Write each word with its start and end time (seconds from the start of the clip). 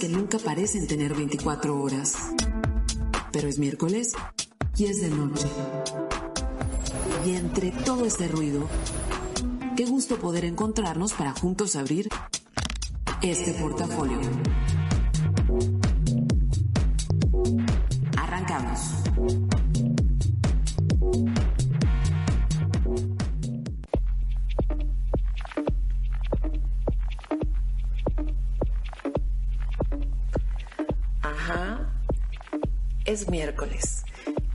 Que 0.00 0.08
nunca 0.08 0.38
parecen 0.38 0.86
tener 0.86 1.14
24 1.14 1.78
horas. 1.78 2.16
Pero 3.32 3.48
es 3.48 3.58
miércoles 3.58 4.14
y 4.74 4.86
es 4.86 5.02
de 5.02 5.10
noche. 5.10 5.46
Y 7.26 7.34
entre 7.34 7.70
todo 7.70 8.06
este 8.06 8.26
ruido, 8.26 8.66
qué 9.76 9.84
gusto 9.84 10.16
poder 10.16 10.46
encontrarnos 10.46 11.12
para 11.12 11.32
juntos 11.32 11.76
abrir 11.76 12.08
este 13.20 13.52
portafolio. 13.52 14.18
Arrancamos. 18.16 19.49
Es 33.10 33.28
miércoles 33.28 34.04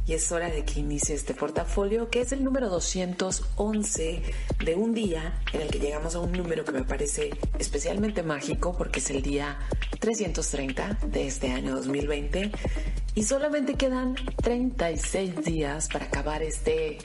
y 0.08 0.14
es 0.14 0.32
hora 0.32 0.50
de 0.50 0.64
que 0.64 0.80
inicie 0.80 1.14
este 1.14 1.34
portafolio 1.34 2.10
que 2.10 2.22
es 2.22 2.32
el 2.32 2.42
número 2.42 2.70
211 2.70 4.22
de 4.64 4.76
un 4.76 4.94
día 4.94 5.42
en 5.52 5.62
el 5.62 5.68
que 5.68 5.80
llegamos 5.80 6.16
a 6.16 6.20
un 6.20 6.32
número 6.32 6.64
que 6.64 6.72
me 6.72 6.84
parece 6.84 7.32
especialmente 7.60 8.24
mágico 8.24 8.74
porque 8.78 9.00
es 9.00 9.10
el 9.10 9.22
día 9.22 9.60
330 10.00 11.00
de 11.08 11.28
este 11.28 11.52
año 11.52 11.76
2020 11.76 12.52
y 13.14 13.24
solamente 13.24 13.74
quedan 13.74 14.16
36 14.42 15.44
días 15.44 15.90
para 15.90 16.06
acabar 16.06 16.42
este 16.42 17.00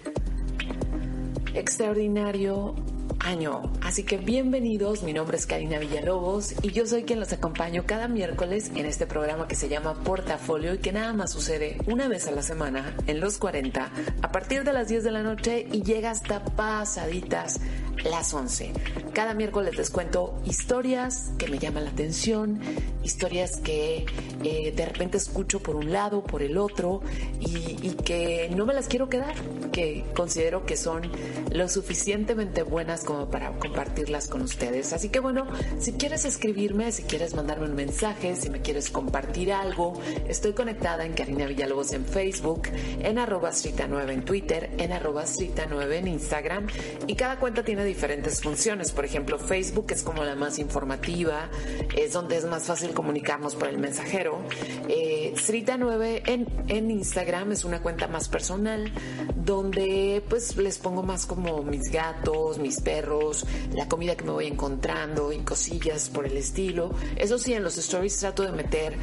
extraordinario 1.54 2.76
año. 3.18 3.62
Así 3.82 4.04
que 4.04 4.16
bienvenidos, 4.16 5.02
mi 5.02 5.12
nombre 5.12 5.36
es 5.36 5.46
Karina 5.46 5.78
Villalobos 5.78 6.54
y 6.62 6.70
yo 6.70 6.86
soy 6.86 7.02
quien 7.02 7.20
los 7.20 7.32
acompaño 7.32 7.84
cada 7.86 8.08
miércoles 8.08 8.70
en 8.74 8.86
este 8.86 9.06
programa 9.06 9.48
que 9.48 9.56
se 9.56 9.68
llama 9.68 9.94
Portafolio 10.04 10.74
y 10.74 10.78
que 10.78 10.92
nada 10.92 11.12
más 11.12 11.32
sucede 11.32 11.78
una 11.86 12.08
vez 12.08 12.26
a 12.28 12.30
la 12.30 12.42
semana 12.42 12.94
en 13.06 13.20
los 13.20 13.38
40 13.38 13.90
a 14.22 14.32
partir 14.32 14.64
de 14.64 14.72
las 14.72 14.88
10 14.88 15.04
de 15.04 15.10
la 15.10 15.22
noche 15.22 15.66
y 15.70 15.82
llega 15.82 16.10
hasta 16.10 16.44
pasaditas 16.44 17.60
las 18.04 18.32
11. 18.32 18.72
Cada 19.12 19.34
miércoles 19.34 19.76
les 19.76 19.90
cuento 19.90 20.40
historias 20.44 21.32
que 21.36 21.48
me 21.48 21.58
llaman 21.58 21.84
la 21.84 21.90
atención, 21.90 22.60
historias 23.02 23.56
que 23.58 24.06
eh, 24.42 24.72
de 24.74 24.86
repente 24.86 25.18
escucho 25.18 25.60
por 25.60 25.76
un 25.76 25.92
lado, 25.92 26.22
por 26.22 26.42
el 26.42 26.56
otro 26.56 27.02
y, 27.40 27.76
y 27.82 27.96
que 28.04 28.50
no 28.54 28.66
me 28.66 28.74
las 28.74 28.88
quiero 28.88 29.08
quedar, 29.08 29.34
que 29.72 30.04
considero 30.14 30.64
que 30.64 30.76
son 30.76 31.10
lo 31.52 31.68
suficientemente 31.68 32.62
buenas 32.62 32.99
como 33.04 33.28
para 33.28 33.52
compartirlas 33.58 34.28
con 34.28 34.42
ustedes. 34.42 34.92
Así 34.92 35.08
que 35.08 35.20
bueno, 35.20 35.46
si 35.78 35.92
quieres 35.92 36.24
escribirme, 36.24 36.92
si 36.92 37.02
quieres 37.02 37.34
mandarme 37.34 37.66
un 37.66 37.74
mensaje, 37.74 38.36
si 38.36 38.50
me 38.50 38.60
quieres 38.60 38.90
compartir 38.90 39.52
algo, 39.52 40.00
estoy 40.28 40.52
conectada 40.52 41.04
en 41.04 41.12
Karina 41.12 41.46
Villalobos 41.46 41.92
en 41.92 42.04
Facebook, 42.04 42.68
en 43.00 43.18
arroba 43.18 43.50
9 43.88 44.12
en 44.12 44.24
Twitter, 44.24 44.70
en 44.78 44.92
arroba 44.92 45.24
9 45.68 45.98
en 45.98 46.08
Instagram 46.08 46.66
y 47.06 47.14
cada 47.14 47.38
cuenta 47.38 47.64
tiene 47.64 47.84
diferentes 47.84 48.40
funciones. 48.40 48.92
Por 48.92 49.04
ejemplo, 49.04 49.38
Facebook 49.38 49.86
es 49.90 50.02
como 50.02 50.24
la 50.24 50.34
más 50.34 50.58
informativa, 50.58 51.48
es 51.96 52.12
donde 52.12 52.36
es 52.36 52.44
más 52.44 52.64
fácil 52.64 52.92
comunicarnos 52.92 53.54
por 53.54 53.68
el 53.68 53.78
mensajero. 53.78 54.42
Eh, 54.88 55.34
Srita 55.36 55.76
9 55.76 56.22
en, 56.26 56.46
en 56.68 56.90
Instagram 56.90 57.52
es 57.52 57.64
una 57.64 57.82
cuenta 57.82 58.08
más 58.08 58.28
personal, 58.28 58.92
donde 59.34 60.22
pues 60.28 60.56
les 60.56 60.78
pongo 60.78 61.02
más 61.02 61.26
como 61.26 61.62
mis 61.62 61.90
gatos, 61.90 62.58
mis 62.58 62.79
perros, 62.80 63.46
la 63.74 63.88
comida 63.88 64.16
que 64.16 64.24
me 64.24 64.32
voy 64.32 64.46
encontrando 64.46 65.32
y 65.32 65.38
cosillas 65.38 66.08
por 66.08 66.26
el 66.26 66.36
estilo. 66.36 66.92
Eso 67.16 67.38
sí, 67.38 67.52
en 67.52 67.62
los 67.62 67.78
stories 67.78 68.18
trato 68.18 68.42
de 68.42 68.52
meter 68.52 68.96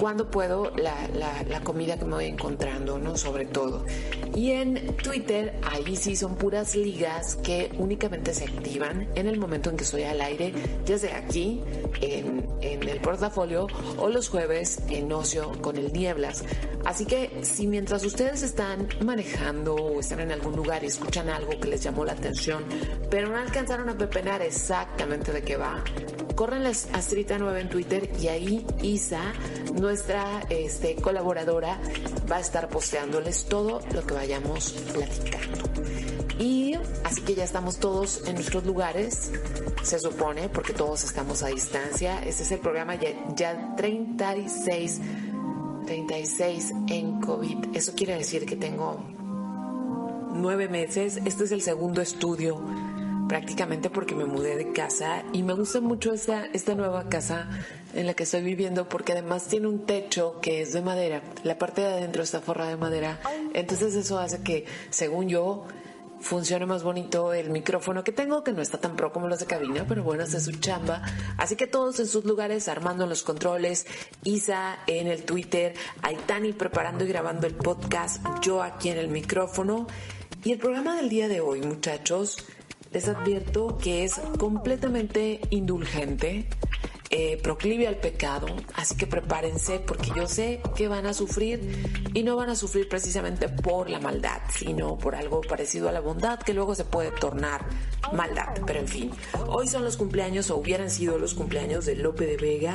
cuando 0.00 0.30
puedo 0.30 0.70
la, 0.76 1.08
la, 1.14 1.60
comida 1.60 1.98
que 1.98 2.04
me 2.04 2.14
voy 2.14 2.26
encontrando, 2.26 2.98
¿no? 2.98 3.16
Sobre 3.16 3.46
todo. 3.46 3.84
Y 4.34 4.52
en 4.52 4.96
Twitter, 4.96 5.58
ahí 5.62 5.96
sí 5.96 6.16
son 6.16 6.36
puras 6.36 6.74
ligas 6.76 7.36
que 7.36 7.70
únicamente 7.78 8.32
se 8.32 8.44
activan 8.44 9.08
en 9.14 9.26
el 9.26 9.38
momento 9.38 9.70
en 9.70 9.76
que 9.76 9.84
estoy 9.84 10.04
al 10.04 10.20
aire, 10.20 10.52
ya 10.84 10.98
sea 10.98 11.18
aquí 11.18 11.60
en, 12.00 12.46
en 12.60 12.88
el 12.88 13.00
portafolio 13.00 13.66
o 13.98 14.08
los 14.08 14.28
jueves 14.28 14.80
en 14.88 15.12
ocio 15.12 15.52
con 15.60 15.76
el 15.76 15.92
nieblas. 15.92 16.44
Así 16.84 17.04
que 17.04 17.40
si 17.42 17.66
mientras 17.66 18.04
ustedes 18.04 18.42
están 18.42 18.88
manejando 19.04 19.74
o 19.74 20.00
están 20.00 20.20
en 20.20 20.32
algún 20.32 20.56
lugar 20.56 20.84
y 20.84 20.86
escuchan 20.86 21.28
algo 21.28 21.50
que 21.60 21.68
les 21.68 21.82
llamó 21.82 22.04
la 22.04 22.12
atención, 22.12 22.64
pero 23.10 23.28
no 23.28 23.36
alcanzaron 23.36 23.88
a 23.88 23.98
pepenar 23.98 24.42
exactamente 24.42 25.32
de 25.32 25.42
qué 25.42 25.56
va, 25.56 25.82
córrenles 26.38 26.86
a 26.92 27.02
Strita 27.02 27.36
9 27.36 27.62
en 27.62 27.68
Twitter 27.68 28.08
y 28.22 28.28
ahí 28.28 28.64
Isa, 28.80 29.32
nuestra 29.74 30.46
este, 30.50 30.94
colaboradora, 30.94 31.80
va 32.30 32.36
a 32.36 32.40
estar 32.40 32.68
posteándoles 32.68 33.46
todo 33.46 33.80
lo 33.92 34.06
que 34.06 34.14
vayamos 34.14 34.70
platicando. 34.94 35.64
Y 36.38 36.76
así 37.02 37.22
que 37.22 37.34
ya 37.34 37.42
estamos 37.42 37.80
todos 37.80 38.22
en 38.28 38.36
nuestros 38.36 38.64
lugares, 38.64 39.32
se 39.82 39.98
supone, 39.98 40.48
porque 40.48 40.72
todos 40.72 41.02
estamos 41.02 41.42
a 41.42 41.48
distancia. 41.48 42.22
Este 42.22 42.44
es 42.44 42.52
el 42.52 42.60
programa 42.60 42.94
ya, 42.94 43.08
ya 43.34 43.74
36, 43.74 45.00
36 45.86 46.72
en 46.86 47.20
COVID. 47.20 47.74
Eso 47.74 47.94
quiere 47.96 48.16
decir 48.16 48.46
que 48.46 48.54
tengo 48.54 49.02
nueve 50.34 50.68
meses. 50.68 51.18
Este 51.24 51.42
es 51.42 51.50
el 51.50 51.62
segundo 51.62 52.00
estudio 52.00 52.62
prácticamente 53.28 53.90
porque 53.90 54.14
me 54.14 54.24
mudé 54.24 54.56
de 54.56 54.72
casa 54.72 55.22
y 55.32 55.42
me 55.42 55.52
gusta 55.52 55.80
mucho 55.80 56.12
esta, 56.12 56.46
esta 56.46 56.74
nueva 56.74 57.08
casa 57.08 57.48
en 57.94 58.06
la 58.06 58.14
que 58.14 58.24
estoy 58.24 58.42
viviendo 58.42 58.88
porque 58.88 59.12
además 59.12 59.46
tiene 59.46 59.68
un 59.68 59.86
techo 59.86 60.40
que 60.40 60.62
es 60.62 60.72
de 60.72 60.80
madera. 60.82 61.22
La 61.44 61.58
parte 61.58 61.82
de 61.82 61.88
adentro 61.88 62.22
está 62.22 62.40
forrada 62.40 62.70
de 62.70 62.76
madera. 62.76 63.20
Entonces 63.54 63.94
eso 63.94 64.18
hace 64.18 64.42
que, 64.42 64.64
según 64.90 65.28
yo, 65.28 65.66
funcione 66.20 66.66
más 66.66 66.82
bonito 66.82 67.32
el 67.32 67.50
micrófono 67.50 68.02
que 68.02 68.12
tengo, 68.12 68.42
que 68.42 68.52
no 68.52 68.62
está 68.62 68.78
tan 68.78 68.96
pro 68.96 69.12
como 69.12 69.28
los 69.28 69.40
de 69.40 69.46
cabina, 69.46 69.84
pero 69.86 70.02
bueno, 70.02 70.24
hace 70.24 70.40
su 70.40 70.52
chamba. 70.52 71.02
Así 71.36 71.56
que 71.56 71.66
todos 71.66 72.00
en 72.00 72.06
sus 72.06 72.24
lugares, 72.24 72.68
armando 72.68 73.06
los 73.06 73.22
controles, 73.22 73.86
Isa 74.24 74.78
en 74.86 75.06
el 75.06 75.24
Twitter, 75.24 75.74
Aitani 76.02 76.52
preparando 76.52 77.04
y 77.04 77.08
grabando 77.08 77.46
el 77.46 77.54
podcast, 77.54 78.24
yo 78.42 78.62
aquí 78.62 78.90
en 78.90 78.98
el 78.98 79.08
micrófono. 79.08 79.86
Y 80.44 80.52
el 80.52 80.58
programa 80.58 80.96
del 80.96 81.08
día 81.08 81.28
de 81.28 81.40
hoy, 81.40 81.62
muchachos, 81.62 82.38
les 82.92 83.08
advierto 83.08 83.78
que 83.78 84.04
es 84.04 84.20
completamente 84.38 85.40
indulgente, 85.50 86.48
eh, 87.10 87.38
proclive 87.42 87.86
al 87.86 87.96
pecado, 87.96 88.48
así 88.74 88.94
que 88.96 89.06
prepárense 89.06 89.80
porque 89.80 90.10
yo 90.14 90.28
sé 90.28 90.60
que 90.76 90.88
van 90.88 91.06
a 91.06 91.14
sufrir 91.14 92.10
y 92.12 92.22
no 92.22 92.36
van 92.36 92.50
a 92.50 92.54
sufrir 92.54 92.88
precisamente 92.88 93.48
por 93.48 93.88
la 93.88 93.98
maldad, 93.98 94.42
sino 94.54 94.98
por 94.98 95.14
algo 95.14 95.40
parecido 95.40 95.88
a 95.88 95.92
la 95.92 96.00
bondad 96.00 96.38
que 96.38 96.52
luego 96.52 96.74
se 96.74 96.84
puede 96.84 97.10
tornar 97.12 97.64
maldad. 98.12 98.48
Pero 98.66 98.80
en 98.80 98.88
fin, 98.88 99.10
hoy 99.46 99.68
son 99.68 99.84
los 99.84 99.96
cumpleaños 99.96 100.50
o 100.50 100.56
hubieran 100.56 100.90
sido 100.90 101.18
los 101.18 101.34
cumpleaños 101.34 101.86
de 101.86 101.96
Lope 101.96 102.26
de 102.26 102.36
Vega, 102.36 102.74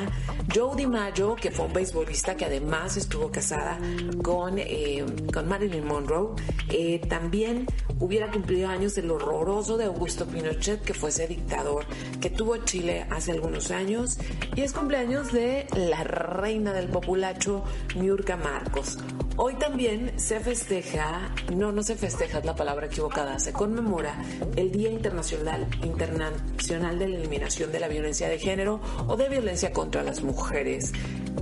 Joe 0.54 0.76
DiMaggio, 0.76 1.36
que 1.36 1.52
fue 1.52 1.66
un 1.66 1.74
beisbolista 1.74 2.36
que 2.36 2.46
además 2.46 2.98
estuvo 2.98 3.32
casada 3.32 3.80
con, 4.24 4.58
eh, 4.58 5.06
con 5.32 5.48
Marilyn 5.48 5.86
Monroe, 5.86 6.36
eh, 6.70 7.00
también 7.08 7.68
hubiera 8.00 8.32
cumplido 8.32 8.68
años 8.68 8.96
del 8.96 9.12
horroroso 9.12 9.78
de 9.78 9.86
Augusto 9.86 10.26
Pinochet, 10.26 10.82
que 10.82 10.94
fue 10.94 11.10
ese 11.10 11.28
dictador 11.28 11.86
que 12.20 12.30
tuvo 12.30 12.58
Chile 12.58 13.06
hace 13.10 13.32
algunos 13.32 13.72
años, 13.72 14.18
y 14.56 14.62
es 14.62 14.74
cumpleaños 14.74 15.32
de 15.32 15.68
la 15.76 16.04
reina 16.04 16.74
del 16.74 16.90
populacho, 16.90 17.64
Miurka 17.96 18.38
Marcos. 18.38 18.98
Hoy 19.36 19.56
también 19.56 20.20
se 20.20 20.40
festeja, 20.40 21.34
no, 21.56 21.72
no 21.72 21.82
se 21.82 21.96
festeja, 21.96 22.38
es 22.38 22.46
la 22.46 22.56
palabra 22.56 22.86
equivocada, 22.86 23.40
se 23.40 23.52
conmemora 23.52 24.24
el 24.56 24.72
Día 24.72 24.92
Internacional, 24.92 25.68
Internacional 25.84 27.00
de 27.00 27.08
la 27.08 27.18
Eliminación 27.18 27.72
de 27.72 27.80
la 27.80 27.88
Violencia 27.88 28.30
de 28.30 28.38
Género 28.38 28.80
o 29.08 29.18
de 29.18 29.30
Violencia 29.30 29.72
contra 29.72 30.04
las 30.04 30.22
Mujeres. 30.22 30.92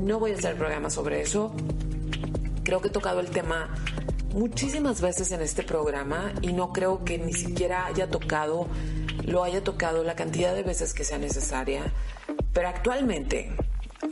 No 0.01 0.19
voy 0.19 0.31
a 0.31 0.35
hacer 0.35 0.55
programa 0.55 0.89
sobre 0.89 1.21
eso. 1.21 1.53
Creo 2.63 2.79
que 2.81 2.87
he 2.87 2.91
tocado 2.91 3.19
el 3.19 3.29
tema 3.29 3.75
muchísimas 4.33 5.01
veces 5.01 5.31
en 5.31 5.41
este 5.41 5.63
programa 5.63 6.33
y 6.41 6.53
no 6.53 6.71
creo 6.71 7.03
que 7.03 7.17
ni 7.17 7.33
siquiera 7.33 7.85
haya 7.87 8.09
tocado 8.09 8.67
lo 9.25 9.43
haya 9.43 9.63
tocado 9.63 10.03
la 10.03 10.15
cantidad 10.15 10.53
de 10.53 10.63
veces 10.63 10.93
que 10.93 11.03
sea 11.03 11.17
necesaria, 11.17 11.93
pero 12.53 12.67
actualmente, 12.67 13.55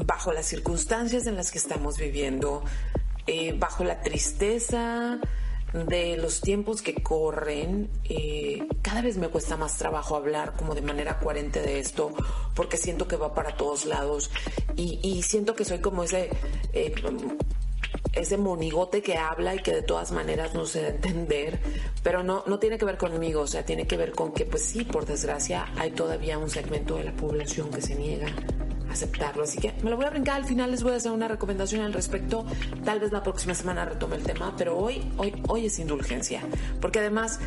bajo 0.05 0.31
las 0.31 0.45
circunstancias 0.45 1.25
en 1.27 1.35
las 1.35 1.51
que 1.51 1.57
estamos 1.57 1.97
viviendo, 1.97 2.63
eh, 3.27 3.53
bajo 3.57 3.83
la 3.83 4.01
tristeza 4.01 5.19
de 5.73 6.17
los 6.17 6.41
tiempos 6.41 6.81
que 6.81 6.95
corren, 6.95 7.89
eh, 8.05 8.67
cada 8.81 9.01
vez 9.01 9.17
me 9.17 9.29
cuesta 9.29 9.55
más 9.55 9.77
trabajo 9.77 10.15
hablar 10.15 10.53
como 10.55 10.73
de 10.73 10.81
manera 10.81 11.19
coherente 11.19 11.61
de 11.61 11.79
esto, 11.79 12.13
porque 12.55 12.77
siento 12.77 13.07
que 13.07 13.17
va 13.17 13.33
para 13.33 13.55
todos 13.55 13.85
lados. 13.85 14.31
Y, 14.75 15.21
siento 15.23 15.55
que 15.55 15.65
soy 15.65 15.79
como 15.79 16.03
ese... 16.03 16.29
Eh, 16.73 16.93
ese 18.13 18.37
monigote 18.37 19.01
que 19.01 19.17
habla 19.17 19.55
y 19.55 19.59
que 19.59 19.73
de 19.73 19.81
todas 19.81 20.11
maneras 20.11 20.53
no 20.53 20.65
se 20.65 20.81
da 20.81 20.87
a 20.87 20.91
entender, 20.91 21.59
pero 22.03 22.23
no, 22.23 22.43
no 22.47 22.59
tiene 22.59 22.77
que 22.77 22.85
ver 22.85 22.97
conmigo, 22.97 23.41
o 23.41 23.47
sea, 23.47 23.63
tiene 23.65 23.85
que 23.85 23.97
ver 23.97 24.11
con 24.11 24.33
que, 24.33 24.45
pues 24.45 24.63
sí, 24.63 24.83
por 24.83 25.05
desgracia, 25.05 25.67
hay 25.77 25.91
todavía 25.91 26.37
un 26.37 26.49
segmento 26.49 26.95
de 26.95 27.05
la 27.05 27.13
población 27.13 27.69
que 27.69 27.81
se 27.81 27.95
niega 27.95 28.27
a 28.87 28.91
aceptarlo. 28.91 29.43
Así 29.43 29.59
que 29.59 29.73
me 29.83 29.89
lo 29.89 29.97
voy 29.97 30.05
a 30.05 30.09
brincar, 30.09 30.37
al 30.37 30.45
final 30.45 30.71
les 30.71 30.83
voy 30.83 30.93
a 30.93 30.95
hacer 30.95 31.11
una 31.11 31.27
recomendación 31.27 31.81
al 31.81 31.93
respecto, 31.93 32.45
tal 32.83 32.99
vez 32.99 33.11
la 33.11 33.21
próxima 33.21 33.53
semana 33.53 33.85
retome 33.85 34.15
el 34.15 34.23
tema, 34.23 34.55
pero 34.57 34.77
hoy, 34.77 35.11
hoy, 35.17 35.41
hoy 35.47 35.67
es 35.67 35.77
indulgencia, 35.79 36.41
porque 36.81 36.99
además, 36.99 37.39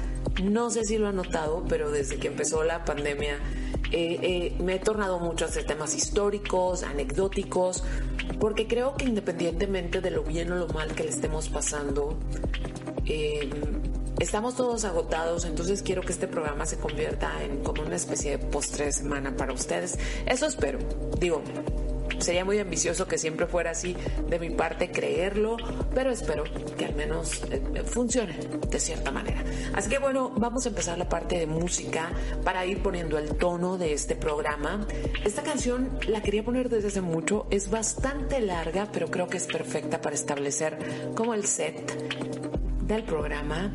no 0.43 0.71
sé 0.71 0.85
si 0.85 0.97
lo 0.97 1.09
han 1.09 1.17
notado, 1.17 1.65
pero 1.69 1.91
desde 1.91 2.19
que 2.19 2.29
empezó 2.29 2.63
la 2.63 2.85
pandemia, 2.85 3.39
eh, 3.91 4.19
eh, 4.23 4.63
me 4.63 4.77
he 4.77 4.79
tornado 4.79 5.19
mucho 5.19 5.45
a 5.45 5.49
hacer 5.49 5.67
temas 5.67 5.95
históricos, 5.95 6.83
anecdóticos, 6.83 7.85
porque 8.39 8.67
creo 8.67 8.97
que 8.97 9.05
independientemente 9.05 10.01
de 10.01 10.11
lo 10.11 10.23
bien 10.23 10.53
o 10.53 10.57
lo 10.57 10.69
mal 10.69 10.95
que 10.95 11.05
le 11.05 11.11
estemos 11.11 11.49
pasando, 11.49 12.19
eh, 13.07 13.49
estamos 14.19 14.57
todos 14.57 14.85
agotados, 14.85 15.45
entonces 15.45 15.83
quiero 15.83 16.03
que 16.03 16.13
este 16.13 16.29
programa 16.29 16.67
se 16.67 16.79
convierta 16.79 17.43
en 17.43 17.63
como 17.63 17.83
una 17.83 17.97
especie 17.97 18.33
de 18.33 18.39
postre 18.39 18.87
de 18.87 18.93
semana 18.93 19.37
para 19.37 19.53
ustedes. 19.53 19.99
Eso 20.27 20.47
espero. 20.47 20.79
Digo, 21.19 21.43
sería 22.19 22.45
muy 22.45 22.59
ambicioso 22.59 23.07
que 23.07 23.19
siempre 23.19 23.47
fuera 23.47 23.71
así 23.71 23.97
de 24.29 24.39
mi 24.39 24.51
parte 24.51 24.91
creerlo, 24.91 25.57
pero 25.95 26.11
espero 26.11 26.45
que 26.77 26.85
al 26.85 26.95
menos 26.95 27.43
eh, 27.51 27.83
funcione 27.85 28.37
de 28.69 28.81
cierta 28.81 29.11
manera. 29.11 29.43
Así 29.75 29.89
que 29.89 29.99
bueno, 29.99 30.31
vamos 30.37 30.67
a 30.67 30.71
empezar 30.71 30.99
la 30.99 31.09
parte 31.09 31.39
de 31.39 31.47
música 31.47 32.11
para 32.45 32.65
ir 32.67 32.83
poniendo 32.83 33.19
el 33.19 33.37
tono 33.37 33.79
de 33.79 33.93
este 33.93 34.17
programa. 34.17 34.87
Esta 35.25 35.43
canción 35.43 35.99
la 36.09 36.23
quería 36.23 36.45
poner 36.45 36.69
desde 36.69 36.89
hace 36.89 37.01
mucho, 37.01 37.47
es 37.51 37.71
bastante 37.71 38.41
larga, 38.41 38.89
pero 38.93 39.11
creo 39.11 39.29
que 39.29 39.37
es 39.37 39.47
perfecta 39.47 40.01
para 40.01 40.15
establecer 40.15 40.79
como 41.15 41.35
el 41.35 41.47
set 41.47 41.93
del 42.87 43.05
programa. 43.05 43.73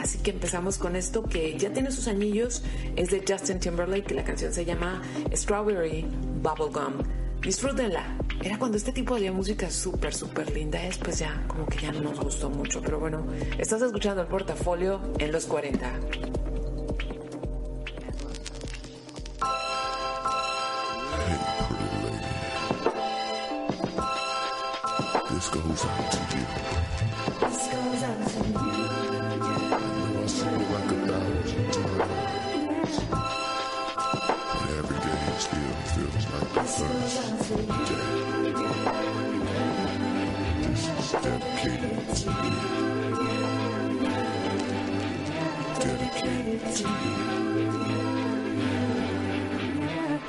Así 0.00 0.18
que 0.18 0.30
empezamos 0.30 0.78
con 0.78 0.96
esto 0.96 1.24
que 1.24 1.58
ya 1.58 1.72
tiene 1.72 1.90
sus 1.90 2.08
anillos, 2.08 2.62
es 2.96 3.10
de 3.10 3.24
Justin 3.26 3.58
Timberlake, 3.58 4.14
la 4.14 4.24
canción 4.24 4.52
se 4.52 4.64
llama 4.64 5.02
Strawberry 5.34 6.06
Bubblegum. 6.42 7.27
Disfrútenla. 7.40 8.18
Era 8.42 8.58
cuando 8.58 8.76
este 8.76 8.92
tipo 8.92 9.18
de 9.18 9.30
música 9.30 9.70
súper, 9.70 10.14
súper 10.14 10.50
linda 10.52 10.84
es, 10.84 10.98
pues 10.98 11.18
ya 11.18 11.44
como 11.48 11.66
que 11.66 11.78
ya 11.78 11.92
no 11.92 12.00
nos 12.00 12.20
gustó 12.20 12.50
mucho. 12.50 12.80
Pero 12.82 13.00
bueno, 13.00 13.26
estás 13.58 13.82
escuchando 13.82 14.22
el 14.22 14.28
portafolio 14.28 15.00
en 15.18 15.32
los 15.32 15.46
40. 15.46 16.00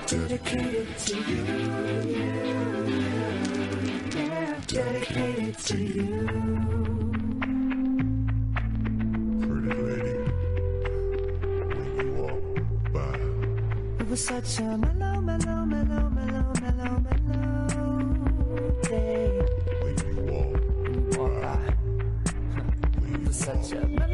Dedicated 0.10 0.98
to 0.98 1.18
you. 1.18 1.44
Dedicated 4.68 5.58
to 5.58 5.78
you. 5.78 6.06
Pretty 9.42 9.76
lady, 9.84 10.16
when 11.76 11.90
you 11.98 12.10
walk 12.14 12.46
by. 12.94 13.16
It 14.00 14.08
was 14.10 14.22
such 14.26 14.60
a 14.60 14.78
such 23.58 24.09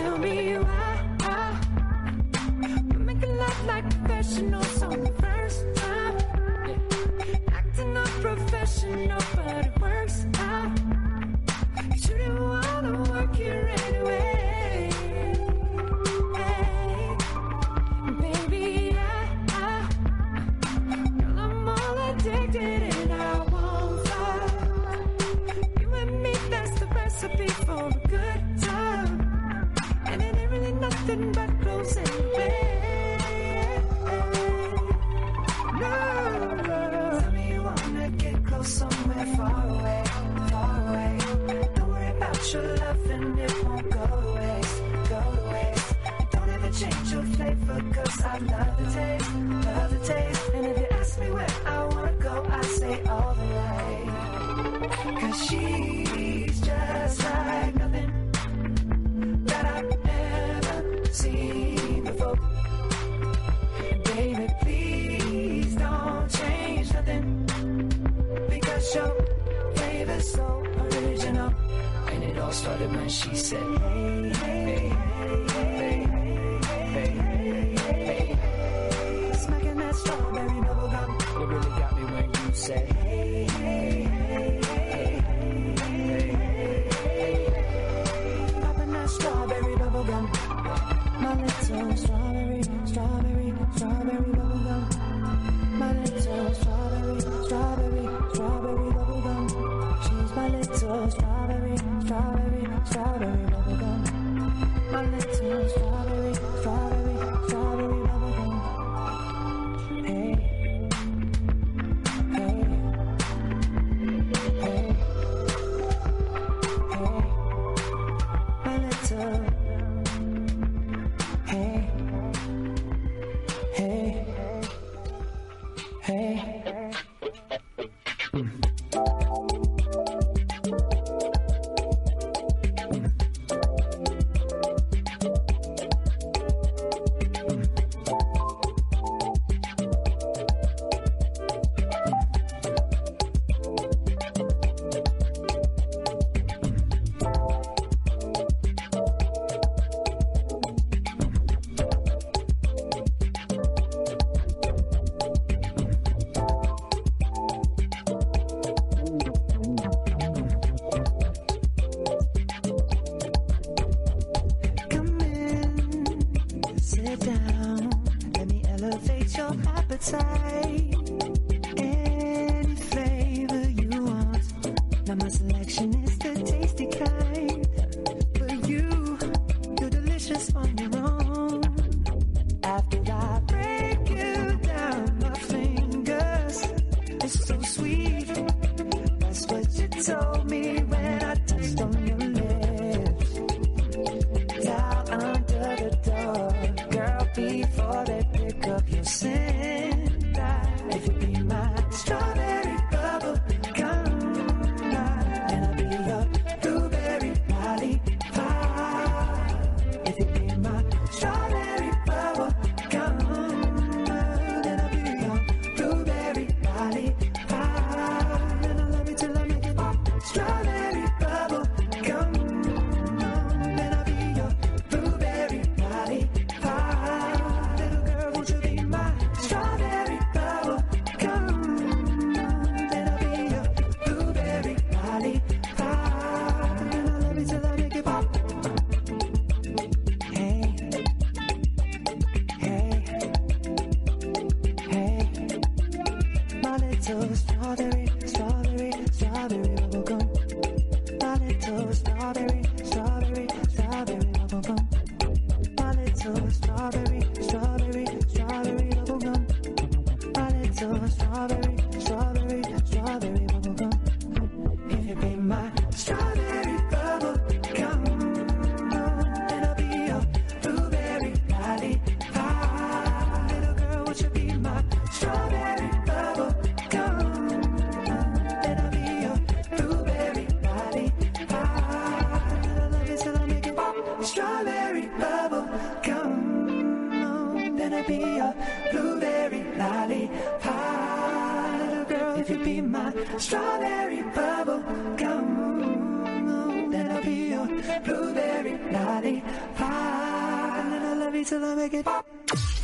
tell 0.00 0.18
me 0.18 0.56
why 0.58 1.00
I, 1.20 1.60
I 2.62 2.96
make 3.08 3.22
a 3.22 3.26
love 3.26 3.66
like 3.66 3.84
professional. 3.90 4.67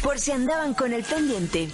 Por 0.03 0.19
si 0.19 0.33
andaban 0.33 0.75
con 0.75 0.93
el 0.93 1.03
pendiente. 1.03 1.69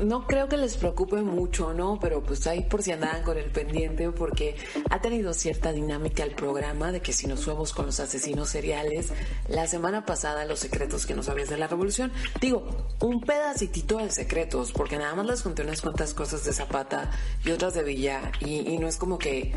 no 0.00 0.26
creo 0.26 0.48
que 0.48 0.56
les 0.56 0.76
preocupe 0.76 1.22
mucho, 1.22 1.72
¿no? 1.72 1.98
Pero 2.00 2.22
pues 2.22 2.46
ahí 2.46 2.62
por 2.62 2.82
si 2.82 2.92
andaban 2.92 3.22
con 3.22 3.38
el 3.38 3.50
pendiente, 3.50 4.10
porque 4.10 4.56
ha 4.90 5.00
tenido 5.00 5.32
cierta 5.32 5.72
dinámica 5.72 6.24
el 6.24 6.32
programa 6.32 6.92
de 6.92 7.00
que 7.00 7.12
si 7.12 7.26
nos 7.26 7.44
fuimos 7.44 7.72
con 7.72 7.86
los 7.86 8.00
asesinos 8.00 8.48
seriales, 8.48 9.12
la 9.48 9.66
semana 9.66 10.04
pasada 10.04 10.44
los 10.44 10.58
secretos 10.60 11.06
que 11.06 11.14
no 11.14 11.22
sabías 11.22 11.48
de 11.48 11.56
la 11.56 11.66
revolución, 11.66 12.12
digo, 12.40 12.66
un 13.00 13.20
pedacitito 13.20 13.98
de 13.98 14.10
secretos, 14.10 14.72
porque 14.72 14.98
nada 14.98 15.14
más 15.14 15.26
les 15.26 15.42
conté 15.42 15.62
unas 15.62 15.80
cuantas 15.80 16.14
cosas 16.14 16.44
de 16.44 16.52
Zapata 16.52 17.10
y 17.44 17.50
otras 17.50 17.74
de 17.74 17.82
Villa, 17.84 18.32
y, 18.40 18.74
no 18.74 18.88
es 18.88 18.96
como 18.96 19.18
que 19.18 19.52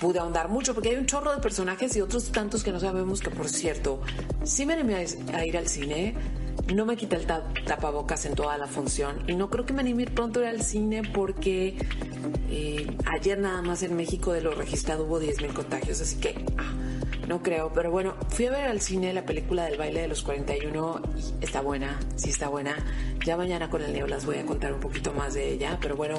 pude 0.00 0.18
ahondar 0.18 0.48
mucho 0.48 0.72
porque 0.72 0.88
hay 0.88 0.96
un 0.96 1.04
chorro 1.04 1.30
de 1.34 1.42
personajes 1.42 1.94
y 1.94 2.00
otros 2.00 2.32
tantos 2.32 2.64
que 2.64 2.72
no 2.72 2.80
sabemos 2.80 3.20
que 3.20 3.28
por 3.28 3.48
cierto 3.48 4.00
sí 4.44 4.64
me 4.64 4.72
animé 4.72 5.06
a 5.34 5.44
ir 5.44 5.58
al 5.58 5.68
cine 5.68 6.14
no 6.74 6.86
me 6.86 6.96
quité 6.96 7.16
el 7.16 7.26
tapabocas 7.26 8.24
en 8.26 8.34
toda 8.34 8.56
la 8.58 8.66
función 8.66 9.24
y 9.26 9.34
no 9.34 9.50
creo 9.50 9.66
que 9.66 9.72
me 9.72 9.80
anime 9.80 10.02
ir 10.02 10.14
pronto 10.14 10.40
ir 10.40 10.46
al 10.46 10.62
cine 10.62 11.02
porque 11.02 11.76
eh, 12.50 12.86
ayer 13.06 13.38
nada 13.38 13.62
más 13.62 13.82
en 13.82 13.96
México 13.96 14.32
de 14.32 14.40
lo 14.40 14.52
registrado 14.52 15.04
hubo 15.04 15.20
10.000 15.20 15.52
contagios, 15.52 16.00
así 16.00 16.16
que 16.16 16.34
ah, 16.58 16.72
no 17.26 17.42
creo, 17.42 17.72
pero 17.72 17.90
bueno, 17.90 18.14
fui 18.28 18.46
a 18.46 18.50
ver 18.50 18.64
al 18.64 18.80
cine 18.80 19.12
la 19.12 19.24
película 19.24 19.64
del 19.64 19.78
baile 19.78 20.02
de 20.02 20.08
los 20.08 20.22
41 20.22 21.02
y 21.40 21.44
está 21.44 21.60
buena, 21.60 21.98
sí 22.16 22.30
está 22.30 22.48
buena. 22.48 22.76
Ya 23.24 23.36
mañana 23.36 23.70
con 23.70 23.82
el 23.82 23.92
Neo 23.92 24.06
las 24.06 24.26
voy 24.26 24.38
a 24.38 24.46
contar 24.46 24.72
un 24.72 24.80
poquito 24.80 25.12
más 25.12 25.34
de 25.34 25.52
ella, 25.52 25.78
pero 25.80 25.96
bueno, 25.96 26.18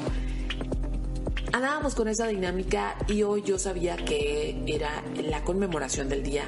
andábamos 1.51 1.96
con 1.96 2.08
esa 2.08 2.27
dinámica 2.27 2.96
y 3.08 3.24
hoy 3.24 3.41
yo 3.41 3.60
sabía 3.60 3.98
que 3.98 4.63
era 4.67 5.03
la 5.22 5.43
conmemoración 5.43 6.08
del 6.08 6.24
día 6.24 6.46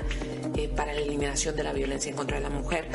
eh, 0.55 0.69
para 0.74 0.93
la 0.93 1.00
eliminación 1.00 1.55
de 1.55 1.63
la 1.63 1.74
violencia 1.74 2.10
en 2.10 2.15
contra 2.15 2.38
de 2.38 2.43
la 2.43 2.50
mujer. 2.50 2.88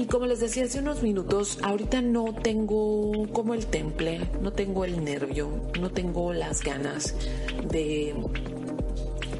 Y 0.00 0.06
como 0.06 0.24
les 0.24 0.40
decía 0.40 0.64
hace 0.64 0.78
unos 0.78 1.02
minutos, 1.02 1.58
ahorita 1.62 2.00
no 2.00 2.32
tengo 2.32 3.12
como 3.34 3.52
el 3.52 3.66
temple, 3.66 4.30
no 4.40 4.50
tengo 4.50 4.86
el 4.86 5.04
nervio, 5.04 5.50
no 5.78 5.90
tengo 5.90 6.32
las 6.32 6.62
ganas 6.62 7.14
de, 7.68 8.14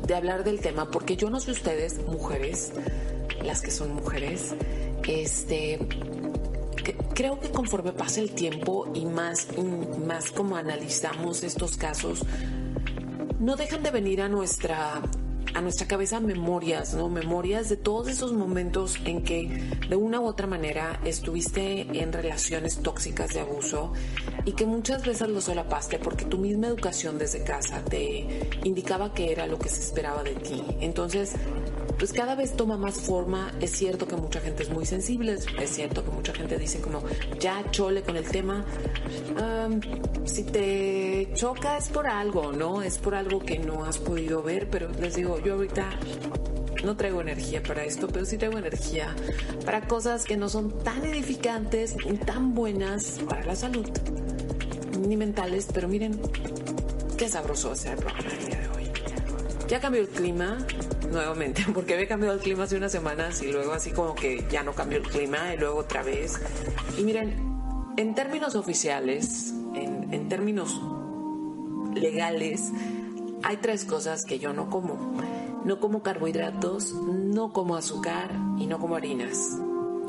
de 0.07 0.15
hablar 0.15 0.45
del 0.45 0.61
tema, 0.61 0.91
porque 0.91 1.17
yo 1.17 1.31
no 1.31 1.41
sé 1.41 1.53
ustedes, 1.53 2.07
mujeres, 2.07 2.73
las 3.43 3.63
que 3.63 3.71
son 3.71 3.95
mujeres, 3.95 4.55
este, 5.09 5.79
creo 7.15 7.41
que 7.41 7.49
conforme 7.49 7.93
pasa 7.93 8.21
el 8.21 8.33
tiempo 8.33 8.87
y 8.93 9.07
más, 9.07 9.49
y 9.57 9.63
más 10.05 10.31
como 10.31 10.57
analizamos 10.57 11.43
estos 11.43 11.79
casos, 11.79 12.21
no 13.39 13.57
dejan 13.57 13.83
de 13.83 13.93
venir 13.93 14.21
a 14.21 14.29
nuestra 14.29 15.01
a 15.55 15.61
nuestra 15.61 15.87
cabeza 15.87 16.21
memorias, 16.21 16.95
¿no? 16.95 17.09
Memorias 17.09 17.69
de 17.69 17.77
todos 17.77 18.09
esos 18.09 18.33
momentos 18.33 18.99
en 19.05 19.23
que 19.23 19.49
de 19.89 19.97
una 19.97 20.21
u 20.21 20.27
otra 20.27 20.47
manera 20.47 21.01
estuviste 21.05 21.87
en 22.01 22.13
relaciones 22.13 22.79
tóxicas 22.83 23.35
de 23.35 23.41
abuso 23.41 23.93
y 24.45 24.53
que 24.53 24.67
muchas 24.67 25.05
veces 25.05 25.29
lo 25.29 25.41
solapaste 25.41 25.99
porque 25.99 26.25
tu 26.25 26.39
misma 26.39 26.69
educación 26.69 27.19
desde 27.19 27.43
casa 27.45 27.85
te 27.85 28.51
indicaba 28.65 29.13
que 29.13 29.33
era 29.33 29.47
lo 29.47 29.59
que 29.59 29.69
se 29.69 29.81
esperaba 29.81 30.23
de 30.23 30.35
ti. 30.35 30.63
Entonces, 30.81 31.35
pues 32.01 32.15
cada 32.15 32.35
vez 32.35 32.57
toma 32.57 32.79
más 32.79 32.99
forma. 32.99 33.53
Es 33.61 33.73
cierto 33.73 34.09
que 34.09 34.17
mucha 34.17 34.41
gente 34.41 34.63
es 34.63 34.71
muy 34.71 34.87
sensible, 34.87 35.35
es 35.35 35.71
cierto 35.71 36.03
que 36.03 36.11
mucha 36.11 36.33
gente 36.33 36.57
dice 36.57 36.81
como, 36.81 37.03
ya 37.39 37.63
chole 37.71 38.03
con 38.03 38.17
el 38.17 38.25
tema. 38.25 38.65
Si 40.25 40.45
te 40.45 41.31
choca 41.35 41.77
es 41.77 41.89
por 41.89 42.07
algo, 42.07 42.53
¿no? 42.53 42.81
Es 42.83 42.97
por 42.97 43.15
algo 43.15 43.41
que 43.41 43.59
no 43.59 43.85
has 43.85 43.99
podido 43.99 44.43
ver, 44.43 44.71
pero 44.71 44.89
les 44.99 45.15
digo, 45.15 45.40
yo 45.41 45.55
ahorita 45.55 45.91
no 46.85 46.97
traigo 46.97 47.21
energía 47.21 47.63
para 47.63 47.85
esto, 47.85 48.09
pero 48.09 48.25
sí 48.25 48.39
traigo 48.39 48.59
energía 48.59 49.15
para 49.65 49.87
cosas 49.87 50.25
que 50.25 50.37
no 50.37 50.49
son 50.49 50.83
tan 50.83 51.05
edificantes 51.05 51.97
ni 52.07 52.17
tan 52.17 52.55
buenas 52.55 53.21
para 53.29 53.45
la 53.45 53.57
salud, 53.57 53.87
ni 54.99 55.17
mentales, 55.17 55.69
pero 55.73 55.89
miren, 55.89 56.21
qué 57.17 57.29
sabroso 57.29 57.75
ser 57.75 57.93
el 57.93 57.99
programa 57.99 58.31
del 58.31 58.47
día 58.47 58.61
de 58.61 58.69
hoy. 58.69 58.91
Ya 59.69 59.81
cambió 59.81 60.01
el 60.01 60.09
clima 60.09 60.59
nuevamente, 61.11 61.65
porque 61.75 61.95
había 61.95 62.09
cambiado 62.09 62.35
el 62.35 62.41
clima 62.41 62.65
hace 62.65 62.77
unas 62.77 62.93
semanas 62.93 63.43
y 63.43 63.53
luego 63.53 63.73
así 63.73 63.91
como 63.91 64.15
que 64.15 64.45
ya 64.51 64.63
no 64.63 64.73
cambió 64.73 64.99
el 64.99 65.05
clima 65.05 65.55
y 65.55 65.59
luego 65.59 65.81
otra 65.81 66.03
vez. 66.03 66.41
Y 66.99 67.03
miren, 67.03 67.35
en 67.97 68.15
términos 68.15 68.55
oficiales, 68.55 69.53
en, 69.75 70.13
en 70.13 70.29
términos 70.29 70.81
legales, 71.95 72.71
hay 73.43 73.57
tres 73.59 73.85
cosas 73.85 74.25
que 74.25 74.39
yo 74.39 74.53
no 74.53 74.71
como. 74.71 75.21
No 75.65 75.79
como 75.79 76.03
carbohidratos, 76.03 76.93
no 76.95 77.53
como 77.53 77.77
azúcar 77.77 78.31
y 78.59 78.67
no 78.67 78.79
como 78.79 78.97
harinas. 78.97 79.59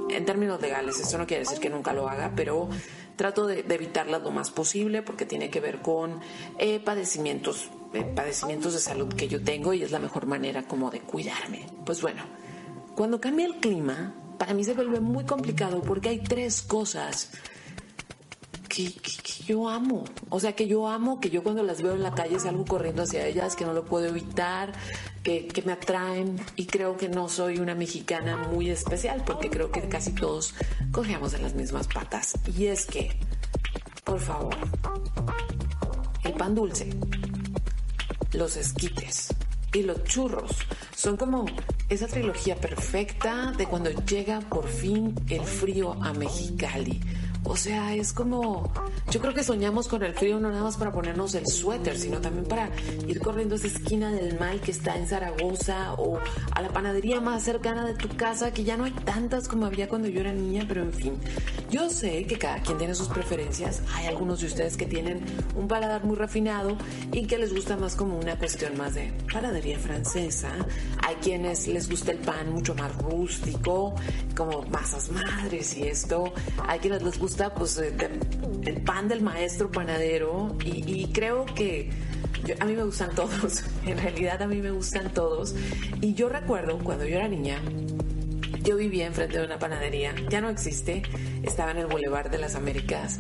En 0.09 0.25
términos 0.25 0.61
legales, 0.61 0.99
esto 0.99 1.17
no 1.17 1.25
quiere 1.25 1.43
decir 1.43 1.59
que 1.59 1.69
nunca 1.69 1.93
lo 1.93 2.07
haga, 2.09 2.33
pero 2.35 2.69
trato 3.15 3.47
de, 3.47 3.63
de 3.63 3.91
lo 4.05 4.31
más 4.31 4.51
posible 4.51 5.01
porque 5.01 5.25
tiene 5.25 5.49
que 5.49 5.59
ver 5.59 5.81
con 5.81 6.19
eh, 6.57 6.79
padecimientos, 6.79 7.69
eh, 7.93 8.03
padecimientos 8.03 8.73
de 8.73 8.79
salud 8.79 9.13
que 9.13 9.27
yo 9.27 9.43
tengo 9.43 9.73
y 9.73 9.83
es 9.83 9.91
la 9.91 9.99
mejor 9.99 10.25
manera 10.25 10.63
como 10.63 10.89
de 10.89 11.01
cuidarme. 11.01 11.67
Pues 11.85 12.01
bueno, 12.01 12.23
cuando 12.95 13.21
cambia 13.21 13.45
el 13.45 13.55
clima, 13.57 14.13
para 14.37 14.53
mí 14.53 14.63
se 14.63 14.73
vuelve 14.73 14.99
muy 14.99 15.23
complicado 15.23 15.81
porque 15.81 16.09
hay 16.09 16.19
tres 16.19 16.61
cosas 16.61 17.29
que, 18.71 18.93
yo 19.45 19.67
amo. 19.67 20.05
O 20.29 20.39
sea, 20.39 20.53
que 20.53 20.67
yo 20.67 20.87
amo, 20.87 21.19
que 21.19 21.29
yo 21.29 21.43
cuando 21.43 21.63
las 21.63 21.81
veo 21.81 21.93
en 21.93 22.03
la 22.03 22.13
calle 22.13 22.39
salgo 22.39 22.65
corriendo 22.65 23.03
hacia 23.03 23.25
ellas, 23.27 23.55
que 23.55 23.65
no 23.65 23.73
lo 23.73 23.83
puedo 23.83 24.07
evitar, 24.07 24.71
que, 25.23 25.47
que 25.47 25.61
me 25.63 25.73
atraen. 25.73 26.39
Y 26.55 26.65
creo 26.65 26.95
que 26.95 27.09
no 27.09 27.27
soy 27.27 27.59
una 27.59 27.75
mexicana 27.75 28.37
muy 28.37 28.69
especial, 28.69 29.23
porque 29.25 29.49
creo 29.49 29.71
que 29.71 29.87
casi 29.89 30.13
todos 30.13 30.55
cogemos 30.91 31.33
de 31.33 31.39
las 31.39 31.53
mismas 31.53 31.87
patas. 31.87 32.33
Y 32.57 32.67
es 32.67 32.85
que, 32.85 33.11
por 34.03 34.19
favor, 34.19 34.55
el 36.23 36.33
pan 36.33 36.55
dulce, 36.55 36.89
los 38.33 38.55
esquites 38.55 39.29
y 39.73 39.83
los 39.83 40.03
churros 40.03 40.51
son 40.95 41.17
como 41.17 41.45
esa 41.89 42.07
trilogía 42.07 42.55
perfecta 42.55 43.51
de 43.57 43.65
cuando 43.65 43.89
llega 44.05 44.39
por 44.39 44.67
fin 44.67 45.15
el 45.29 45.41
frío 45.41 45.93
a 46.03 46.13
Mexicali. 46.13 47.01
O 47.43 47.55
sea, 47.55 47.95
es 47.95 48.13
como, 48.13 48.71
yo 49.09 49.19
creo 49.19 49.33
que 49.33 49.43
soñamos 49.43 49.87
con 49.87 50.03
el 50.03 50.13
frío 50.13 50.39
no 50.39 50.49
nada 50.49 50.63
más 50.63 50.77
para 50.77 50.91
ponernos 50.91 51.33
el 51.33 51.47
suéter, 51.47 51.97
sino 51.97 52.21
también 52.21 52.45
para 52.45 52.69
ir 53.07 53.19
corriendo 53.19 53.55
a 53.55 53.57
esa 53.57 53.67
esquina 53.67 54.11
del 54.11 54.39
mal 54.39 54.61
que 54.61 54.71
está 54.71 54.95
en 54.95 55.07
Zaragoza 55.07 55.93
o 55.95 56.19
a 56.51 56.61
la 56.61 56.69
panadería 56.69 57.19
más 57.19 57.41
cercana 57.43 57.85
de 57.85 57.95
tu 57.95 58.09
casa, 58.15 58.53
que 58.53 58.63
ya 58.63 58.77
no 58.77 58.83
hay 58.83 58.91
tantas 58.91 59.47
como 59.47 59.65
había 59.65 59.89
cuando 59.89 60.07
yo 60.07 60.21
era 60.21 60.31
niña, 60.31 60.65
pero 60.67 60.83
en 60.83 60.93
fin, 60.93 61.13
yo 61.71 61.89
sé 61.89 62.25
que 62.25 62.37
cada 62.37 62.61
quien 62.61 62.77
tiene 62.77 62.93
sus 62.93 63.07
preferencias. 63.07 63.81
Hay 63.95 64.05
algunos 64.05 64.41
de 64.41 64.47
ustedes 64.47 64.77
que 64.77 64.85
tienen 64.85 65.25
un 65.55 65.67
paladar 65.67 66.05
muy 66.05 66.15
refinado 66.15 66.77
y 67.11 67.25
que 67.25 67.39
les 67.39 67.53
gusta 67.53 67.75
más 67.75 67.95
como 67.95 68.19
una 68.19 68.37
cuestión 68.37 68.77
más 68.77 68.93
de 68.93 69.11
panadería 69.33 69.79
francesa. 69.79 70.51
Hay 71.05 71.15
quienes 71.15 71.67
les 71.67 71.89
gusta 71.89 72.11
el 72.11 72.19
pan 72.19 72.53
mucho 72.53 72.75
más 72.75 72.95
rústico, 72.97 73.95
como 74.37 74.61
masas 74.63 75.09
madres 75.11 75.75
y 75.75 75.87
esto. 75.87 76.31
Hay 76.67 76.79
quienes 76.79 77.01
les 77.01 77.17
gusta 77.17 77.30
pues 77.55 77.77
eh, 77.77 77.91
de- 77.91 78.69
el 78.69 78.81
pan 78.83 79.07
del 79.07 79.21
maestro 79.21 79.71
panadero 79.71 80.55
y, 80.63 81.01
y 81.01 81.11
creo 81.11 81.45
que 81.45 81.89
yo- 82.45 82.55
a 82.59 82.65
mí 82.65 82.75
me 82.75 82.83
gustan 82.83 83.13
todos. 83.15 83.63
En 83.85 83.97
realidad 83.97 84.41
a 84.41 84.47
mí 84.47 84.57
me 84.61 84.71
gustan 84.71 85.11
todos. 85.13 85.55
Y 86.01 86.13
yo 86.13 86.29
recuerdo 86.29 86.77
cuando 86.79 87.05
yo 87.05 87.15
era 87.17 87.27
niña, 87.27 87.59
yo 88.63 88.75
vivía 88.77 89.07
enfrente 89.07 89.39
de 89.39 89.45
una 89.45 89.57
panadería, 89.57 90.13
ya 90.29 90.39
no 90.41 90.49
existe, 90.49 91.01
estaba 91.41 91.71
en 91.71 91.77
el 91.79 91.87
Boulevard 91.87 92.29
de 92.29 92.37
las 92.37 92.53
Américas 92.55 93.17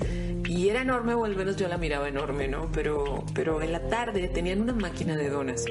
y 0.47 0.69
era 0.69 0.81
enorme, 0.83 1.15
o 1.15 1.25
al 1.25 1.35
menos 1.35 1.55
yo 1.55 1.67
la 1.67 1.77
miraba 1.77 2.07
enorme, 2.09 2.47
¿no? 2.47 2.69
Pero, 2.71 3.23
pero 3.33 3.61
en 3.63 3.71
la 3.71 3.81
tarde 3.87 4.27
tenían 4.27 4.61
una 4.61 4.73
máquina 4.73 5.15
de 5.15 5.29
donas 5.29 5.65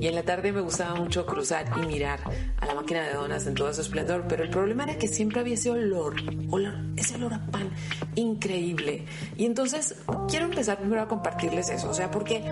y 0.00 0.06
en 0.06 0.14
la 0.14 0.22
tarde 0.22 0.52
me 0.52 0.60
gustaba 0.60 0.94
mucho 0.94 1.26
cruzar 1.26 1.66
y 1.82 1.86
mirar 1.86 2.20
a 2.60 2.66
la 2.66 2.74
máquina 2.74 3.02
de 3.02 3.14
donas 3.14 3.46
en 3.46 3.54
todo 3.54 3.72
su 3.72 3.80
esplendor, 3.80 4.24
pero 4.28 4.44
el 4.44 4.50
problema 4.50 4.84
era 4.84 4.96
que 4.96 5.08
siempre 5.08 5.40
había 5.40 5.54
ese 5.54 5.70
olor, 5.70 6.16
olor 6.50 6.74
ese 6.96 7.16
olor 7.16 7.34
a 7.34 7.46
pan 7.46 7.70
increíble. 8.14 9.04
Y 9.36 9.46
entonces 9.46 9.96
quiero 10.28 10.46
empezar 10.46 10.78
primero 10.78 11.02
a 11.02 11.08
compartirles 11.08 11.70
eso, 11.70 11.90
o 11.90 11.94
sea, 11.94 12.10
porque 12.10 12.42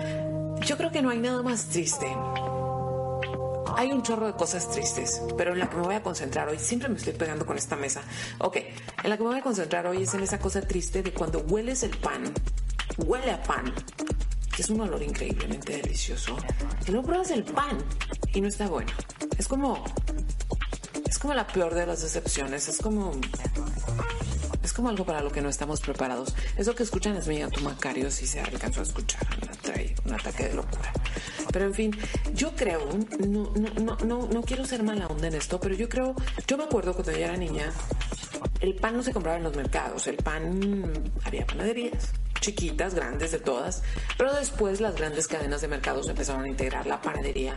yo 0.65 0.77
creo 0.77 0.91
que 0.91 1.01
no 1.01 1.09
hay 1.09 1.19
nada 1.19 1.43
más 1.43 1.67
triste 1.67 2.07
hay 3.77 3.91
un 3.91 4.03
chorro 4.03 4.27
de 4.27 4.33
cosas 4.33 4.69
tristes, 4.69 5.21
pero 5.37 5.53
en 5.53 5.59
la 5.59 5.69
que 5.69 5.75
me 5.75 5.83
voy 5.83 5.95
a 5.95 6.01
concentrar 6.01 6.47
hoy, 6.47 6.57
siempre 6.59 6.89
me 6.89 6.95
estoy 6.95 7.13
pegando 7.13 7.45
con 7.45 7.57
esta 7.57 7.75
mesa. 7.75 8.01
Ok, 8.39 8.57
en 9.03 9.09
la 9.09 9.17
que 9.17 9.23
me 9.23 9.29
voy 9.29 9.39
a 9.39 9.43
concentrar 9.43 9.85
hoy 9.87 10.03
es 10.03 10.13
en 10.13 10.21
esa 10.21 10.39
cosa 10.39 10.61
triste 10.61 11.03
de 11.03 11.11
cuando 11.11 11.39
hueles 11.39 11.83
el 11.83 11.95
pan, 11.97 12.23
huele 12.97 13.31
a 13.31 13.41
pan, 13.43 13.73
es 14.61 14.69
un 14.69 14.81
olor 14.81 15.01
increíblemente 15.01 15.77
delicioso, 15.77 16.37
y 16.87 16.91
luego 16.91 17.07
pruebas 17.07 17.31
el 17.31 17.43
pan 17.43 17.77
y 18.33 18.41
no 18.41 18.47
está 18.47 18.67
bueno. 18.67 18.91
Es 19.37 19.47
como, 19.47 19.83
es 21.07 21.19
como 21.19 21.33
la 21.33 21.45
peor 21.47 21.73
de 21.73 21.85
las 21.85 22.01
decepciones, 22.01 22.67
es 22.67 22.77
como, 22.77 23.11
es 24.63 24.73
como 24.73 24.89
algo 24.89 25.05
para 25.05 25.21
lo 25.21 25.31
que 25.31 25.41
no 25.41 25.49
estamos 25.49 25.81
preparados. 25.81 26.33
Eso 26.57 26.73
que 26.75 26.83
escuchan 26.83 27.15
es 27.15 27.27
mi 27.27 27.41
Macario, 27.63 28.09
si 28.11 28.27
se 28.27 28.39
alcanzó 28.39 28.81
a 28.81 28.83
escuchar, 28.83 29.25
trae 29.61 29.95
un 30.05 30.13
ataque 30.13 30.49
de 30.49 30.53
locura. 30.53 30.91
Pero 31.51 31.65
en 31.65 31.73
fin, 31.73 31.97
yo 32.33 32.55
creo, 32.55 32.87
no, 33.27 33.53
no, 33.55 33.97
no, 34.05 34.27
no, 34.27 34.41
quiero 34.41 34.65
ser 34.65 34.83
mala 34.83 35.07
onda 35.07 35.27
en 35.27 35.35
esto, 35.35 35.59
pero 35.59 35.75
yo 35.75 35.87
creo, 35.87 36.15
yo 36.47 36.57
me 36.57 36.63
acuerdo 36.63 36.93
cuando 36.93 37.11
yo 37.11 37.19
era 37.19 37.37
niña, 37.37 37.71
el 38.59 38.75
pan 38.75 38.97
no 38.97 39.03
se 39.03 39.13
compraba 39.13 39.37
en 39.37 39.43
los 39.43 39.55
mercados, 39.55 40.07
el 40.07 40.17
pan 40.17 41.11
había 41.23 41.45
panaderías 41.45 42.11
chiquitas, 42.45 42.93
grandes 42.93 43.31
de 43.31 43.39
todas, 43.39 43.81
pero 44.17 44.33
después 44.33 44.79
las 44.79 44.95
grandes 44.95 45.27
cadenas 45.27 45.61
de 45.61 45.67
mercados 45.67 46.07
empezaron 46.07 46.43
a 46.43 46.47
integrar 46.47 46.85
la 46.85 47.01
panadería 47.01 47.55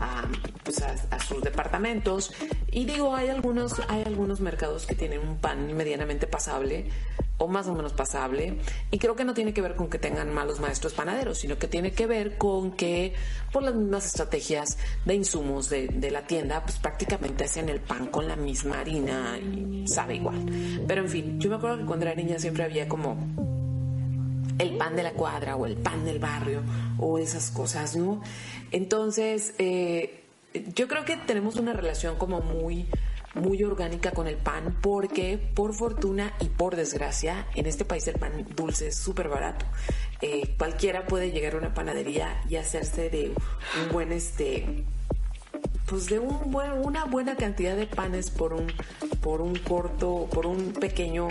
a, 0.00 0.24
pues 0.64 0.82
a 0.82 1.20
sus 1.20 1.40
departamentos. 1.40 2.32
Y 2.72 2.84
digo 2.84 3.14
hay 3.14 3.28
algunos 3.28 3.80
hay 3.88 4.02
algunos 4.04 4.40
mercados 4.40 4.86
que 4.86 4.96
tienen 4.96 5.20
un 5.20 5.38
pan 5.38 5.72
medianamente 5.76 6.26
pasable 6.26 6.90
o 7.38 7.48
más 7.48 7.66
o 7.66 7.74
menos 7.74 7.92
pasable 7.92 8.58
y 8.90 8.98
creo 8.98 9.16
que 9.16 9.24
no 9.24 9.34
tiene 9.34 9.52
que 9.52 9.60
ver 9.60 9.74
con 9.74 9.88
que 9.88 9.98
tengan 9.98 10.32
malos 10.32 10.60
maestros 10.60 10.92
panaderos 10.92 11.38
sino 11.38 11.58
que 11.58 11.66
tiene 11.66 11.92
que 11.92 12.06
ver 12.06 12.38
con 12.38 12.72
que 12.72 13.12
por 13.52 13.64
las 13.64 13.74
mismas 13.74 14.06
estrategias 14.06 14.78
de 15.04 15.14
insumos 15.14 15.68
de, 15.68 15.88
de 15.88 16.10
la 16.10 16.26
tienda 16.26 16.62
pues 16.62 16.78
prácticamente 16.78 17.44
hacen 17.44 17.68
el 17.68 17.80
pan 17.80 18.06
con 18.06 18.28
la 18.28 18.36
misma 18.36 18.80
harina 18.80 19.38
y 19.38 19.86
sabe 19.88 20.16
igual. 20.16 20.46
Pero 20.86 21.02
en 21.02 21.08
fin 21.08 21.40
yo 21.40 21.50
me 21.50 21.56
acuerdo 21.56 21.78
que 21.78 21.84
cuando 21.84 22.06
era 22.06 22.14
niña 22.14 22.38
siempre 22.38 22.64
había 22.64 22.88
como 22.88 23.63
el 24.58 24.76
pan 24.76 24.96
de 24.96 25.02
la 25.02 25.12
cuadra 25.12 25.56
o 25.56 25.66
el 25.66 25.76
pan 25.76 26.04
del 26.04 26.18
barrio 26.18 26.62
o 26.98 27.18
esas 27.18 27.50
cosas, 27.50 27.96
¿no? 27.96 28.22
Entonces, 28.70 29.54
eh, 29.58 30.22
yo 30.74 30.88
creo 30.88 31.04
que 31.04 31.16
tenemos 31.16 31.56
una 31.56 31.72
relación 31.72 32.16
como 32.16 32.40
muy 32.40 32.86
muy 33.34 33.62
orgánica 33.64 34.12
con 34.12 34.28
el 34.28 34.36
pan 34.36 34.78
porque 34.80 35.38
por 35.54 35.74
fortuna 35.74 36.32
y 36.40 36.46
por 36.46 36.76
desgracia 36.76 37.46
en 37.54 37.66
este 37.66 37.84
país 37.84 38.06
el 38.06 38.14
pan 38.14 38.46
dulce 38.54 38.88
es 38.88 38.96
súper 38.96 39.28
barato. 39.28 39.66
Eh, 40.20 40.54
cualquiera 40.56 41.06
puede 41.06 41.32
llegar 41.32 41.54
a 41.54 41.58
una 41.58 41.74
panadería 41.74 42.40
y 42.48 42.56
hacerse 42.56 43.10
de 43.10 43.34
un 43.82 43.92
buen 43.92 44.12
este 44.12 44.84
pues 45.86 46.06
de 46.06 46.18
un 46.18 46.50
buen, 46.50 46.72
una 46.72 47.04
buena 47.04 47.36
cantidad 47.36 47.76
de 47.76 47.86
panes 47.86 48.30
por 48.30 48.52
un 48.52 48.72
por 49.20 49.40
un 49.40 49.54
corto 49.56 50.28
por 50.32 50.46
un 50.46 50.72
pequeño 50.72 51.28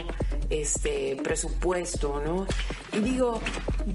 este 0.50 1.18
presupuesto 1.24 2.22
no 2.24 2.46
y 2.92 3.00
digo 3.00 3.42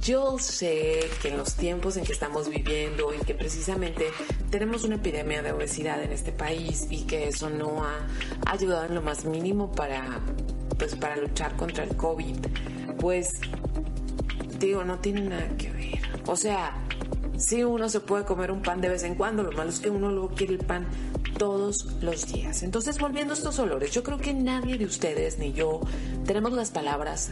yo 0.00 0.38
sé 0.38 1.00
que 1.22 1.28
en 1.28 1.38
los 1.38 1.54
tiempos 1.54 1.96
en 1.96 2.04
que 2.04 2.12
estamos 2.12 2.48
viviendo 2.48 3.14
y 3.14 3.24
que 3.24 3.34
precisamente 3.34 4.08
tenemos 4.50 4.84
una 4.84 4.96
epidemia 4.96 5.42
de 5.42 5.52
obesidad 5.52 6.02
en 6.02 6.12
este 6.12 6.32
país 6.32 6.86
y 6.90 7.04
que 7.04 7.28
eso 7.28 7.50
no 7.50 7.84
ha 7.84 8.06
ayudado 8.46 8.86
en 8.86 8.94
lo 8.94 9.02
más 9.02 9.24
mínimo 9.24 9.72
para 9.72 10.20
pues 10.78 10.94
para 10.96 11.16
luchar 11.16 11.56
contra 11.56 11.84
el 11.84 11.96
covid 11.96 12.36
pues 12.98 13.40
digo 14.58 14.84
no 14.84 14.98
tiene 14.98 15.22
nada 15.22 15.48
que 15.56 15.70
ver. 15.70 15.98
O 16.26 16.36
sea 16.36 16.76
Sí, 17.38 17.62
uno 17.62 17.88
se 17.88 18.00
puede 18.00 18.24
comer 18.24 18.50
un 18.50 18.62
pan 18.62 18.80
de 18.80 18.88
vez 18.88 19.04
en 19.04 19.14
cuando, 19.14 19.44
lo 19.44 19.52
malo 19.52 19.70
es 19.70 19.78
que 19.78 19.90
uno 19.90 20.10
luego 20.10 20.30
quiere 20.30 20.54
el 20.54 20.58
pan 20.58 20.86
todos 21.38 21.86
los 22.02 22.26
días. 22.26 22.64
Entonces, 22.64 22.98
volviendo 22.98 23.32
a 23.32 23.36
estos 23.36 23.60
olores, 23.60 23.92
yo 23.92 24.02
creo 24.02 24.18
que 24.18 24.34
nadie 24.34 24.76
de 24.76 24.84
ustedes 24.84 25.38
ni 25.38 25.52
yo 25.52 25.80
tenemos 26.26 26.52
las 26.52 26.70
palabras 26.70 27.30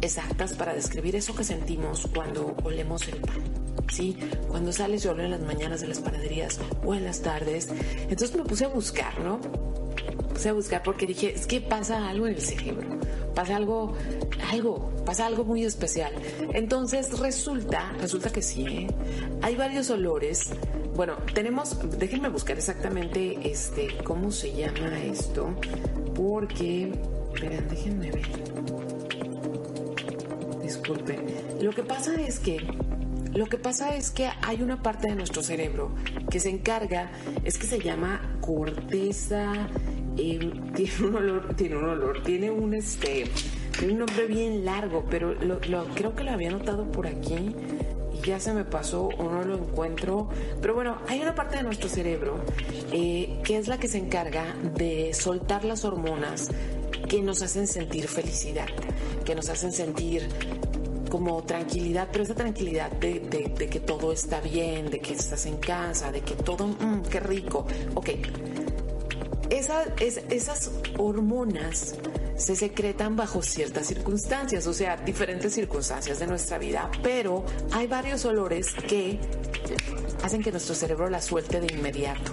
exactas 0.00 0.52
para 0.54 0.74
describir 0.74 1.16
eso 1.16 1.34
que 1.34 1.42
sentimos 1.42 2.08
cuando 2.14 2.54
olemos 2.62 3.08
el 3.08 3.16
pan. 3.16 3.42
¿Sí? 3.90 4.16
Cuando 4.48 4.72
sales 4.72 5.02
yo 5.02 5.10
en 5.18 5.30
las 5.30 5.40
mañanas 5.40 5.80
de 5.80 5.88
las 5.88 5.98
panaderías 5.98 6.60
o 6.84 6.94
en 6.94 7.04
las 7.04 7.22
tardes. 7.22 7.68
Entonces 8.02 8.36
me 8.36 8.44
puse 8.44 8.66
a 8.66 8.68
buscar, 8.68 9.18
¿no? 9.20 9.40
Puse 10.38 10.50
a 10.50 10.52
buscar 10.52 10.84
porque 10.84 11.04
dije, 11.04 11.34
es 11.34 11.48
que 11.48 11.60
pasa 11.60 12.08
algo 12.08 12.28
en 12.28 12.34
el 12.34 12.40
cerebro 12.40 12.86
pasa 13.34 13.56
algo, 13.56 13.94
algo, 14.50 14.90
pasa 15.04 15.26
algo 15.26 15.44
muy 15.44 15.64
especial. 15.64 16.12
Entonces 16.54 17.18
resulta, 17.18 17.92
resulta 18.00 18.30
que 18.30 18.42
sí, 18.42 18.66
¿eh? 18.66 18.86
hay 19.42 19.56
varios 19.56 19.90
olores. 19.90 20.50
Bueno, 20.94 21.14
tenemos, 21.34 21.76
déjenme 21.98 22.28
buscar 22.28 22.56
exactamente 22.56 23.38
este, 23.48 23.96
cómo 24.04 24.32
se 24.32 24.52
llama 24.52 25.00
esto, 25.04 25.54
porque, 26.16 26.92
esperen, 27.34 27.68
déjenme 27.68 28.10
ver. 28.10 28.28
Disculpen. 30.62 31.26
Lo 31.60 31.72
que 31.72 31.82
pasa 31.82 32.14
es 32.20 32.38
que 32.38 32.58
lo 33.34 33.46
que 33.46 33.58
pasa 33.58 33.94
es 33.94 34.10
que 34.10 34.28
hay 34.42 34.62
una 34.62 34.82
parte 34.82 35.08
de 35.08 35.14
nuestro 35.14 35.42
cerebro 35.42 35.94
que 36.30 36.40
se 36.40 36.50
encarga, 36.50 37.10
es 37.44 37.56
que 37.56 37.66
se 37.66 37.78
llama 37.78 38.36
corteza 38.40 39.68
tiene 40.74 40.92
un 41.00 41.14
olor, 41.14 41.54
tiene 41.54 41.76
un 41.76 41.84
olor, 41.84 42.22
tiene 42.24 42.50
un 42.50 42.74
este, 42.74 43.24
un 43.82 43.98
nombre 43.98 44.26
bien 44.26 44.64
largo, 44.64 45.04
pero 45.08 45.34
lo, 45.34 45.60
creo 45.60 46.14
que 46.14 46.24
lo 46.24 46.32
había 46.32 46.50
notado 46.50 46.90
por 46.90 47.06
aquí 47.06 47.54
y 48.12 48.26
ya 48.26 48.40
se 48.40 48.52
me 48.52 48.64
pasó 48.64 49.06
o 49.06 49.30
no 49.30 49.44
lo 49.44 49.56
encuentro. 49.56 50.28
Pero 50.60 50.74
bueno, 50.74 50.98
hay 51.06 51.20
una 51.20 51.34
parte 51.34 51.58
de 51.58 51.62
nuestro 51.62 51.88
cerebro 51.88 52.38
eh, 52.92 53.38
que 53.44 53.58
es 53.58 53.68
la 53.68 53.78
que 53.78 53.86
se 53.86 53.98
encarga 53.98 54.56
de 54.74 55.14
soltar 55.14 55.64
las 55.64 55.84
hormonas 55.84 56.50
que 57.08 57.22
nos 57.22 57.40
hacen 57.42 57.66
sentir 57.68 58.08
felicidad, 58.08 58.66
que 59.24 59.34
nos 59.34 59.48
hacen 59.48 59.72
sentir 59.72 60.28
como 61.08 61.42
tranquilidad, 61.42 62.08
pero 62.12 62.24
esa 62.24 62.34
tranquilidad 62.34 62.90
de, 62.92 63.20
que 63.70 63.80
todo 63.80 64.12
está 64.12 64.40
bien, 64.40 64.90
de 64.90 65.00
que 65.00 65.14
estás 65.14 65.46
en 65.46 65.56
casa, 65.56 66.12
de 66.12 66.20
que 66.20 66.34
todo, 66.34 66.66
mmm, 66.66 67.02
qué 67.10 67.20
rico. 67.20 67.66
Ok, 67.94 68.10
esas 69.50 70.70
hormonas 70.98 71.94
se 72.36 72.54
secretan 72.54 73.16
bajo 73.16 73.42
ciertas 73.42 73.86
circunstancias, 73.86 74.66
o 74.66 74.72
sea, 74.72 74.96
diferentes 74.96 75.54
circunstancias 75.54 76.18
de 76.20 76.26
nuestra 76.26 76.58
vida, 76.58 76.90
pero 77.02 77.44
hay 77.72 77.86
varios 77.86 78.24
olores 78.24 78.74
que 78.74 79.18
hacen 80.22 80.42
que 80.42 80.52
nuestro 80.52 80.74
cerebro 80.74 81.10
la 81.10 81.20
suelte 81.20 81.60
de 81.60 81.74
inmediato. 81.74 82.32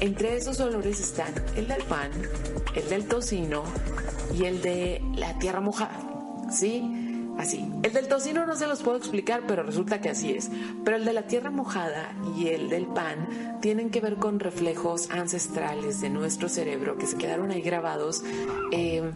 Entre 0.00 0.36
esos 0.36 0.60
olores 0.60 1.00
están 1.00 1.32
el 1.56 1.68
del 1.68 1.82
pan, 1.84 2.10
el 2.74 2.88
del 2.88 3.06
tocino 3.06 3.64
y 4.36 4.44
el 4.44 4.60
de 4.62 5.00
la 5.16 5.38
tierra 5.38 5.60
mojada, 5.60 5.98
¿sí? 6.50 7.01
Así. 7.38 7.68
El 7.82 7.92
del 7.92 8.08
tocino 8.08 8.46
no 8.46 8.54
se 8.56 8.66
los 8.66 8.82
puedo 8.82 8.96
explicar, 8.96 9.42
pero 9.48 9.62
resulta 9.62 10.00
que 10.00 10.10
así 10.10 10.32
es. 10.32 10.50
Pero 10.84 10.96
el 10.96 11.04
de 11.04 11.12
la 11.12 11.26
tierra 11.26 11.50
mojada 11.50 12.14
y 12.36 12.48
el 12.48 12.68
del 12.68 12.86
pan 12.86 13.58
tienen 13.60 13.90
que 13.90 14.00
ver 14.00 14.16
con 14.16 14.38
reflejos 14.38 15.10
ancestrales 15.10 16.00
de 16.00 16.10
nuestro 16.10 16.48
cerebro 16.48 16.98
que 16.98 17.06
se 17.06 17.16
quedaron 17.16 17.50
ahí 17.50 17.62
grabados 17.62 18.22
eh, 18.70 19.12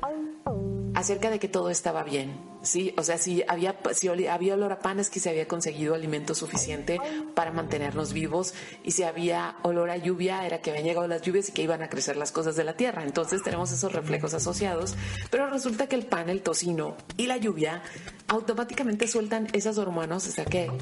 acerca 0.97 1.29
de 1.29 1.39
que 1.39 1.47
todo 1.47 1.69
estaba 1.69 2.03
bien. 2.03 2.41
Sí, 2.63 2.95
o 2.97 3.03
sea, 3.03 3.19
si 3.19 3.45
había, 3.47 3.79
si 3.93 4.09
había 4.09 4.55
olor 4.55 4.73
a 4.73 4.81
pan 4.81 4.99
es 4.99 5.11
que 5.11 5.21
se 5.21 5.29
había 5.29 5.47
conseguido 5.47 5.95
alimento 5.95 6.35
suficiente 6.35 6.99
para 7.35 7.53
mantenernos 7.53 8.15
vivos 8.15 8.55
y 8.83 8.93
si 8.93 9.03
había 9.03 9.57
olor 9.63 9.91
a 9.91 9.99
lluvia 9.99 10.47
era 10.47 10.63
que 10.63 10.71
habían 10.71 10.87
llegado 10.87 11.07
las 11.07 11.21
lluvias 11.21 11.51
y 11.51 11.53
que 11.53 11.63
iban 11.63 11.83
a 11.83 11.91
crecer 11.91 12.17
las 12.17 12.33
cosas 12.33 12.57
de 12.57 12.65
la 12.65 12.77
tierra. 12.77 13.05
Entonces 13.05 13.43
tenemos 13.43 13.71
esos 13.73 13.93
reflejos 13.93 14.33
asociados, 14.33 14.97
pero 15.31 15.49
resulta 15.51 15.87
que 15.87 15.97
el 15.97 16.07
pan, 16.07 16.31
el 16.31 16.41
tocino 16.43 16.97
y 17.19 17.27
la 17.27 17.37
lluvia 17.37 17.83
automáticamente 18.27 19.07
sueltan 19.07 19.49
esas 19.53 19.77
hormonas, 19.77 20.27
o 20.27 20.31
sea 20.31 20.47
que 20.47 20.73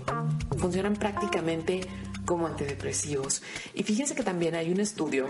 funcionan 0.57 0.95
prácticamente 0.95 1.81
como 2.25 2.47
antidepresivos. 2.47 3.43
Y 3.75 3.83
fíjense 3.83 4.15
que 4.15 4.23
también 4.23 4.55
hay 4.55 4.71
un 4.71 4.81
estudio 4.81 5.27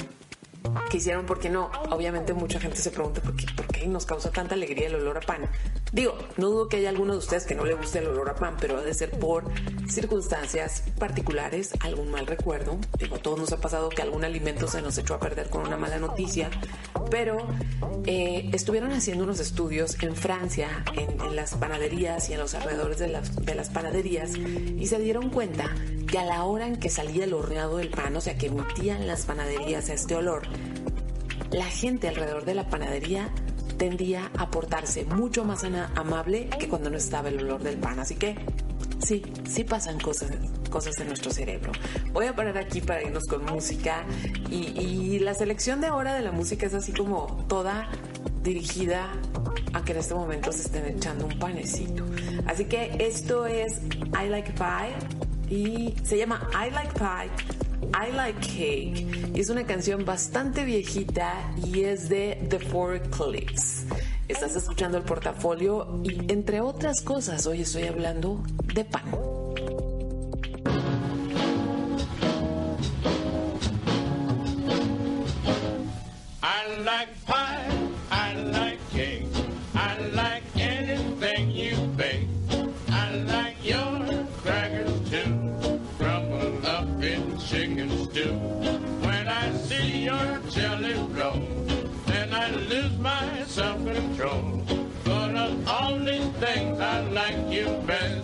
que 0.90 0.96
hicieron 0.96 1.26
porque 1.26 1.50
no, 1.50 1.70
obviamente 1.90 2.32
mucha 2.32 2.58
gente 2.58 2.76
se 2.78 2.90
pregunta 2.90 3.20
por 3.20 3.34
qué, 3.36 3.86
nos 3.86 4.06
causa 4.06 4.30
tanta 4.30 4.54
alegría 4.54 4.86
el 4.86 4.94
olor 4.94 5.18
a 5.18 5.20
pan. 5.20 5.48
Digo, 5.92 6.16
no 6.38 6.48
dudo 6.48 6.68
que 6.68 6.78
haya 6.78 6.88
alguno 6.88 7.12
de 7.12 7.18
ustedes 7.18 7.44
que 7.44 7.54
no 7.54 7.64
le 7.64 7.74
guste 7.74 7.98
el 7.98 8.06
olor 8.08 8.30
a 8.30 8.34
pan, 8.34 8.56
pero 8.58 8.78
ha 8.78 8.82
de 8.82 8.94
ser 8.94 9.10
por 9.10 9.44
circunstancias 9.88 10.82
particulares, 10.98 11.72
algún 11.80 12.10
mal 12.10 12.26
recuerdo. 12.26 12.78
Digo, 12.98 13.16
a 13.16 13.18
todos 13.18 13.38
nos 13.38 13.52
ha 13.52 13.60
pasado 13.60 13.90
que 13.90 14.02
algún 14.02 14.24
alimento 14.24 14.66
se 14.66 14.80
nos 14.80 14.96
echó 14.96 15.14
a 15.14 15.20
perder 15.20 15.50
con 15.50 15.66
una 15.66 15.76
mala 15.76 15.98
noticia, 15.98 16.50
pero 17.10 17.46
eh, 18.06 18.48
estuvieron 18.52 18.92
haciendo 18.92 19.24
unos 19.24 19.40
estudios 19.40 20.02
en 20.02 20.16
Francia, 20.16 20.84
en, 20.94 21.36
las 21.36 21.54
panaderías 21.54 22.30
y 22.30 22.34
en 22.34 22.38
los 22.38 22.54
alrededores 22.54 22.98
de 22.98 23.54
las 23.54 23.68
panaderías, 23.70 24.34
y 24.36 24.86
se 24.86 24.98
dieron 24.98 25.30
cuenta 25.30 25.74
que 26.14 26.18
a 26.18 26.24
la 26.24 26.44
hora 26.44 26.66
en 26.66 26.76
que 26.76 26.90
salía 26.90 27.24
el 27.24 27.34
horneado 27.34 27.78
del 27.78 27.88
pan, 27.88 28.14
o 28.16 28.20
sea, 28.20 28.38
que 28.38 28.46
emitían 28.46 29.06
las 29.06 29.26
panaderías 29.26 29.88
este 29.88 30.14
olor, 30.14 30.46
la 31.50 31.66
gente 31.66 32.08
alrededor 32.08 32.44
de 32.44 32.54
la 32.54 32.68
panadería 32.68 33.30
tendía 33.78 34.30
a 34.38 34.50
portarse 34.50 35.04
mucho 35.04 35.44
más 35.44 35.64
amable 35.94 36.48
que 36.58 36.68
cuando 36.68 36.90
no 36.90 36.96
estaba 36.96 37.28
el 37.28 37.38
olor 37.40 37.62
del 37.62 37.76
pan. 37.76 37.98
Así 37.98 38.14
que 38.14 38.36
sí, 39.04 39.22
sí 39.48 39.64
pasan 39.64 39.98
cosas, 40.00 40.30
cosas 40.70 40.98
en 41.00 41.08
nuestro 41.08 41.30
cerebro. 41.30 41.72
Voy 42.12 42.26
a 42.26 42.34
parar 42.34 42.58
aquí 42.58 42.80
para 42.80 43.02
irnos 43.02 43.24
con 43.24 43.44
música 43.44 44.04
y, 44.50 44.80
y 44.80 45.18
la 45.20 45.34
selección 45.34 45.80
de 45.80 45.88
ahora 45.88 46.14
de 46.14 46.22
la 46.22 46.32
música 46.32 46.66
es 46.66 46.74
así 46.74 46.92
como 46.92 47.44
toda 47.48 47.88
dirigida 48.42 49.10
a 49.72 49.84
que 49.84 49.92
en 49.92 49.98
este 49.98 50.14
momento 50.14 50.52
se 50.52 50.62
estén 50.62 50.86
echando 50.86 51.26
un 51.26 51.38
panecito. 51.38 52.04
Así 52.46 52.66
que 52.66 52.96
esto 53.00 53.46
es 53.46 53.80
I 54.22 54.28
Like 54.28 54.52
Pie 54.52 54.94
y 55.50 55.94
se 56.04 56.18
llama 56.18 56.48
I 56.52 56.70
Like 56.70 56.92
Pie 56.94 57.63
I 57.92 58.12
Like 58.12 58.40
Cake. 58.40 59.30
Es 59.34 59.50
una 59.50 59.64
canción 59.64 60.04
bastante 60.04 60.64
viejita 60.64 61.52
y 61.64 61.84
es 61.84 62.08
de 62.08 62.46
The 62.48 62.58
Four 62.58 63.00
Clicks. 63.10 63.86
Estás 64.28 64.56
escuchando 64.56 64.98
el 64.98 65.04
portafolio 65.04 66.00
y 66.02 66.32
entre 66.32 66.60
otras 66.60 67.02
cosas 67.02 67.46
hoy 67.46 67.62
estoy 67.62 67.84
hablando 67.84 68.42
de 68.74 68.84
pan. 68.84 69.43
Like 97.86 98.23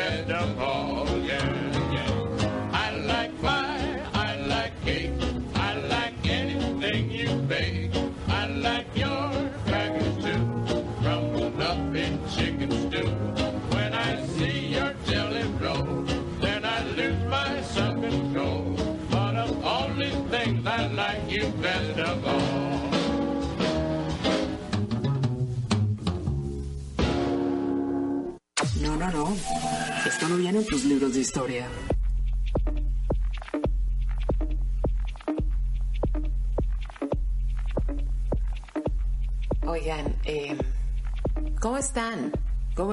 like 0.00 0.28
you 0.28 1.19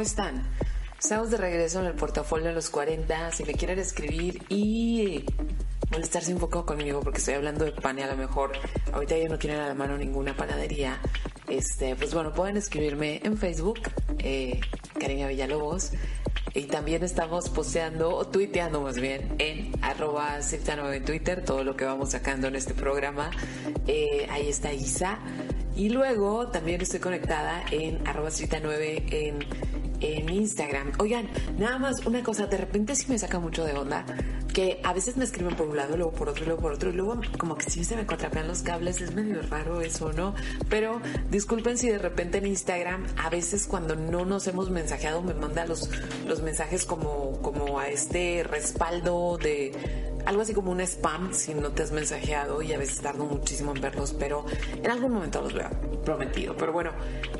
están? 0.08 0.42
Estamos 0.98 1.32
de 1.32 1.38
regreso 1.38 1.82
en 1.82 1.88
el 1.88 1.94
portafolio 1.94 2.48
de 2.48 2.54
los 2.54 2.70
40. 2.70 3.34
Si 3.34 3.44
me 3.44 3.54
quieren 3.54 3.78
escribir 3.78 4.42
y 4.48 5.26
molestarse 5.92 6.34
un 6.34 6.40
poco 6.40 6.66
conmigo 6.66 7.02
porque 7.02 7.20
estoy 7.20 7.34
hablando 7.34 7.66
de 7.66 7.74
pan 7.74 8.00
y 8.00 8.04
a 8.04 8.08
lo 8.08 8.16
mejor 8.16 8.54
ahorita 8.94 9.18
ya 9.18 9.28
no 9.28 9.38
tienen 9.38 9.60
a 9.60 9.68
la 9.68 9.74
mano 9.74 9.98
ninguna 9.98 10.34
panadería, 10.36 11.02
este, 11.50 11.98
pues 11.98 12.14
bueno, 12.14 12.32
pueden 12.34 12.56
escribirme 12.56 13.20
en 13.24 13.38
Facebook, 13.38 13.80
eh, 14.20 14.62
Karina 14.98 15.28
Villalobos. 15.28 15.92
Y 16.54 16.64
también 16.64 17.04
estamos 17.04 17.50
posteando 17.50 18.16
o 18.16 18.26
tuiteando 18.26 18.82
más 18.82 18.98
bien 18.98 19.36
en 19.38 19.74
arroba 19.82 20.40
9 20.40 20.96
en 20.96 21.06
Twitter 21.06 21.44
todo 21.44 21.66
lo 21.66 21.76
que 21.76 21.84
vamos 21.84 22.12
sacando 22.12 22.48
en 22.48 22.56
este 22.56 22.74
programa. 22.74 23.30
Eh, 23.86 24.26
ahí 24.32 24.48
está 24.48 24.72
Isa. 24.72 25.20
Y 25.76 25.90
luego 25.90 26.48
también 26.48 26.82
estoy 26.82 27.00
conectada 27.00 27.64
en 27.70 28.08
arroba 28.08 28.30
9 28.32 29.06
en, 29.12 29.46
en 30.02 30.30
Instagram. 30.30 30.92
Oigan, 31.00 31.30
nada 31.58 31.78
más 31.80 32.06
una 32.06 32.24
cosa, 32.24 32.48
de 32.48 32.58
repente 32.58 32.96
sí 32.96 33.06
me 33.10 33.18
saca 33.18 33.40
mucho 33.40 33.66
de 33.66 33.74
onda 33.74 34.06
que 34.58 34.80
a 34.84 34.92
veces 34.92 35.18
me 35.18 35.24
escriben 35.24 35.56
por 35.56 35.68
un 35.68 35.78
lado, 35.78 35.96
luego 35.98 36.12
por 36.14 36.30
otro, 36.30 36.44
luego 36.46 36.62
por 36.62 36.74
otro, 36.74 36.90
y 36.90 36.94
luego 36.94 37.22
como 37.38 37.56
que 37.56 37.70
sí 37.70 37.84
se 37.84 37.96
me 37.96 38.08
contrapean 38.08 38.48
los 38.48 38.64
cables, 38.64 39.02
es 39.02 39.14
medio 39.14 39.40
raro 39.44 39.82
eso, 39.82 40.12
¿no? 40.14 40.34
Pero 40.68 41.00
disculpen 41.30 41.78
si 41.78 41.90
de 41.90 42.00
repente 42.00 42.40
en 42.40 42.48
Instagram, 42.48 43.06
a 43.18 43.30
veces 43.30 43.68
cuando 43.68 43.96
no 43.96 44.26
nos 44.26 44.48
hemos 44.48 44.72
mensajeado, 44.72 45.22
me 45.22 45.36
manda 45.36 45.68
los, 45.68 45.92
los 46.26 46.42
mensajes 46.42 46.86
como, 46.86 47.40
como 47.44 47.78
a 47.80 47.90
este 47.90 48.44
respaldo 48.44 49.38
de 49.38 50.07
algo 50.28 50.42
así 50.42 50.54
como 50.54 50.72
un 50.72 50.82
spam 50.82 51.34
si 51.34 51.54
no 51.54 51.70
te 51.72 51.84
has 51.84 51.92
mensajeado 51.94 52.62
y 52.62 52.74
a 52.74 52.78
veces 52.78 53.00
tardo 53.00 53.24
muchísimo 53.24 53.74
en 53.74 53.82
verlos, 53.82 54.14
pero 54.20 54.46
en 54.76 54.92
algún 54.92 55.14
momento 55.14 55.42
los 55.42 55.54
veo, 55.54 55.70
prometido. 56.04 56.56
Pero 56.58 56.74
bueno, 56.74 56.92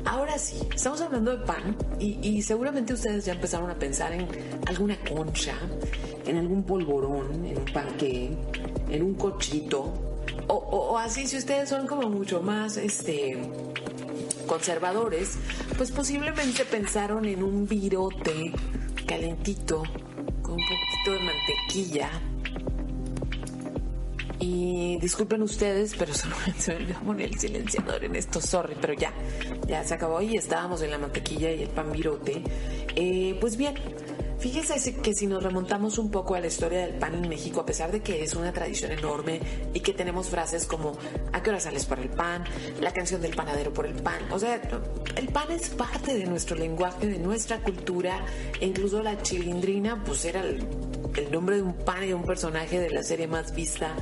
ahora 0.06 0.38
sí, 0.38 0.56
estamos 0.74 1.00
hablando 1.02 1.36
de 1.36 1.44
pan 1.44 1.76
y, 2.00 2.40
seguramente 2.42 2.94
ustedes 2.94 3.26
ya 3.26 3.34
empezaron 3.34 3.70
a 3.70 3.74
pensar 3.74 4.12
en 4.14 4.26
alguna 4.66 4.96
concha, 5.04 5.54
en 6.26 6.38
algún 6.38 6.62
polvorón, 6.64 7.44
en 7.44 7.58
un 7.58 7.64
panqué, 7.66 8.30
en 8.90 9.02
un 9.02 9.14
cochito, 9.14 9.80
o, 10.46 10.54
o- 10.54 10.92
o 10.92 10.98
así 10.98 11.26
si 11.26 11.36
ustedes 11.36 11.68
son 11.68 11.86
como 11.86 12.08
mucho 12.08 12.40
más, 12.42 12.78
este 12.78 13.38
conservadores, 14.46 15.36
pues 15.76 15.90
posiblemente 15.90 16.64
pensaron 16.64 17.26
en 17.26 17.42
un 17.42 17.68
virote 17.68 18.52
calentito 19.06 19.82
con 20.42 20.54
un 20.54 20.60
poquito 20.62 21.12
de 21.12 21.18
mantequilla. 21.20 22.10
Y 24.50 24.96
disculpen 24.96 25.42
ustedes, 25.42 25.94
pero 25.98 26.14
se 26.14 26.26
me 26.26 27.24
el 27.24 27.38
silenciador 27.38 28.02
en 28.02 28.16
esto, 28.16 28.40
sorry, 28.40 28.76
pero 28.80 28.94
ya, 28.94 29.12
ya 29.66 29.84
se 29.84 29.92
acabó 29.92 30.22
y 30.22 30.38
estábamos 30.38 30.80
en 30.80 30.90
la 30.90 30.96
mantequilla 30.96 31.52
y 31.52 31.64
el 31.64 31.68
pan 31.68 31.92
virote. 31.92 32.42
Eh, 32.96 33.36
pues 33.42 33.58
bien, 33.58 33.74
fíjese 34.38 34.94
que 35.02 35.12
si 35.12 35.26
nos 35.26 35.42
remontamos 35.42 35.98
un 35.98 36.10
poco 36.10 36.34
a 36.34 36.40
la 36.40 36.46
historia 36.46 36.80
del 36.80 36.94
pan 36.94 37.14
en 37.14 37.28
México, 37.28 37.60
a 37.60 37.66
pesar 37.66 37.92
de 37.92 38.00
que 38.00 38.22
es 38.22 38.34
una 38.34 38.50
tradición 38.54 38.92
enorme 38.92 39.40
y 39.74 39.80
que 39.80 39.92
tenemos 39.92 40.28
frases 40.28 40.64
como 40.64 40.96
¿a 41.34 41.42
qué 41.42 41.50
hora 41.50 41.60
sales 41.60 41.84
por 41.84 41.98
el 41.98 42.08
pan? 42.08 42.44
La 42.80 42.94
canción 42.94 43.20
del 43.20 43.36
panadero 43.36 43.74
por 43.74 43.84
el 43.84 43.96
pan. 43.96 44.32
O 44.32 44.38
sea, 44.38 44.62
el 45.16 45.28
pan 45.28 45.50
es 45.50 45.68
parte 45.68 46.14
de 46.14 46.24
nuestro 46.24 46.56
lenguaje, 46.56 47.06
de 47.06 47.18
nuestra 47.18 47.58
cultura, 47.58 48.24
e 48.58 48.66
incluso 48.66 49.02
la 49.02 49.20
chilindrina, 49.20 50.02
pues 50.04 50.24
era 50.24 50.40
el 50.40 50.87
el 51.18 51.32
nombre 51.32 51.56
de 51.56 51.62
un 51.62 51.74
pan 51.74 52.04
y 52.04 52.08
de 52.08 52.14
un 52.14 52.24
personaje 52.24 52.78
de 52.78 52.90
la 52.90 53.02
serie 53.02 53.26
más 53.26 53.54
vista 53.54 53.94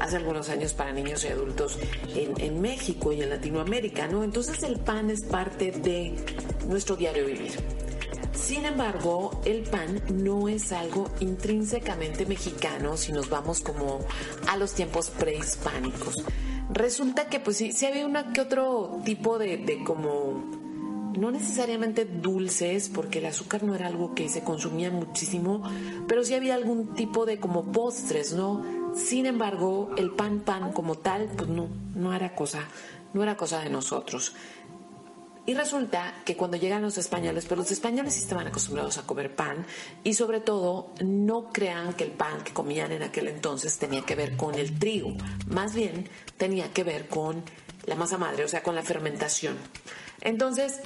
hace 0.00 0.16
algunos 0.16 0.48
años 0.48 0.74
para 0.74 0.92
niños 0.92 1.24
y 1.24 1.28
adultos 1.28 1.78
en, 2.14 2.60
México 2.60 3.12
y 3.12 3.22
en 3.22 3.30
Latinoamérica, 3.30 4.08
¿no? 4.08 4.24
Entonces 4.24 4.62
el 4.62 4.78
pan 4.80 5.10
es 5.10 5.22
parte 5.22 5.70
de 5.70 6.14
nuestro 6.68 6.96
diario 6.96 7.26
vivir. 7.26 7.52
Sin 8.32 8.64
embargo, 8.64 9.40
el 9.44 9.62
pan 9.62 10.02
no 10.12 10.48
es 10.48 10.72
algo 10.72 11.10
intrínsecamente 11.20 12.26
mexicano 12.26 12.96
si 12.96 13.12
nos 13.12 13.30
vamos 13.30 13.60
como 13.60 14.00
a 14.48 14.56
los 14.56 14.74
tiempos 14.74 15.10
prehispánicos. 15.10 16.24
Resulta 16.70 17.28
que 17.28 17.40
pues 17.40 17.56
sí, 17.58 17.72
sí 17.72 17.86
había 17.86 18.06
una 18.06 18.32
que 18.32 18.40
otro 18.40 19.00
tipo 19.04 19.38
de 19.38 19.82
como 19.84 20.63
no 21.16 21.30
necesariamente 21.30 22.04
dulces, 22.04 22.88
porque 22.88 23.18
el 23.18 23.26
azúcar 23.26 23.62
no 23.62 23.74
era 23.74 23.86
algo 23.86 24.14
que 24.14 24.28
se 24.28 24.42
consumía 24.42 24.90
muchísimo, 24.90 25.62
pero 26.06 26.24
sí 26.24 26.34
había 26.34 26.54
algún 26.54 26.94
tipo 26.94 27.26
de 27.26 27.38
como 27.38 27.72
postres, 27.72 28.32
¿no? 28.32 28.62
Sin 28.94 29.26
embargo, 29.26 29.90
el 29.96 30.10
pan 30.10 30.40
pan 30.40 30.72
como 30.72 30.96
tal, 30.96 31.30
pues 31.36 31.48
no, 31.48 31.68
no 31.94 32.14
era 32.14 32.34
cosa, 32.34 32.60
no 33.12 33.22
era 33.22 33.36
cosa 33.36 33.60
de 33.60 33.70
nosotros. 33.70 34.34
Y 35.46 35.52
resulta 35.52 36.22
que 36.24 36.36
cuando 36.36 36.56
llegan 36.56 36.80
los 36.80 36.96
españoles, 36.96 37.44
pero 37.46 37.60
los 37.60 37.70
españoles 37.70 38.14
sí 38.14 38.20
estaban 38.20 38.46
acostumbrados 38.46 38.96
a 38.96 39.02
comer 39.02 39.34
pan 39.36 39.66
y 40.02 40.14
sobre 40.14 40.40
todo 40.40 40.92
no 41.04 41.50
crean 41.52 41.92
que 41.92 42.04
el 42.04 42.12
pan 42.12 42.42
que 42.42 42.54
comían 42.54 42.92
en 42.92 43.02
aquel 43.02 43.28
entonces 43.28 43.76
tenía 43.76 44.02
que 44.02 44.14
ver 44.14 44.38
con 44.38 44.54
el 44.54 44.78
trigo, 44.78 45.14
más 45.48 45.74
bien 45.74 46.08
tenía 46.38 46.72
que 46.72 46.82
ver 46.82 47.08
con 47.08 47.42
la 47.84 47.94
masa 47.94 48.16
madre, 48.16 48.44
o 48.44 48.48
sea, 48.48 48.62
con 48.62 48.74
la 48.74 48.82
fermentación. 48.82 49.58
Entonces, 50.24 50.80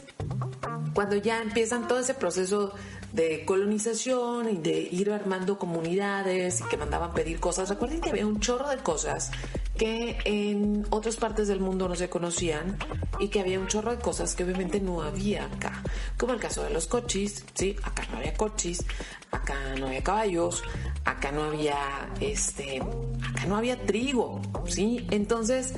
cuando 0.95 1.17
ya 1.17 1.41
empiezan 1.41 1.89
todo 1.89 2.01
ese 2.01 2.15
proceso 2.15 2.75
de 3.13 3.45
colonización 3.45 4.51
y 4.51 4.57
de 4.57 4.81
ir 4.81 5.11
armando 5.11 5.59
comunidades 5.59 6.61
y 6.61 6.65
que 6.65 6.77
mandaban 6.77 7.15
pedir 7.15 7.41
cosas, 7.41 7.69
recuerden 7.69 8.01
que 8.01 8.11
había 8.11 8.27
un 8.27 8.41
chorro 8.41 8.69
de 8.69 8.79
cosas 8.79 9.31
que 9.79 10.19
en 10.25 10.85
otras 10.91 11.17
partes 11.17 11.47
del 11.47 11.61
mundo 11.61 11.89
no 11.89 11.95
se 11.95 12.11
conocían 12.11 12.77
y 13.21 13.29
que 13.29 13.41
había 13.41 13.61
un 13.61 13.69
chorro 13.69 13.93
de 13.93 14.03
cosas 14.03 14.35
que 14.35 14.43
obviamente 14.43 14.81
no 14.81 15.03
había 15.03 15.47
acá, 15.47 15.83
como 16.19 16.35
el 16.35 16.41
caso 16.41 16.65
de 16.65 16.71
los 16.71 16.89
cochis, 16.89 17.45
sí, 17.55 17.77
acá 17.85 18.03
no 18.11 18.19
había 18.19 18.35
cochis, 18.35 18.85
acá 19.31 19.55
no 19.79 19.87
había 19.87 20.03
caballos, 20.03 20.65
acá 21.05 21.31
no 21.31 21.45
había 21.45 22.11
este, 22.21 22.81
acá 22.81 23.47
no 23.47 23.57
había 23.57 23.81
trigo, 23.87 24.43
sí, 24.67 25.07
entonces 25.13 25.75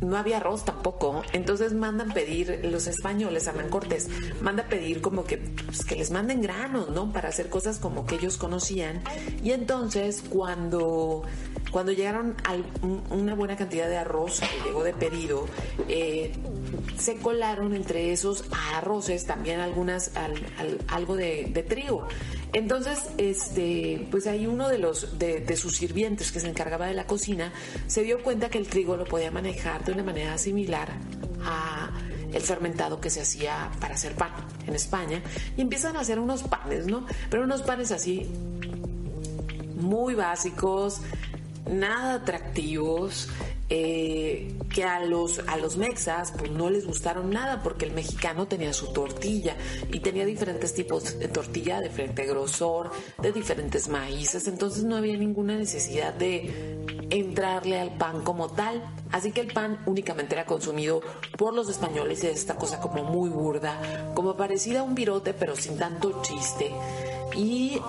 no 0.00 0.16
había 0.16 0.38
arroz 0.38 0.64
tampoco. 0.64 1.22
Entonces 1.32 1.72
mandan 1.74 2.12
pedir, 2.12 2.60
los 2.64 2.86
españoles, 2.86 3.46
Hernán 3.46 3.68
Cortés, 3.68 4.08
manda 4.40 4.64
pedir 4.64 5.00
como 5.00 5.24
que, 5.24 5.38
pues, 5.38 5.84
que 5.84 5.96
les 5.96 6.10
manden 6.10 6.42
granos, 6.42 6.90
¿no? 6.90 7.12
Para 7.12 7.28
hacer 7.28 7.48
cosas 7.48 7.78
como 7.78 8.06
que 8.06 8.16
ellos 8.16 8.36
conocían. 8.36 9.02
Y 9.42 9.52
entonces 9.52 10.22
cuando, 10.28 11.22
cuando 11.70 11.92
llegaron 11.92 12.34
a 12.44 12.56
una 13.14 13.34
buena 13.34 13.56
cantidad 13.56 13.88
de 13.88 13.96
arroz 13.98 14.40
que 14.40 14.68
llegó 14.68 14.82
de 14.84 14.92
pedido, 14.94 15.46
eh, 15.88 16.32
se 16.98 17.16
colaron 17.16 17.74
entre 17.74 18.12
esos 18.12 18.44
arroces 18.74 19.26
también 19.26 19.60
algunas, 19.60 20.16
al- 20.16 20.46
al- 20.58 20.78
algo 20.88 21.16
de 21.16 21.64
trigo. 21.68 22.06
Entonces, 22.52 22.98
este, 23.16 24.06
pues 24.10 24.26
ahí 24.26 24.46
uno 24.46 24.68
de 24.68 24.78
los 24.78 25.18
de, 25.18 25.40
de 25.40 25.56
sus 25.56 25.76
sirvientes 25.76 26.32
que 26.32 26.40
se 26.40 26.48
encargaba 26.48 26.86
de 26.86 26.94
la 26.94 27.06
cocina 27.06 27.52
se 27.86 28.02
dio 28.02 28.22
cuenta 28.22 28.50
que 28.50 28.58
el 28.58 28.68
trigo 28.68 28.96
lo 28.96 29.04
podía 29.04 29.30
manejar 29.30 29.84
de 29.84 29.92
una 29.92 30.02
manera 30.02 30.36
similar 30.36 30.88
a 31.44 31.90
el 32.32 32.42
fermentado 32.42 33.00
que 33.00 33.10
se 33.10 33.20
hacía 33.20 33.70
para 33.80 33.94
hacer 33.94 34.14
pan 34.14 34.30
en 34.66 34.74
España 34.74 35.22
y 35.56 35.60
empiezan 35.60 35.96
a 35.96 36.00
hacer 36.00 36.18
unos 36.18 36.42
panes, 36.42 36.86
¿no? 36.86 37.06
Pero 37.30 37.44
unos 37.44 37.62
panes 37.62 37.92
así 37.92 38.28
muy 39.76 40.14
básicos, 40.14 41.00
nada 41.66 42.14
atractivos, 42.14 43.28
eh, 43.74 44.54
que 44.68 44.84
a 44.84 45.02
los, 45.02 45.38
a 45.46 45.56
los 45.56 45.78
mexas 45.78 46.34
pues 46.36 46.50
no 46.50 46.68
les 46.68 46.86
gustaron 46.86 47.30
nada 47.30 47.62
porque 47.62 47.86
el 47.86 47.92
mexicano 47.92 48.46
tenía 48.46 48.74
su 48.74 48.92
tortilla 48.92 49.56
y 49.90 50.00
tenía 50.00 50.26
diferentes 50.26 50.74
tipos 50.74 51.18
de 51.18 51.26
tortilla, 51.28 51.80
de 51.80 51.88
diferente 51.88 52.26
grosor, 52.26 52.90
de 53.16 53.32
diferentes 53.32 53.88
maíces, 53.88 54.46
entonces 54.46 54.84
no 54.84 54.96
había 54.96 55.16
ninguna 55.16 55.56
necesidad 55.56 56.12
de 56.12 56.82
entrarle 57.08 57.80
al 57.80 57.96
pan 57.96 58.22
como 58.22 58.50
tal. 58.50 58.82
Así 59.10 59.32
que 59.32 59.40
el 59.40 59.54
pan 59.54 59.82
únicamente 59.86 60.34
era 60.34 60.44
consumido 60.44 61.00
por 61.38 61.54
los 61.54 61.70
españoles 61.70 62.22
y 62.24 62.26
es 62.26 62.36
esta 62.40 62.56
cosa 62.56 62.78
como 62.78 63.04
muy 63.04 63.30
burda, 63.30 64.12
como 64.14 64.36
parecida 64.36 64.80
a 64.80 64.82
un 64.82 64.94
virote 64.94 65.32
pero 65.32 65.56
sin 65.56 65.78
tanto 65.78 66.20
chiste. 66.20 66.70
Y 67.34 67.80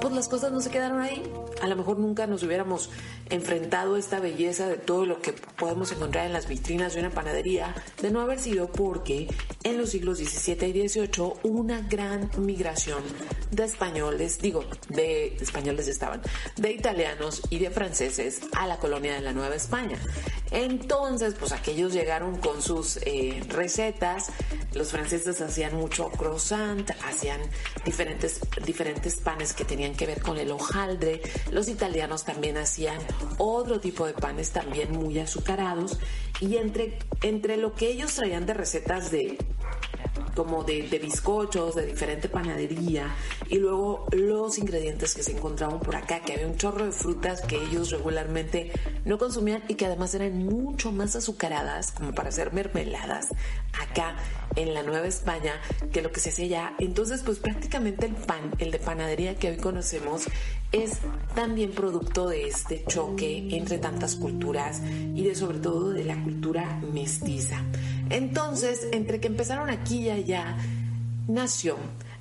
pues 0.00 0.14
las 0.14 0.28
cosas 0.28 0.52
no 0.52 0.60
se 0.60 0.70
quedaron 0.70 1.00
ahí. 1.00 1.22
A 1.62 1.66
lo 1.66 1.76
mejor 1.76 1.98
nunca 1.98 2.26
nos 2.26 2.42
hubiéramos 2.42 2.90
enfrentado 3.30 3.94
a 3.94 3.98
esta 3.98 4.20
belleza 4.20 4.68
de 4.68 4.76
todo 4.76 5.06
lo 5.06 5.20
que 5.20 5.32
podemos 5.32 5.90
encontrar 5.92 6.26
en 6.26 6.32
las 6.32 6.48
vitrinas 6.48 6.94
de 6.94 7.00
una 7.00 7.10
panadería 7.10 7.74
de 8.00 8.10
no 8.10 8.20
haber 8.20 8.38
sido 8.38 8.68
porque 8.68 9.28
en 9.62 9.78
los 9.78 9.90
siglos 9.90 10.18
XVII 10.18 10.68
y 10.68 10.88
XVIII 10.88 11.10
hubo 11.18 11.60
una 11.60 11.80
gran 11.82 12.30
migración 12.38 13.02
de 13.50 13.64
españoles, 13.64 14.38
digo, 14.38 14.64
de 14.88 15.36
españoles 15.36 15.88
estaban, 15.88 16.20
de 16.56 16.72
italianos 16.72 17.42
y 17.50 17.58
de 17.58 17.70
franceses 17.70 18.40
a 18.52 18.66
la 18.66 18.78
colonia 18.78 19.14
de 19.14 19.20
la 19.20 19.32
Nueva 19.32 19.54
España. 19.54 19.98
Entonces, 20.50 21.34
pues 21.38 21.52
aquellos 21.52 21.92
llegaron 21.92 22.36
con 22.36 22.62
sus 22.62 22.98
eh, 22.98 23.42
recetas. 23.48 24.30
Los 24.74 24.90
franceses 24.90 25.40
hacían 25.40 25.74
mucho 25.74 26.08
croissant, 26.10 26.88
hacían 27.04 27.40
diferentes, 27.84 28.40
diferentes 28.64 29.16
panes 29.16 29.52
que 29.52 29.64
tenían 29.64 29.85
que 29.94 30.06
ver 30.06 30.22
con 30.22 30.38
el 30.38 30.50
hojaldre. 30.50 31.20
Los 31.50 31.68
italianos 31.68 32.24
también 32.24 32.56
hacían 32.56 32.98
otro 33.38 33.80
tipo 33.80 34.06
de 34.06 34.12
panes 34.12 34.50
también 34.50 34.92
muy 34.92 35.18
azucarados. 35.18 35.98
Y 36.40 36.56
entre, 36.56 36.98
entre 37.22 37.56
lo 37.56 37.74
que 37.74 37.88
ellos 37.88 38.14
traían 38.14 38.46
de 38.46 38.54
recetas 38.54 39.10
de 39.10 39.38
como 40.34 40.64
de, 40.64 40.82
bizcochos, 41.02 41.74
de 41.74 41.86
diferente 41.86 42.28
panadería, 42.28 43.14
y 43.48 43.58
luego 43.58 44.06
los 44.12 44.58
ingredientes 44.58 45.14
que 45.14 45.22
se 45.22 45.32
encontraban 45.32 45.80
por 45.80 45.96
acá, 45.96 46.20
que 46.20 46.34
había 46.34 46.46
un 46.46 46.56
chorro 46.56 46.84
de 46.84 46.92
frutas 46.92 47.40
que 47.42 47.56
ellos 47.56 47.90
regularmente 47.90 48.72
no 49.04 49.18
consumían 49.18 49.62
y 49.68 49.74
que 49.74 49.86
además 49.86 50.14
eran 50.14 50.44
mucho 50.44 50.92
más 50.92 51.16
azucaradas, 51.16 51.92
como 51.92 52.14
para 52.14 52.28
hacer 52.28 52.52
mermeladas, 52.52 53.28
acá 53.80 54.16
en 54.56 54.74
la 54.74 54.82
Nueva 54.82 55.06
España, 55.06 55.60
que 55.92 56.02
lo 56.02 56.12
que 56.12 56.20
se 56.20 56.30
hacía 56.30 56.44
allá. 56.46 56.74
Entonces, 56.78 57.22
pues 57.22 57.38
prácticamente 57.38 58.06
el 58.06 58.14
pan, 58.14 58.52
el 58.58 58.70
de 58.70 58.78
panadería 58.78 59.36
que 59.36 59.50
hoy 59.50 59.56
conocemos, 59.56 60.26
es 60.72 60.98
también 61.34 61.70
producto 61.72 62.28
de 62.28 62.48
este 62.48 62.84
choque 62.86 63.48
entre 63.50 63.78
tantas 63.78 64.16
culturas 64.16 64.80
y 64.82 65.22
de 65.22 65.34
sobre 65.34 65.58
todo 65.58 65.90
de 65.90 66.04
la 66.04 66.22
cultura 66.22 66.80
mestiza. 66.92 67.62
Entonces, 68.10 68.88
entre 68.92 69.20
que 69.20 69.28
empezaron 69.28 69.70
aquí 69.70 69.98
y 69.98 70.10
allá, 70.10 70.56
nació. 71.28 71.76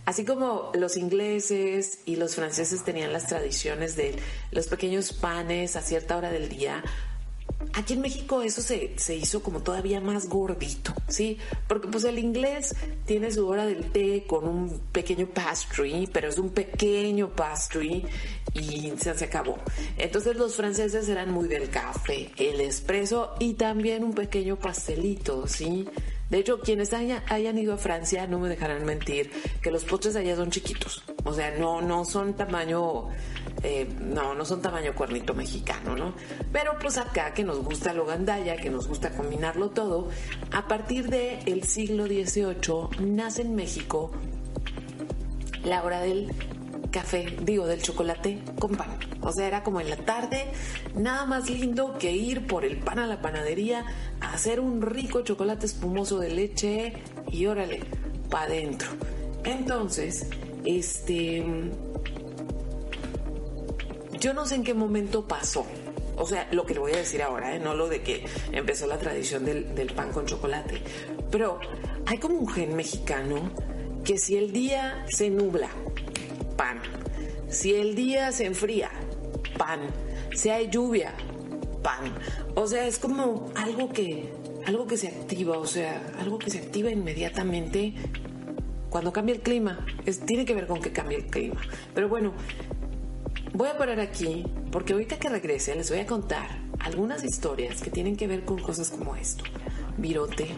Así 0.05 0.23
como 0.23 0.71
los 0.75 0.97
ingleses 0.97 1.99
y 2.05 2.15
los 2.15 2.36
franceses 2.36 2.84
tenían 2.84 3.12
las 3.12 3.27
tradiciones 3.27 3.95
de 3.95 4.15
los 4.51 4.67
pequeños 4.67 5.13
panes 5.13 5.75
a 5.75 5.81
cierta 5.81 6.15
hora 6.15 6.31
del 6.31 6.47
día, 6.47 6.84
Aquí 7.73 7.93
en 7.93 8.01
México 8.01 8.41
eso 8.41 8.61
se, 8.61 8.97
se, 8.97 9.15
hizo 9.15 9.43
como 9.43 9.61
todavía 9.61 9.99
más 9.99 10.29
gordito, 10.29 10.93
¿sí? 11.07 11.37
Porque 11.67 11.87
pues 11.87 12.05
el 12.05 12.19
inglés 12.19 12.75
tiene 13.05 13.31
su 13.31 13.45
hora 13.47 13.65
del 13.65 13.91
té 13.91 14.23
con 14.25 14.47
un 14.47 14.79
pequeño 14.91 15.27
pastry, 15.27 16.07
pero 16.11 16.29
es 16.29 16.37
un 16.37 16.49
pequeño 16.51 17.29
pastry 17.29 18.05
y 18.53 18.93
se, 18.97 19.09
acabó. 19.09 19.57
Entonces 19.97 20.35
los 20.37 20.55
franceses 20.55 21.09
eran 21.09 21.31
muy 21.31 21.47
del 21.47 21.69
café, 21.69 22.31
el 22.37 22.61
espresso 22.61 23.35
y 23.39 23.53
también 23.53 24.03
un 24.03 24.13
pequeño 24.13 24.55
pastelito, 24.55 25.47
¿sí? 25.47 25.87
De 26.29 26.39
hecho, 26.39 26.59
quienes 26.59 26.93
haya, 26.93 27.23
hayan 27.27 27.57
ido 27.57 27.73
a 27.73 27.77
Francia 27.77 28.25
no 28.25 28.39
me 28.39 28.49
dejarán 28.49 28.83
mentir 28.83 29.31
que 29.61 29.69
los 29.69 29.83
postres 29.83 30.15
allá 30.15 30.35
son 30.35 30.49
chiquitos. 30.49 31.03
O 31.23 31.33
sea, 31.33 31.55
no, 31.57 31.81
no 31.81 32.03
son 32.03 32.33
tamaño 32.33 33.09
eh, 33.65 33.88
no, 33.99 34.36
no 34.36 34.45
son 34.45 34.62
tamaño 34.62 34.93
cuernito 34.93 35.34
mexicano, 35.34 35.95
¿no? 35.95 36.13
Pero 36.51 36.78
pues 36.80 36.99
acá 36.99 37.34
que 37.34 37.43
nos 37.43 37.63
gusta 37.63 37.93
lo 37.93 38.06
gandaya, 38.06 38.58
que 38.58 38.69
nos 38.69 38.88
gusta 38.88 39.10
combinarlo 39.10 39.71
todo, 39.71 40.10
a 40.51 40.67
partir 40.67 41.10
del 41.10 41.63
siglo 41.63 42.06
XVIII 42.06 43.08
nace 43.08 43.41
en 43.41 43.56
México 43.56 44.12
la 45.63 45.84
hora 45.84 45.99
del 46.01 46.32
café, 46.91 47.38
digo, 47.41 47.65
del 47.65 47.82
chocolate 47.82 48.39
con 48.60 48.75
pan. 48.75 48.99
O 49.21 49.32
sea, 49.32 49.47
era 49.47 49.63
como 49.63 49.82
en 49.82 49.89
la 49.89 49.97
tarde, 49.97 50.45
nada 50.93 51.25
más 51.25 51.49
lindo 51.49 51.97
que 51.97 52.12
ir 52.12 52.45
por 52.45 52.65
el 52.65 52.78
pan 52.78 52.99
a 52.99 53.08
la 53.08 53.19
panadería 53.19 53.84
a 54.21 54.34
hacer 54.34 54.60
un 54.60 54.84
rico 54.84 55.21
chocolate 55.21 55.65
espumoso 55.65 56.19
de 56.19 56.30
leche 56.30 56.93
y 57.32 57.47
órale, 57.47 57.82
pa' 58.30 58.43
adentro. 58.43 58.89
Entonces, 59.43 60.30
este 60.63 61.43
yo 64.20 64.34
no 64.34 64.45
sé 64.45 64.55
en 64.55 64.63
qué 64.63 64.74
momento 64.74 65.28
pasó. 65.28 65.66
O 66.18 66.26
sea, 66.26 66.47
lo 66.51 66.66
que 66.66 66.74
le 66.74 66.80
voy 66.80 66.93
a 66.93 66.97
decir 66.97 67.22
ahora, 67.22 67.55
¿eh? 67.55 67.59
no 67.59 67.74
lo 67.74 67.88
de 67.88 68.01
que 68.01 68.26
empezó 68.51 68.88
la 68.88 68.97
tradición 68.97 69.45
del, 69.45 69.91
pan 69.95 70.11
con 70.11 70.26
chocolate. 70.26 70.82
Pero 71.30 71.59
hay 72.05 72.18
como 72.18 72.36
un 72.36 72.47
gen 72.47 72.76
mexicano 72.76 73.51
que 74.03 74.18
si 74.18 74.38
el 74.38 74.51
día 74.53 75.05
se 75.09 75.30
nubla, 75.30 75.70
pan. 76.55 76.80
Si 77.49 77.74
el 77.74 77.95
día 77.95 78.32
se 78.32 78.45
enfría, 78.45 78.91
pan. 79.57 79.82
Si 80.34 80.49
hay 80.49 80.70
lluvia, 80.70 81.13
pan. 81.84 82.13
O 82.55 82.66
sea, 82.68 82.88
es 82.88 82.97
como 82.97 83.51
algo 83.55 83.89
que, 83.89 84.32
algo 84.66 84.88
que 84.88 84.97
se 84.97 85.09
activa, 85.09 85.57
o 85.57 85.68
sea, 85.68 86.01
algo 86.20 86.39
que 86.39 86.49
se 86.49 86.59
activa 86.59 86.89
inmediatamente 86.89 87.93
cuando 88.89 89.11
cambia 89.11 89.36
el 89.36 89.41
clima. 89.41 89.86
Es, 90.05 90.22
tiene 90.22 90.45
que 90.45 90.55
ver 90.55 90.68
con 90.68 90.80
que 90.80 90.93
cambie 90.93 91.18
el 91.18 91.26
clima. 91.26 91.59
Pero 91.93 92.07
bueno, 92.07 92.32
Voy 93.56 93.70
a 93.70 93.78
parar 93.78 94.01
aquí 94.01 94.43
porque 94.70 94.91
ahorita 94.91 95.18
que 95.18 95.30
regrese 95.30 95.74
les 95.76 95.89
voy 95.89 95.99
a 95.99 96.06
contar 96.06 96.60
algunas 96.80 97.24
historias 97.24 97.82
que 97.82 97.89
tienen 97.89 98.18
que 98.18 98.28
ver 98.28 98.43
con 98.43 98.62
cosas 98.62 98.89
como 98.89 99.16
esto. 99.16 99.45
Virote, 99.95 100.49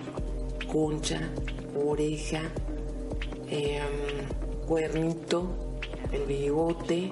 concha, 0.72 1.22
oreja, 1.76 2.42
eh, 3.52 3.82
cuernito, 4.66 5.80
el 6.12 6.26
bigote, 6.26 7.12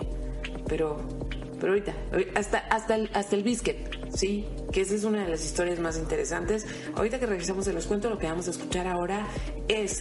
pero, 0.68 0.98
pero 1.60 1.74
ahorita, 1.74 1.94
hasta, 2.34 2.58
hasta, 2.58 2.96
el, 2.96 3.12
hasta 3.14 3.36
el 3.36 3.44
biscuit, 3.44 3.78
¿sí? 4.12 4.48
Que 4.72 4.82
esa 4.82 4.96
es 4.96 5.04
una 5.04 5.24
de 5.24 5.30
las 5.30 5.46
historias 5.46 5.78
más 5.78 6.00
interesantes. 6.00 6.66
Ahorita 6.96 7.20
que 7.20 7.28
regresamos 7.28 7.66
se 7.66 7.74
los 7.74 7.86
cuento, 7.86 8.10
lo 8.10 8.18
que 8.18 8.26
vamos 8.26 8.48
a 8.48 8.50
escuchar 8.50 8.88
ahora 8.88 9.28
es... 9.68 10.00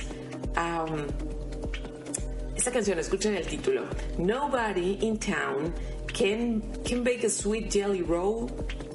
esta 2.64 2.72
canción, 2.72 2.98
escuchen 2.98 3.34
el 3.34 3.46
título. 3.46 3.82
Nobody 4.16 4.96
in 5.02 5.18
town 5.18 5.74
can, 6.06 6.62
can 6.82 7.04
bake 7.04 7.22
a 7.26 7.28
sweet 7.28 7.70
jelly 7.70 8.00
roll 8.00 8.50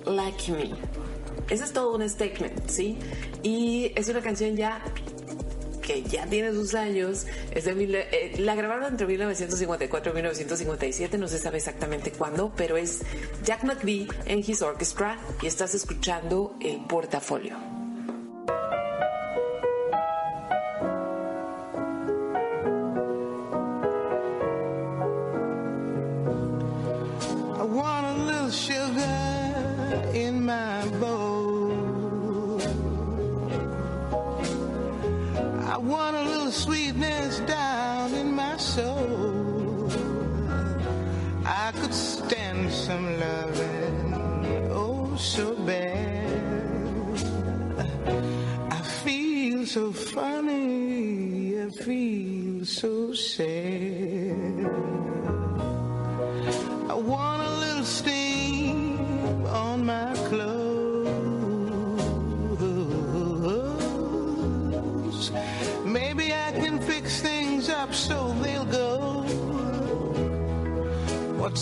like 0.07 0.51
me. 0.51 0.74
Ese 1.51 1.65
es 1.65 1.72
todo 1.72 1.95
un 1.95 2.09
statement, 2.09 2.67
¿sí? 2.67 2.97
Y 3.43 3.91
es 3.95 4.09
una 4.09 4.22
canción 4.22 4.55
ya 4.55 4.82
que 5.84 6.01
ya 6.01 6.26
tiene 6.26 6.51
sus 6.51 6.74
años. 6.74 7.28
Es 7.51 7.65
de 7.65 7.74
eh, 8.11 8.39
la 8.39 8.55
grabaron 8.55 8.86
entre 8.86 9.05
1954 9.05 10.13
y 10.13 10.15
1957, 10.15 11.20
no 11.20 11.28
se 11.28 11.38
sabe 11.38 11.57
exactamente 11.57 12.11
cuándo, 12.11 12.51
pero 12.57 12.76
es 12.76 13.01
Jack 13.45 13.65
McBee 13.65 14.07
en 14.26 14.39
His 14.39 14.63
Orchestra 14.63 15.20
y 15.43 15.45
estás 15.45 15.76
escuchando 15.76 16.55
el 16.59 16.80
portafolio. 16.88 17.78
Sugar 28.52 30.12
in 30.14 30.43
my 30.43 30.86
bowl. 31.00 32.60
I 35.68 35.78
want 35.78 36.16
a 36.16 36.24
little 36.24 36.52
sweetness 36.52 37.39
down 37.41 38.14
in 38.14 38.34
my 38.34 38.58
soul. 38.58 39.91
I 41.45 41.72
could 41.80 41.93
stand 41.93 42.72
some 42.72 43.20
loving, 43.20 44.70
oh 44.72 45.16
so 45.16 45.54
bad. 45.66 46.30
I 48.72 48.82
feel 49.04 49.66
so 49.66 49.91
funny, 49.91 51.62
I 51.62 51.70
feel 51.70 52.66
so 52.66 53.14
sad. 53.14 54.66
I 56.89 56.93
want 56.93 57.39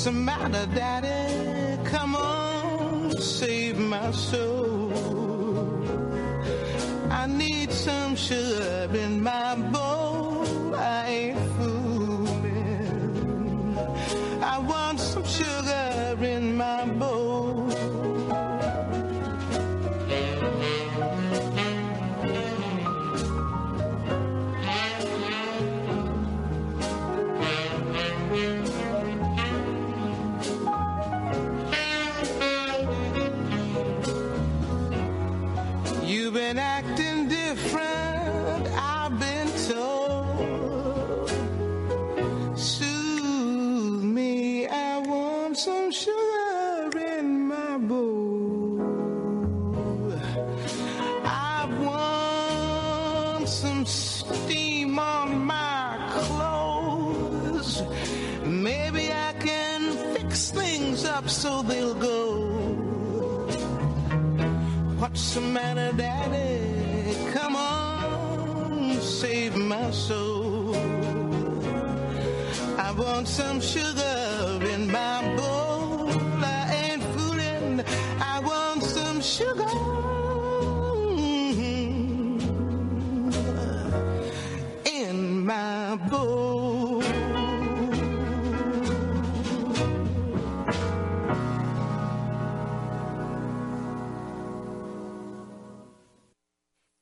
the 0.07 0.13
matter, 0.13 0.65
Daddy? 0.73 1.83
Come 1.83 2.15
on, 2.15 3.11
save 3.19 3.77
my 3.77 4.09
soul. 4.11 4.93
I 7.09 7.27
need 7.27 7.73
some 7.73 8.15
sugar 8.15 8.89
in 8.93 9.21
my 9.21 9.46
want 73.17 73.27
some 73.27 73.59
sugar 73.59 74.59
in 74.75 74.91
my 74.91 75.35
bowl. 75.35 76.11
I 76.43 76.63
ain't 76.83 77.03
fooling. 77.13 77.83
I 78.33 78.39
want 78.49 78.83
some 78.83 79.19
sugar 79.21 79.73
in 84.85 85.45
my 85.45 85.95
bowl. 86.09 87.01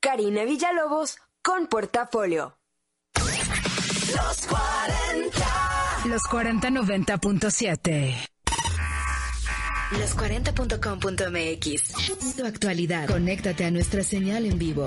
Karina 0.00 0.44
Villalobos 0.44 1.18
con 1.42 1.66
Portafolio. 1.66 2.56
Los 4.14 4.46
4090.7. 6.06 8.14
Los40.com.mx. 9.92 12.36
Tu 12.36 12.44
actualidad. 12.44 13.06
Conéctate 13.06 13.64
a 13.64 13.70
nuestra 13.70 14.02
señal 14.02 14.46
en 14.46 14.58
vivo. 14.58 14.86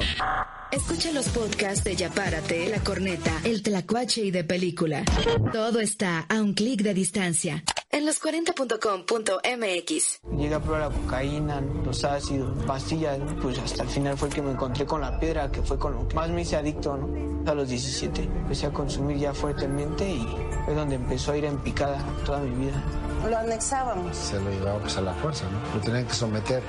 Escucha 0.72 1.11
los 1.11 1.30
podcasts 1.30 1.84
de 1.84 1.95
Ya 1.95 2.09
Párate, 2.09 2.70
La 2.70 2.80
Corneta, 2.80 3.32
El 3.43 3.63
Tlacuache 3.63 4.22
y 4.22 4.32
de 4.32 4.43
Película. 4.43 5.03
Todo 5.51 5.80
está 5.80 6.26
a 6.30 6.41
un 6.41 6.53
clic 6.53 6.82
de 6.82 6.93
distancia. 6.93 7.63
En 7.92 8.06
los40.com.mx. 8.06 10.22
Llegué 10.38 10.54
a 10.54 10.60
probar 10.60 10.82
la 10.82 10.90
cocaína, 10.90 11.60
los 11.84 12.04
ácidos, 12.04 12.64
pastillas, 12.66 13.18
pues 13.42 13.58
hasta 13.58 13.82
el 13.82 13.90
final 13.90 14.16
fue 14.16 14.28
el 14.28 14.34
que 14.36 14.44
me 14.44 14.52
encontré 14.52 14.86
con 14.86 15.02
la 15.02 15.20
piedra, 15.20 15.52
que 15.52 15.64
fue 15.64 15.80
con 15.80 15.96
lo 15.96 16.08
que 16.08 16.14
más 16.16 16.30
me 16.30 16.44
hice 16.44 16.56
adicto, 16.56 16.96
¿no? 16.96 17.50
A 17.50 17.56
los 17.56 17.68
17 17.68 18.22
empecé 18.22 18.68
a 18.68 18.72
consumir 18.72 19.18
ya 19.18 19.34
fuertemente 19.34 20.08
y 20.08 20.24
fue 20.66 20.76
donde 20.76 20.98
empezó 20.98 21.32
a 21.32 21.38
ir 21.38 21.46
en 21.46 21.58
picada 21.58 21.98
toda 22.28 22.42
mi 22.42 22.66
vida. 22.66 22.80
Lo 23.28 23.36
anexábamos. 23.36 24.16
se 24.16 24.40
lo 24.40 24.52
llevaba 24.52 24.78
pues 24.80 24.96
a 24.98 25.02
la 25.02 25.16
fuerza, 25.16 25.46
¿no? 25.50 25.60
Lo 25.74 25.82
tenían 25.82 26.06
que 26.06 26.14
someter. 26.14 26.62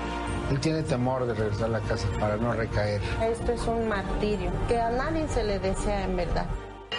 Él 0.50 0.58
tiene 0.58 0.82
temor 0.84 1.26
de 1.26 1.34
regresar 1.34 1.66
a 1.66 1.68
la 1.68 1.80
casa 1.80 2.08
para 2.18 2.38
no 2.38 2.54
recaer. 2.54 3.02
Esto 3.22 3.52
es 3.52 3.60
un 3.66 3.88
martirio 3.88 4.50
que 4.68 4.80
a 4.80 4.88
nadie 4.90 5.28
se 5.28 5.44
le 5.44 5.58
desea 5.58 6.04
en 6.04 6.16
verdad. 6.16 6.46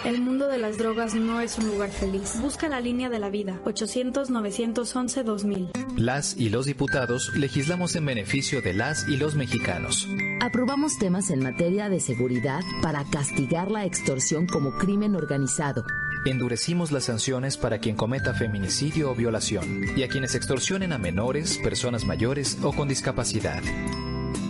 El 0.04 0.20
mundo 0.20 0.48
de 0.48 0.58
las 0.58 0.78
drogas 0.78 1.14
no 1.14 1.40
es 1.40 1.58
un 1.58 1.68
lugar 1.68 1.90
feliz. 1.90 2.40
Busca 2.40 2.68
la 2.68 2.80
línea 2.80 3.08
de 3.08 3.20
la 3.20 3.30
vida. 3.30 3.60
800-911-2000. 3.64 5.70
Las 5.96 6.36
y 6.36 6.48
los 6.48 6.66
diputados 6.66 7.32
legislamos 7.36 7.94
en 7.94 8.06
beneficio 8.06 8.60
de 8.62 8.74
las 8.74 9.06
y 9.06 9.16
los 9.16 9.36
mexicanos. 9.36 10.08
Aprobamos 10.40 10.98
temas 10.98 11.30
en 11.30 11.44
materia 11.44 11.88
de 11.88 12.00
seguridad 12.00 12.62
para 12.82 13.04
castigar 13.04 13.70
la 13.70 13.84
extorsión 13.84 14.48
como 14.48 14.76
crimen 14.76 15.14
organizado. 15.14 15.84
Endurecimos 16.24 16.90
las 16.90 17.04
sanciones 17.04 17.56
para 17.56 17.78
quien 17.78 17.94
cometa 17.94 18.34
feminicidio 18.34 19.12
o 19.12 19.14
violación 19.14 19.84
y 19.96 20.02
a 20.02 20.08
quienes 20.08 20.34
extorsionen 20.34 20.92
a 20.92 20.98
menores, 20.98 21.58
personas 21.58 22.04
mayores 22.04 22.58
o 22.62 22.72
con 22.72 22.88
discapacidad. 22.88 23.62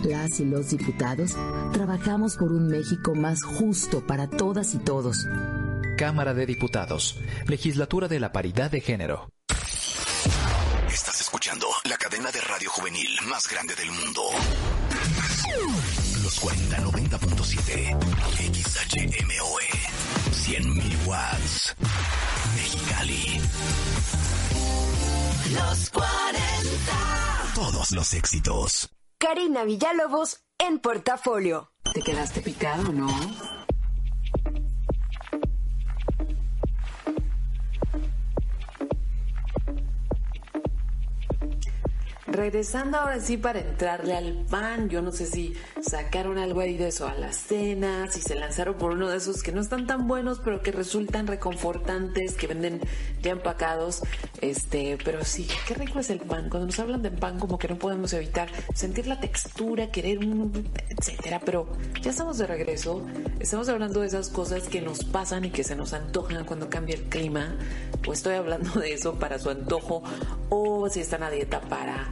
Las 0.03 0.39
y 0.39 0.45
los 0.45 0.69
diputados 0.69 1.35
trabajamos 1.71 2.35
por 2.35 2.51
un 2.51 2.67
México 2.67 3.15
más 3.15 3.41
justo 3.41 4.05
para 4.05 4.29
todas 4.29 4.75
y 4.75 4.79
todos. 4.79 5.25
Cámara 5.97 6.33
de 6.33 6.45
Diputados. 6.45 7.21
Legislatura 7.47 8.09
de 8.09 8.19
la 8.19 8.33
Paridad 8.33 8.69
de 8.69 8.81
Género. 8.81 9.29
Estás 10.91 11.21
escuchando 11.21 11.67
la 11.85 11.95
cadena 11.97 12.31
de 12.31 12.41
radio 12.41 12.69
juvenil 12.69 13.07
más 13.29 13.47
grande 13.47 13.75
del 13.75 13.91
mundo. 13.91 14.23
Los 16.21 16.41
4090.7 16.41 17.97
XHMOE 18.51 19.69
100.000 20.31 21.07
watts. 21.07 21.75
Mexicali. 22.55 23.41
Los 25.53 25.89
40. 25.89 26.13
Todos 27.55 27.91
los 27.91 28.13
éxitos. 28.13 28.89
Karina 29.23 29.63
Villalobos 29.63 30.43
en 30.57 30.79
Portafolio. 30.79 31.71
¿Te 31.93 32.01
quedaste 32.01 32.41
picado, 32.41 32.91
no? 32.91 33.07
Regresando 42.33 42.97
ahora 42.97 43.19
sí 43.19 43.37
para 43.37 43.59
entrarle 43.59 44.15
al 44.15 44.33
pan, 44.49 44.89
yo 44.89 45.03
no 45.03 45.11
sé 45.11 45.27
si 45.27 45.53
sacaron 45.81 46.39
algo 46.39 46.61
ahí 46.61 46.77
de 46.77 46.87
eso 46.87 47.07
a 47.07 47.13
la 47.13 47.31
cena, 47.31 48.07
si 48.09 48.21
se 48.21 48.33
lanzaron 48.33 48.73
por 48.73 48.93
uno 48.93 49.07
de 49.07 49.17
esos 49.17 49.43
que 49.43 49.51
no 49.51 49.61
están 49.61 49.85
tan 49.85 50.07
buenos, 50.07 50.41
pero 50.43 50.59
que 50.63 50.71
resultan 50.71 51.27
reconfortantes, 51.27 52.33
que 52.33 52.47
venden 52.47 52.81
ya 53.21 53.33
empacados, 53.33 54.01
este, 54.41 54.97
pero 55.05 55.23
sí, 55.23 55.47
qué 55.67 55.75
rico 55.75 55.99
es 55.99 56.09
el 56.09 56.21
pan. 56.21 56.49
Cuando 56.49 56.65
nos 56.65 56.79
hablan 56.79 57.03
de 57.03 57.11
pan, 57.11 57.37
como 57.37 57.59
que 57.59 57.67
no 57.67 57.77
podemos 57.77 58.11
evitar 58.13 58.49
sentir 58.73 59.05
la 59.05 59.19
textura, 59.19 59.91
querer 59.91 60.17
un, 60.17 60.67
etcétera, 60.89 61.39
pero 61.45 61.67
ya 62.01 62.09
estamos 62.09 62.39
de 62.39 62.47
regreso, 62.47 63.05
estamos 63.39 63.69
hablando 63.69 64.01
de 64.01 64.07
esas 64.07 64.29
cosas 64.29 64.63
que 64.63 64.81
nos 64.81 65.03
pasan 65.03 65.45
y 65.45 65.51
que 65.51 65.63
se 65.63 65.75
nos 65.75 65.93
antojan 65.93 66.45
cuando 66.45 66.67
cambia 66.67 66.95
el 66.95 67.03
clima, 67.03 67.55
pues 68.03 68.19
estoy 68.19 68.33
hablando 68.33 68.79
de 68.79 68.93
eso 68.93 69.19
para 69.19 69.37
su 69.37 69.51
antojo. 69.51 70.01
O 70.49 70.89
si 70.89 70.99
están 70.99 71.23
a 71.23 71.29
dieta 71.31 71.61
para 71.61 72.07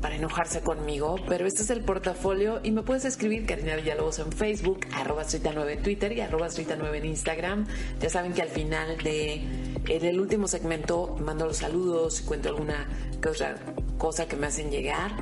para 0.00 0.16
enojarse 0.16 0.60
conmigo, 0.60 1.16
pero 1.28 1.46
este 1.46 1.62
es 1.62 1.70
el 1.70 1.82
portafolio 1.82 2.60
y 2.62 2.70
me 2.70 2.82
puedes 2.82 3.04
escribir 3.04 3.46
Karina 3.46 3.76
Villalobos 3.76 4.18
en 4.18 4.32
Facebook, 4.32 4.80
arroba 4.94 5.24
9 5.30 5.72
en 5.72 5.82
Twitter 5.82 6.12
y 6.12 6.20
arroba 6.20 6.48
9 6.56 6.98
en 6.98 7.04
Instagram. 7.04 7.66
Ya 8.00 8.08
saben 8.08 8.32
que 8.32 8.42
al 8.42 8.48
final 8.48 8.96
de 8.98 9.42
en 9.88 10.04
el 10.04 10.20
último 10.20 10.48
segmento 10.48 11.16
mando 11.20 11.46
los 11.46 11.58
saludos 11.58 12.20
y 12.20 12.24
cuento 12.24 12.48
alguna 12.48 12.86
cosa, 13.22 13.56
cosa 13.98 14.26
que 14.26 14.36
me 14.36 14.46
hacen 14.46 14.70
llegar. 14.70 15.12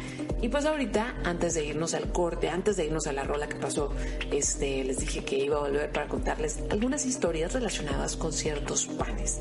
Y 0.41 0.49
pues 0.49 0.65
ahorita, 0.65 1.17
antes 1.25 1.55
de 1.55 1.65
irnos 1.65 1.95
al 1.95 2.13
corte, 2.13 2.49
antes 2.49 2.77
de 2.77 2.87
irnos 2.87 3.07
a 3.07 3.13
la 3.13 3.25
rola 3.25 3.49
que 3.49 3.57
pasó, 3.57 3.93
este, 4.31 4.85
les 4.85 4.99
dije 4.99 5.25
que 5.25 5.39
iba 5.39 5.57
a 5.57 5.61
volver 5.61 5.91
para 5.91 6.07
contarles 6.07 6.61
algunas 6.71 7.05
historias 7.07 7.53
relacionadas 7.53 8.17
con 8.17 8.33
ciertos 8.33 8.87
panes. 8.87 9.41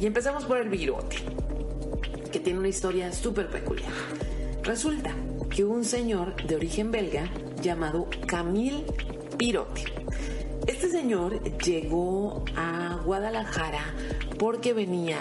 Y 0.00 0.06
empezamos 0.06 0.44
por 0.44 0.58
el 0.58 0.68
virote, 0.68 1.16
que 2.30 2.38
tiene 2.38 2.60
una 2.60 2.68
historia 2.68 3.12
súper 3.12 3.48
peculiar. 3.48 3.92
Resulta 4.68 5.14
que 5.48 5.64
un 5.64 5.82
señor 5.82 6.46
de 6.46 6.54
origen 6.54 6.90
belga 6.90 7.30
llamado 7.62 8.06
Camille 8.26 8.84
Pirote. 9.38 9.82
Este 10.66 10.90
señor 10.90 11.42
llegó 11.60 12.44
a 12.54 13.00
Guadalajara 13.02 13.94
porque 14.38 14.74
venía 14.74 15.20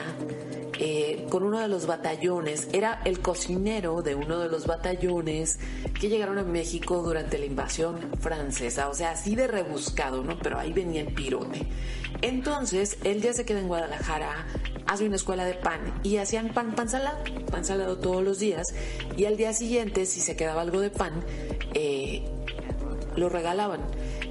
eh, 0.78 1.28
con 1.30 1.44
uno 1.44 1.60
de 1.60 1.70
los 1.70 1.88
batallones, 1.88 2.68
era 2.74 3.02
el 3.06 3.22
cocinero 3.22 4.02
de 4.02 4.16
uno 4.16 4.38
de 4.38 4.50
los 4.50 4.68
batallones 4.68 5.60
que 5.98 6.10
llegaron 6.10 6.38
a 6.40 6.44
México 6.44 7.02
durante 7.02 7.38
la 7.38 7.46
invasión 7.46 8.00
francesa, 8.20 8.90
o 8.90 8.94
sea, 8.94 9.12
así 9.12 9.38
de 9.38 9.48
rebuscado, 9.48 10.26
¿no? 10.26 10.38
Pero 10.40 10.60
ahí 10.60 10.74
venía 10.74 11.00
el 11.00 11.14
pirote. 11.14 11.66
Entonces, 12.22 12.98
él 13.06 13.22
ya 13.22 13.32
se 13.32 13.46
queda 13.46 13.62
en 13.62 13.70
Guadalajara, 13.70 14.46
hace 14.88 15.06
una 15.06 15.18
escuela 15.18 15.46
de 15.46 15.54
pan 15.54 15.80
y 16.04 16.18
hacían 16.18 16.54
pan, 16.54 16.74
pan 16.74 16.90
salado, 16.90 17.18
pan 17.52 17.66
salado 17.66 17.98
todos 17.98 18.24
los 18.24 18.40
días 18.40 18.74
y 19.16 19.26
al 19.26 19.38
día 19.38 19.54
siguiente, 19.54 20.06
si 20.06 20.22
se 20.22 20.36
quedaba 20.36 20.62
algo 20.62 20.80
de 20.80 20.90
pan, 20.90 21.24
eh, 21.74 22.24
lo 23.16 23.30
regalaban. 23.30 23.82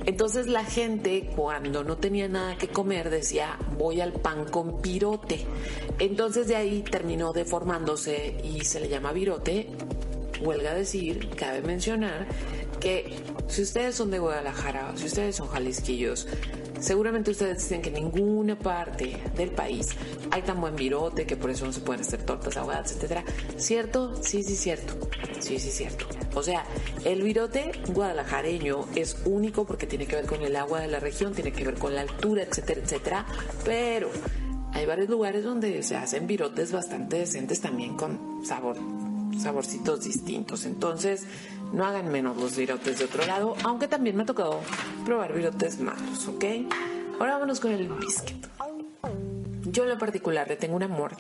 Entonces 0.07 0.47
la 0.47 0.65
gente 0.65 1.31
cuando 1.35 1.83
no 1.83 1.97
tenía 1.97 2.29
nada 2.29 2.57
que 2.57 2.69
comer 2.69 3.11
decía 3.11 3.59
voy 3.77 4.01
al 4.01 4.13
pan 4.13 4.45
con 4.45 4.81
pirote. 4.81 5.45
Entonces 5.99 6.47
de 6.47 6.57
ahí 6.57 6.83
terminó 6.83 7.33
deformándose 7.33 8.37
y 8.45 8.65
se 8.65 8.81
le 8.81 8.89
llama 8.89 9.13
virote. 9.13 9.69
Huelga 10.41 10.75
decir, 10.75 11.31
cabe 11.31 11.63
mencionar 11.63 12.27
que 12.79 13.17
si 13.49 13.63
ustedes 13.63 13.97
son 13.97 14.11
de 14.11 14.19
Guadalajara, 14.19 14.93
si 14.97 15.07
ustedes 15.07 15.37
son 15.37 15.49
jalisquillos, 15.49 16.29
seguramente 16.81 17.31
ustedes 17.31 17.59
dicen 17.59 17.83
que 17.83 17.89
en 17.89 17.95
ninguna 17.95 18.59
parte 18.59 19.23
del 19.37 19.51
país 19.51 19.89
hay 20.31 20.43
tan 20.43 20.61
buen 20.61 20.77
virote 20.77 21.27
que 21.27 21.37
por 21.37 21.51
eso 21.51 21.65
no 21.65 21.73
se 21.73 21.81
pueden 21.81 22.03
hacer 22.03 22.23
tortas 22.23 22.57
ahogadas, 22.57 22.93
etcétera. 22.93 23.25
¿Cierto? 23.57 24.23
Sí, 24.23 24.43
sí, 24.43 24.57
cierto. 24.57 24.95
Sí, 25.41 25.59
sí, 25.59 25.71
cierto. 25.71 26.07
O 26.35 26.43
sea, 26.43 26.65
el 27.05 27.23
virote 27.23 27.73
guadalajareño 27.89 28.87
es 28.95 29.17
único 29.25 29.65
porque 29.65 29.87
tiene 29.87 30.07
que 30.07 30.17
ver 30.17 30.27
con 30.27 30.43
el 30.43 30.57
agua 30.57 30.81
de 30.81 30.89
la 30.89 31.01
región, 31.01 31.33
tiene 31.33 31.53
que 31.53 31.65
ver 31.65 31.75
con 31.75 31.95
la 31.95 32.03
altura, 32.03 32.43
etcétera, 32.43 32.81
etcétera. 32.83 33.27
Pero 33.65 34.11
hay 34.73 34.85
varios 34.85 35.09
lugares 35.09 35.45
donde 35.45 35.83
se 35.83 35.97
hacen 35.97 36.27
virotes 36.27 36.73
bastante 36.73 37.17
decentes 37.17 37.61
también 37.61 37.97
con 37.97 38.45
sabor, 38.45 38.77
saborcitos 39.39 40.05
distintos. 40.05 40.67
Entonces, 40.67 41.25
no 41.73 41.85
hagan 41.85 42.11
menos 42.11 42.37
los 42.37 42.57
virotes 42.57 42.99
de 42.99 43.05
otro 43.05 43.27
lado, 43.27 43.55
aunque 43.65 43.89
también 43.89 44.17
me 44.17 44.23
ha 44.23 44.27
tocado 44.27 44.61
probar 45.05 45.33
virotes 45.33 45.81
malos, 45.81 46.27
¿ok? 46.29 46.45
Ahora 47.19 47.35
vámonos 47.35 47.61
con 47.61 47.73
el 47.73 47.89
biscuit. 47.89 48.47
Yo 49.65 49.83
en 49.83 49.89
lo 49.89 49.99
particular 49.99 50.49
le 50.49 50.57
tengo 50.57 50.77
un 50.77 50.83
amor, 50.83 51.13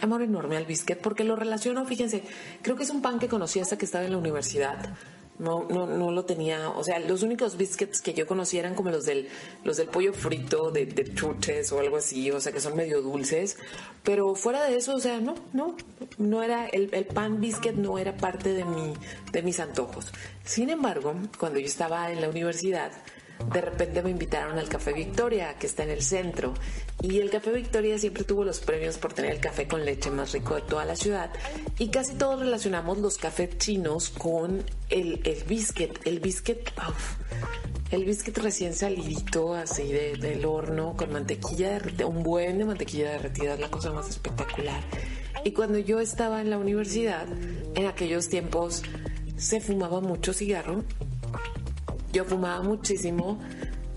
amor 0.00 0.22
enorme 0.22 0.56
al 0.56 0.66
biscuit 0.66 0.98
porque 0.98 1.24
lo 1.24 1.36
relaciono, 1.36 1.84
fíjense, 1.84 2.22
creo 2.60 2.76
que 2.76 2.82
es 2.82 2.90
un 2.90 3.02
pan 3.02 3.18
que 3.18 3.28
conocí 3.28 3.60
hasta 3.60 3.78
que 3.78 3.84
estaba 3.84 4.04
en 4.04 4.12
la 4.12 4.18
universidad. 4.18 4.94
No, 5.38 5.66
no, 5.68 5.86
no 5.86 6.12
lo 6.12 6.24
tenía, 6.24 6.70
o 6.70 6.84
sea, 6.84 7.00
los 7.00 7.22
únicos 7.22 7.56
biscuits 7.56 8.00
que 8.00 8.12
yo 8.12 8.26
conocía 8.26 8.60
eran 8.60 8.74
como 8.74 8.90
los 8.90 9.06
del, 9.06 9.28
los 9.64 9.78
del 9.78 9.88
pollo 9.88 10.12
frito, 10.12 10.70
de, 10.70 10.86
de 10.86 11.14
chuches 11.14 11.72
o 11.72 11.80
algo 11.80 11.96
así, 11.96 12.30
o 12.30 12.40
sea, 12.40 12.52
que 12.52 12.60
son 12.60 12.76
medio 12.76 13.00
dulces, 13.00 13.56
pero 14.04 14.34
fuera 14.34 14.62
de 14.64 14.76
eso, 14.76 14.94
o 14.94 15.00
sea, 15.00 15.20
no, 15.20 15.34
no, 15.52 15.74
no 16.18 16.42
era, 16.42 16.66
el, 16.66 16.90
el 16.92 17.06
pan 17.06 17.40
biscuit 17.40 17.74
no 17.74 17.98
era 17.98 18.16
parte 18.16 18.52
de, 18.52 18.64
mi, 18.64 18.92
de 19.32 19.42
mis 19.42 19.58
antojos. 19.58 20.12
Sin 20.44 20.70
embargo, 20.70 21.14
cuando 21.38 21.58
yo 21.58 21.66
estaba 21.66 22.12
en 22.12 22.20
la 22.20 22.28
universidad, 22.28 22.92
de 23.52 23.60
repente 23.60 24.02
me 24.02 24.10
invitaron 24.10 24.58
al 24.58 24.68
Café 24.68 24.92
Victoria, 24.92 25.54
que 25.58 25.66
está 25.66 25.82
en 25.84 25.90
el 25.90 26.02
centro. 26.02 26.54
Y 27.02 27.18
el 27.20 27.30
Café 27.30 27.52
Victoria 27.52 27.98
siempre 27.98 28.24
tuvo 28.24 28.44
los 28.44 28.60
premios 28.60 28.98
por 28.98 29.12
tener 29.12 29.32
el 29.32 29.40
café 29.40 29.66
con 29.66 29.84
leche 29.84 30.10
más 30.10 30.32
rico 30.32 30.54
de 30.54 30.62
toda 30.62 30.84
la 30.84 30.96
ciudad. 30.96 31.30
Y 31.78 31.88
casi 31.88 32.14
todos 32.14 32.40
relacionamos 32.40 32.98
los 32.98 33.18
cafés 33.18 33.58
chinos 33.58 34.10
con 34.10 34.62
el, 34.90 35.20
el 35.24 35.44
biscuit. 35.44 35.98
El 36.04 36.20
biscuit, 36.20 36.68
uf, 36.78 37.16
el 37.90 38.04
biscuit 38.04 38.38
recién 38.38 38.74
salidito, 38.74 39.54
así 39.54 39.84
de- 39.92 40.16
del 40.16 40.44
horno, 40.44 40.94
con 40.96 41.12
mantequilla 41.12 41.70
derretida, 41.72 42.06
un 42.06 42.22
buen 42.22 42.58
de 42.58 42.64
mantequilla 42.64 43.12
derretida, 43.12 43.54
es 43.54 43.60
la 43.60 43.70
cosa 43.70 43.90
más 43.92 44.08
espectacular. 44.08 44.82
Y 45.44 45.50
cuando 45.52 45.78
yo 45.78 45.98
estaba 46.00 46.40
en 46.40 46.50
la 46.50 46.58
universidad, 46.58 47.26
en 47.74 47.86
aquellos 47.86 48.28
tiempos 48.28 48.82
se 49.36 49.60
fumaba 49.60 50.00
mucho 50.00 50.32
cigarro 50.32 50.84
yo 52.12 52.24
fumaba 52.24 52.62
muchísimo. 52.62 53.38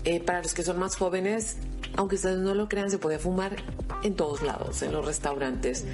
Eh, 0.04 0.20
para 0.20 0.40
los 0.40 0.54
que 0.54 0.62
son 0.62 0.78
más 0.78 0.94
jóvenes, 0.94 1.56
aunque 1.96 2.14
ustedes 2.14 2.38
no 2.38 2.54
lo 2.54 2.68
crean, 2.68 2.90
se 2.90 2.98
podía 2.98 3.18
fumar 3.18 3.56
en 4.04 4.14
todos 4.14 4.42
lados, 4.42 4.82
en 4.82 4.92
los 4.92 5.04
restaurantes. 5.04 5.84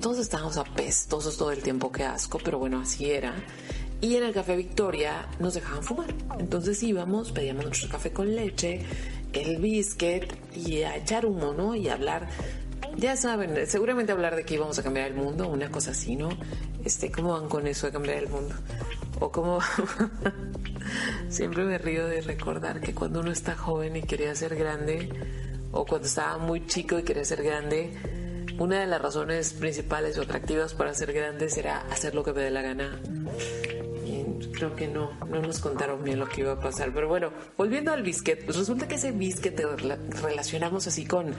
Todos 0.00 0.18
estábamos 0.18 0.56
apestosos 0.56 1.36
todo 1.36 1.50
el 1.50 1.62
tiempo, 1.62 1.90
qué 1.90 2.04
asco, 2.04 2.38
pero 2.42 2.58
bueno, 2.58 2.80
así 2.80 3.10
era. 3.10 3.34
Y 4.00 4.16
en 4.16 4.24
el 4.24 4.32
Café 4.32 4.56
Victoria 4.56 5.26
nos 5.40 5.54
dejaban 5.54 5.82
fumar. 5.82 6.14
Entonces 6.38 6.82
íbamos, 6.82 7.32
pedíamos 7.32 7.64
nuestro 7.64 7.88
café 7.88 8.12
con 8.12 8.36
leche, 8.36 8.82
el 9.32 9.56
biscuit 9.56 10.32
y 10.54 10.82
a 10.82 10.96
echar 10.96 11.26
humo, 11.26 11.52
¿no? 11.52 11.74
Y 11.74 11.88
hablar. 11.88 12.28
Ya 12.98 13.16
saben, 13.16 13.66
seguramente 13.66 14.12
hablar 14.12 14.36
de 14.36 14.44
que 14.44 14.54
íbamos 14.54 14.78
a 14.78 14.82
cambiar 14.82 15.08
el 15.08 15.14
mundo, 15.14 15.48
una 15.48 15.70
cosa 15.70 15.90
así, 15.90 16.14
¿no? 16.14 16.28
Este, 16.84 17.10
¿cómo 17.10 17.32
van 17.32 17.48
con 17.48 17.66
eso 17.66 17.86
de 17.86 17.92
cambiar 17.92 18.18
el 18.18 18.28
mundo? 18.28 18.54
O 19.18 19.32
cómo 19.32 19.58
Siempre 21.28 21.64
me 21.64 21.78
río 21.78 22.06
de 22.06 22.20
recordar 22.20 22.80
que 22.80 22.94
cuando 22.94 23.20
uno 23.20 23.32
está 23.32 23.56
joven 23.56 23.96
y 23.96 24.02
quería 24.02 24.34
ser 24.34 24.56
grande, 24.56 25.08
o 25.72 25.84
cuando 25.84 26.06
estaba 26.06 26.38
muy 26.38 26.66
chico 26.66 26.98
y 26.98 27.02
quería 27.02 27.24
ser 27.24 27.42
grande, 27.42 27.92
una 28.58 28.80
de 28.80 28.86
las 28.86 29.02
razones 29.02 29.52
principales 29.52 30.16
o 30.18 30.22
atractivas 30.22 30.74
para 30.74 30.94
ser 30.94 31.12
grandes 31.12 31.56
era 31.58 31.80
hacer 31.90 32.14
lo 32.14 32.24
que 32.24 32.32
me 32.32 32.42
dé 32.42 32.50
la 32.50 32.62
gana. 32.62 32.98
Y 34.04 34.24
creo 34.52 34.74
que 34.74 34.88
no, 34.88 35.10
no 35.28 35.42
nos 35.42 35.58
contaron 35.58 36.02
bien 36.02 36.18
lo 36.18 36.28
que 36.28 36.40
iba 36.40 36.52
a 36.52 36.60
pasar. 36.60 36.92
Pero 36.94 37.08
bueno, 37.08 37.30
volviendo 37.58 37.92
al 37.92 38.02
biscuit, 38.02 38.44
pues 38.44 38.56
resulta 38.56 38.88
que 38.88 38.94
ese 38.94 39.12
biscuit 39.12 39.60
relacionamos 40.22 40.86
así 40.86 41.04
con 41.04 41.34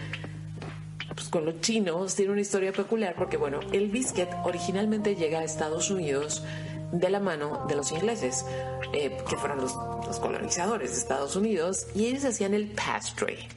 pues 1.15 1.29
con 1.29 1.45
los 1.45 1.61
chinos 1.61 2.13
tiene 2.13 2.33
una 2.33 2.41
historia 2.41 2.71
peculiar 2.71 3.15
porque 3.17 3.37
bueno, 3.37 3.59
el 3.71 3.89
biscuit 3.89 4.29
originalmente 4.43 5.15
llega 5.15 5.39
a 5.39 5.43
Estados 5.43 5.89
Unidos 5.89 6.43
de 6.91 7.09
la 7.09 7.19
mano 7.19 7.65
de 7.67 7.75
los 7.75 7.91
ingleses, 7.91 8.45
eh, 8.93 9.17
que 9.27 9.37
fueron 9.37 9.59
los, 9.61 9.73
colonizadores 10.19 10.91
de 10.91 10.97
Estados 10.97 11.35
Unidos, 11.35 11.87
y 11.93 12.05
ellos 12.05 12.25
hacían 12.25 12.53
el 12.53 12.71
pastry. 12.71 13.47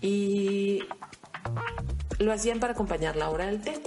Y 0.00 0.82
lo 2.18 2.32
hacían 2.32 2.60
para 2.60 2.74
acompañar 2.74 3.16
la 3.16 3.30
hora 3.30 3.46
del 3.46 3.62
té. 3.62 3.80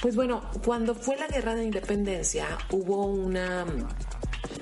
Pues 0.00 0.14
bueno, 0.14 0.42
cuando 0.64 0.94
fue 0.94 1.16
la 1.16 1.26
guerra 1.26 1.54
de 1.54 1.64
independencia, 1.64 2.46
hubo 2.70 3.06
una. 3.06 3.64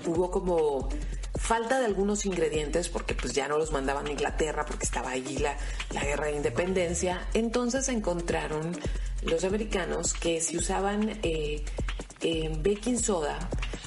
hubo 0.06 0.30
como 0.30 0.88
falta 1.34 1.78
de 1.78 1.84
algunos 1.84 2.24
ingredientes 2.24 2.88
porque 2.88 3.14
pues 3.14 3.34
ya 3.34 3.48
no 3.48 3.58
los 3.58 3.70
mandaban 3.70 4.06
a 4.06 4.10
Inglaterra 4.10 4.64
porque 4.64 4.84
estaba 4.84 5.10
ahí 5.10 5.36
la, 5.38 5.56
la 5.92 6.02
guerra 6.02 6.26
de 6.26 6.36
independencia. 6.36 7.26
Entonces 7.34 7.88
encontraron 7.88 8.72
los 9.22 9.44
americanos 9.44 10.14
que 10.14 10.40
si 10.40 10.56
usaban 10.56 11.18
eh, 11.22 11.64
baking 12.62 12.98
soda 12.98 13.38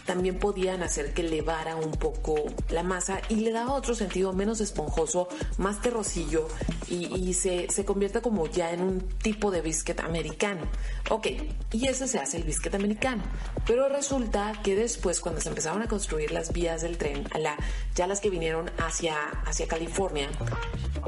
también 0.08 0.39
podían 0.39 0.82
hacer 0.82 1.14
que 1.14 1.22
levara 1.22 1.76
un 1.76 1.91
poco 1.91 2.36
la 2.70 2.82
masa 2.82 3.22
y 3.30 3.36
le 3.36 3.51
daba 3.51 3.74
otro 3.74 3.93
sentido 3.93 4.34
menos 4.34 4.62
esponjoso, 4.62 5.28
más 5.58 5.82
terrosillo 5.82 6.47
y, 6.89 7.34
se, 7.34 7.70
se 7.70 7.86
convierte 7.86 8.22
como 8.22 8.47
ya 8.47 8.72
en 8.72 8.82
un 8.82 9.01
tipo 9.01 9.51
de 9.51 9.62
biscuit 9.62 9.99
americano. 9.99 10.62
Ok, 11.10 11.28
y 11.74 11.88
ese 11.88 12.08
se 12.08 12.18
hace 12.18 12.38
el 12.38 12.43
biscuit 12.43 12.74
americano. 12.74 13.24
Pero 13.66 13.89
resulta 13.89 14.53
que 14.64 14.76
después 14.76 15.20
cuando 15.20 15.41
se 15.41 15.49
empezaron 15.49 15.82
a 15.82 15.88
construir 15.88 16.32
las 16.32 16.53
vías 16.53 16.82
del 16.82 16.97
tren, 16.97 17.28
la, 17.38 17.58
ya 17.93 18.08
las 18.08 18.22
que 18.22 18.30
vinieron 18.30 18.72
hacia, 18.78 19.18
hacia 19.45 19.68
California, 19.68 20.30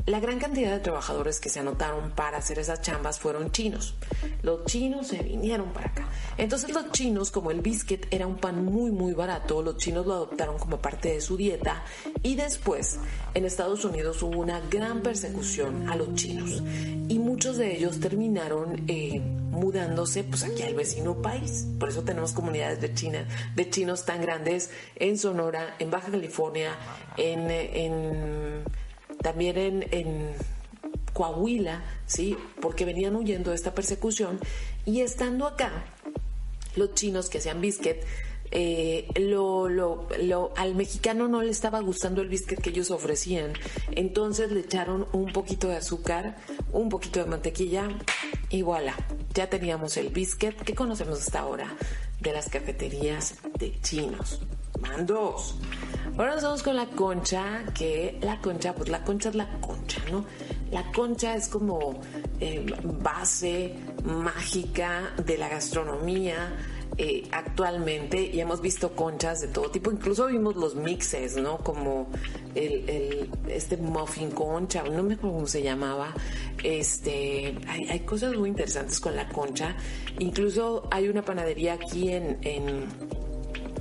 la 0.06 0.20
gran 0.20 0.40
cantidad 0.40 0.72
de 0.72 0.80
trabajadores 0.80 1.40
que 1.40 1.50
se 1.50 1.60
anotaron 1.60 2.12
para 2.12 2.38
hacer 2.38 2.60
esas 2.60 2.82
chambas 2.82 3.20
fueron 3.20 3.52
chinos. 3.52 3.96
Los 4.42 4.66
chinos 4.66 5.08
se 5.08 5.24
vinieron 5.24 5.72
para 5.72 5.88
acá. 5.88 6.10
Entonces 6.38 6.74
los 6.74 6.92
chinos, 6.92 7.32
como 7.32 7.52
el 7.52 7.62
biscuit 7.62 8.06
era 8.12 8.28
un 8.28 8.38
pan 8.38 8.66
muy 8.92 9.14
barato, 9.14 9.62
los 9.62 9.78
chinos 9.78 10.06
lo 10.06 10.14
adoptaron 10.14 10.58
como 10.58 10.78
parte 10.78 11.14
de 11.14 11.22
su 11.22 11.38
dieta 11.38 11.84
y 12.24 12.36
después 12.36 13.00
en 13.34 13.46
Estados 13.46 13.86
Unidos 13.86 14.22
hubo 14.24 14.40
una 14.40 14.60
gran 14.70 15.02
persecución 15.02 15.90
a 15.90 15.96
los 15.96 16.14
chinos 16.16 16.62
y 17.08 17.20
muchos 17.20 17.58
de 17.58 17.76
ellos 17.76 18.00
terminaron 18.00 18.84
eh, 18.88 19.20
mudándose 19.20 20.24
pues 20.24 20.44
aquí 20.44 20.64
al 20.64 20.76
vecino 20.76 21.22
país. 21.22 21.68
Por 21.80 21.90
eso 21.90 22.04
tenemos 22.04 22.32
comunidades 22.32 22.82
de 22.82 22.94
China, 22.94 23.28
de 23.56 23.70
chinos 23.70 24.06
tan 24.06 24.22
grandes 24.22 24.70
en 24.96 25.18
Sonora, 25.18 25.76
en 25.80 25.92
Baja 25.92 26.12
California, 26.12 26.78
en 27.18 28.64
también 29.22 29.58
en, 29.58 29.86
en 29.92 30.34
Coahuila, 31.14 31.84
¿sí? 32.06 32.38
Porque 32.62 32.86
venían 32.86 33.16
huyendo 33.16 33.50
de 33.50 33.56
esta 33.56 33.74
persecución 33.74 34.40
y 34.86 35.02
estando 35.02 35.48
acá, 35.48 35.86
los 36.76 36.94
chinos 36.94 37.30
que 37.30 37.40
hacían 37.40 37.62
biscuit, 37.62 37.98
eh, 38.52 39.08
lo, 39.16 39.70
lo, 39.70 40.08
lo- 40.22 40.52
al 40.56 40.76
mexicano 40.76 41.28
no 41.28 41.42
le 41.42 41.52
estaba 41.52 41.80
gustando 41.82 42.22
el 42.22 42.30
biscuit 42.30 42.60
que 42.62 42.70
ellos 42.72 42.92
ofrecían. 42.92 43.54
Entonces 43.92 44.52
le 44.52 44.62
echaron 44.62 45.08
un 45.14 45.32
poquito 45.32 45.68
de 45.68 45.78
azúcar, 45.78 46.38
un 46.72 46.90
poquito 46.90 47.20
de 47.20 47.26
mantequilla 47.26 47.88
y 48.50 48.62
voilà, 48.62 48.96
ya 49.34 49.50
teníamos 49.50 49.98
el 49.98 50.10
biscuit 50.10 50.56
que 50.62 50.74
conocemos 50.74 51.20
hasta 51.20 51.40
ahora 51.40 51.76
de 52.20 52.34
las 52.34 52.50
cafeterías 52.50 53.36
de 53.58 53.80
chinos. 53.82 54.42
Van 54.80 55.06
dos. 55.06 55.56
Ahora 56.18 56.36
nos 56.36 56.44
vamos 56.44 56.64
con 56.64 56.76
la 56.78 56.86
concha, 56.86 57.66
que 57.78 58.18
la 58.22 58.40
concha, 58.40 58.74
pues 58.74 58.88
la 58.90 59.04
concha 59.04 59.28
es 59.30 59.36
la 59.36 59.50
concha, 59.60 60.02
¿no? 60.10 60.24
La 60.72 60.90
concha 60.94 61.36
es 61.36 61.50
como 61.50 62.00
eh, 62.40 62.66
base 63.02 63.76
mágica 64.06 65.14
de 65.26 65.38
la 65.38 65.50
gastronomía 65.50 66.56
eh, 67.02 67.24
actualmente 67.32 68.22
y 68.22 68.42
hemos 68.42 68.62
visto 68.62 68.92
conchas 68.94 69.40
de 69.40 69.48
todo 69.48 69.72
tipo, 69.72 69.90
incluso 69.90 70.28
vimos 70.28 70.58
los 70.58 70.76
mixes, 70.76 71.38
¿no? 71.38 71.58
Como 71.60 72.08
el, 72.56 72.90
el- 72.90 73.30
este 73.48 73.78
muffin 73.78 74.32
concha, 74.32 74.84
no 74.84 75.02
me 75.04 75.14
acuerdo 75.14 75.36
cómo 75.38 75.48
se 75.48 75.64
llamaba. 75.64 76.14
Este, 76.62 77.56
hay, 77.68 78.02
cosas 78.02 78.36
muy 78.36 78.50
interesantes 78.50 79.00
con 79.00 79.16
la 79.16 79.30
concha. 79.30 79.76
Incluso 80.20 80.88
hay 80.92 81.08
una 81.08 81.24
panadería 81.24 81.74
aquí 81.74 82.12
en, 82.12 82.38
en 82.42 83.20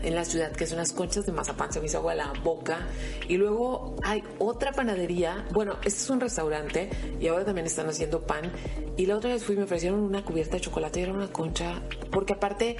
en 0.00 0.14
la 0.14 0.24
ciudad 0.24 0.52
que 0.52 0.64
son 0.64 0.78
las 0.78 0.92
conchas 0.92 1.26
de 1.26 1.32
mazapán, 1.32 1.72
se 1.72 1.80
me 1.80 1.86
hizo 1.86 1.98
agua 1.98 2.14
la 2.14 2.32
boca. 2.44 2.86
Y 3.28 3.36
luego 3.36 3.96
hay 4.04 4.22
otra 4.38 4.70
panadería, 4.70 5.44
bueno, 5.52 5.72
este 5.84 5.88
es 6.04 6.08
un 6.08 6.20
restaurante 6.20 6.88
y 7.18 7.26
ahora 7.26 7.44
también 7.44 7.66
están 7.66 7.88
haciendo 7.88 8.20
pan. 8.22 8.52
Y 8.96 9.06
la 9.06 9.16
otra 9.16 9.30
vez 9.30 9.42
fui 9.42 9.56
y 9.56 9.58
me 9.58 9.64
ofrecieron 9.64 9.98
una 9.98 10.24
cubierta 10.24 10.52
de 10.54 10.60
chocolate 10.60 11.00
y 11.00 11.02
era 11.02 11.12
una 11.12 11.32
concha, 11.32 11.82
porque 12.12 12.34
aparte 12.34 12.76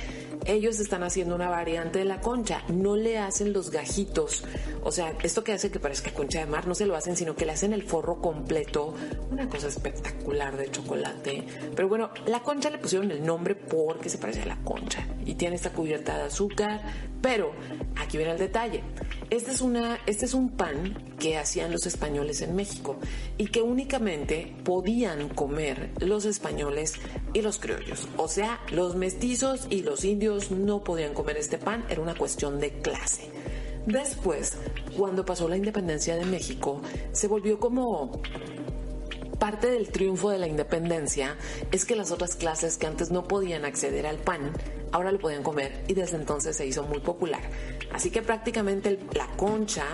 ellos 0.46 0.80
están 0.80 1.02
haciendo 1.02 1.34
una 1.34 1.48
variante 1.48 1.98
de 2.00 2.04
la 2.04 2.20
concha. 2.20 2.62
No 2.68 2.96
le 2.96 3.18
hacen 3.18 3.52
los 3.52 3.70
gajitos. 3.70 4.44
O 4.82 4.92
sea, 4.92 5.14
esto 5.22 5.44
que 5.44 5.52
hace 5.52 5.70
que 5.70 5.80
parezca 5.80 6.12
concha 6.12 6.40
de 6.40 6.46
mar, 6.46 6.66
no 6.66 6.74
se 6.74 6.86
lo 6.86 6.96
hacen, 6.96 7.16
sino 7.16 7.34
que 7.34 7.46
le 7.46 7.52
hacen 7.52 7.72
el 7.72 7.82
forro 7.82 8.20
completo. 8.20 8.94
Una 9.30 9.48
cosa 9.48 9.68
espectacular 9.68 10.56
de 10.56 10.70
chocolate. 10.70 11.44
Pero 11.74 11.88
bueno, 11.88 12.10
la 12.26 12.40
concha 12.42 12.70
le 12.70 12.78
pusieron 12.78 13.10
el 13.10 13.24
nombre 13.24 13.54
porque 13.54 14.08
se 14.08 14.18
parece 14.18 14.42
a 14.42 14.46
la 14.46 14.56
concha. 14.64 15.06
Y 15.24 15.34
tiene 15.34 15.56
esta 15.56 15.70
cubierta 15.70 16.16
de 16.16 16.24
azúcar. 16.24 16.82
Pero 17.20 17.52
aquí 17.96 18.16
viene 18.16 18.32
el 18.32 18.38
detalle. 18.38 18.82
Este 19.30 19.50
es, 19.50 19.60
una, 19.60 19.98
este 20.06 20.24
es 20.24 20.34
un 20.34 20.50
pan 20.50 21.14
que 21.18 21.36
hacían 21.36 21.72
los 21.72 21.84
españoles 21.86 22.40
en 22.42 22.54
México 22.54 22.96
y 23.36 23.46
que 23.46 23.60
únicamente 23.60 24.54
podían 24.64 25.28
comer 25.28 25.90
los 26.00 26.24
españoles 26.24 26.94
y 27.34 27.42
los 27.42 27.58
criollos. 27.58 28.08
O 28.16 28.28
sea, 28.28 28.60
los 28.70 28.96
mestizos 28.96 29.66
y 29.68 29.82
los 29.82 30.04
indios 30.04 30.50
no 30.50 30.84
podían 30.84 31.12
comer 31.12 31.36
este 31.36 31.58
pan, 31.58 31.84
era 31.88 32.00
una 32.00 32.14
cuestión 32.14 32.60
de 32.60 32.70
clase. 32.70 33.30
Después, 33.86 34.56
cuando 34.96 35.24
pasó 35.24 35.48
la 35.48 35.56
independencia 35.56 36.14
de 36.16 36.24
México, 36.24 36.82
se 37.12 37.26
volvió 37.26 37.58
como 37.58 38.20
parte 39.38 39.70
del 39.70 39.88
triunfo 39.88 40.30
de 40.30 40.38
la 40.38 40.46
independencia 40.46 41.36
es 41.70 41.84
que 41.84 41.96
las 41.96 42.10
otras 42.10 42.34
clases 42.36 42.76
que 42.76 42.86
antes 42.86 43.10
no 43.10 43.24
podían 43.28 43.64
acceder 43.64 44.06
al 44.06 44.18
pan, 44.18 44.52
ahora 44.92 45.12
lo 45.12 45.18
podían 45.18 45.42
comer 45.42 45.84
y 45.88 45.94
desde 45.94 46.16
entonces 46.16 46.56
se 46.56 46.66
hizo 46.66 46.82
muy 46.82 47.00
popular. 47.00 47.40
Así 47.92 48.10
que 48.10 48.22
prácticamente 48.22 48.98
la 49.14 49.26
concha 49.36 49.84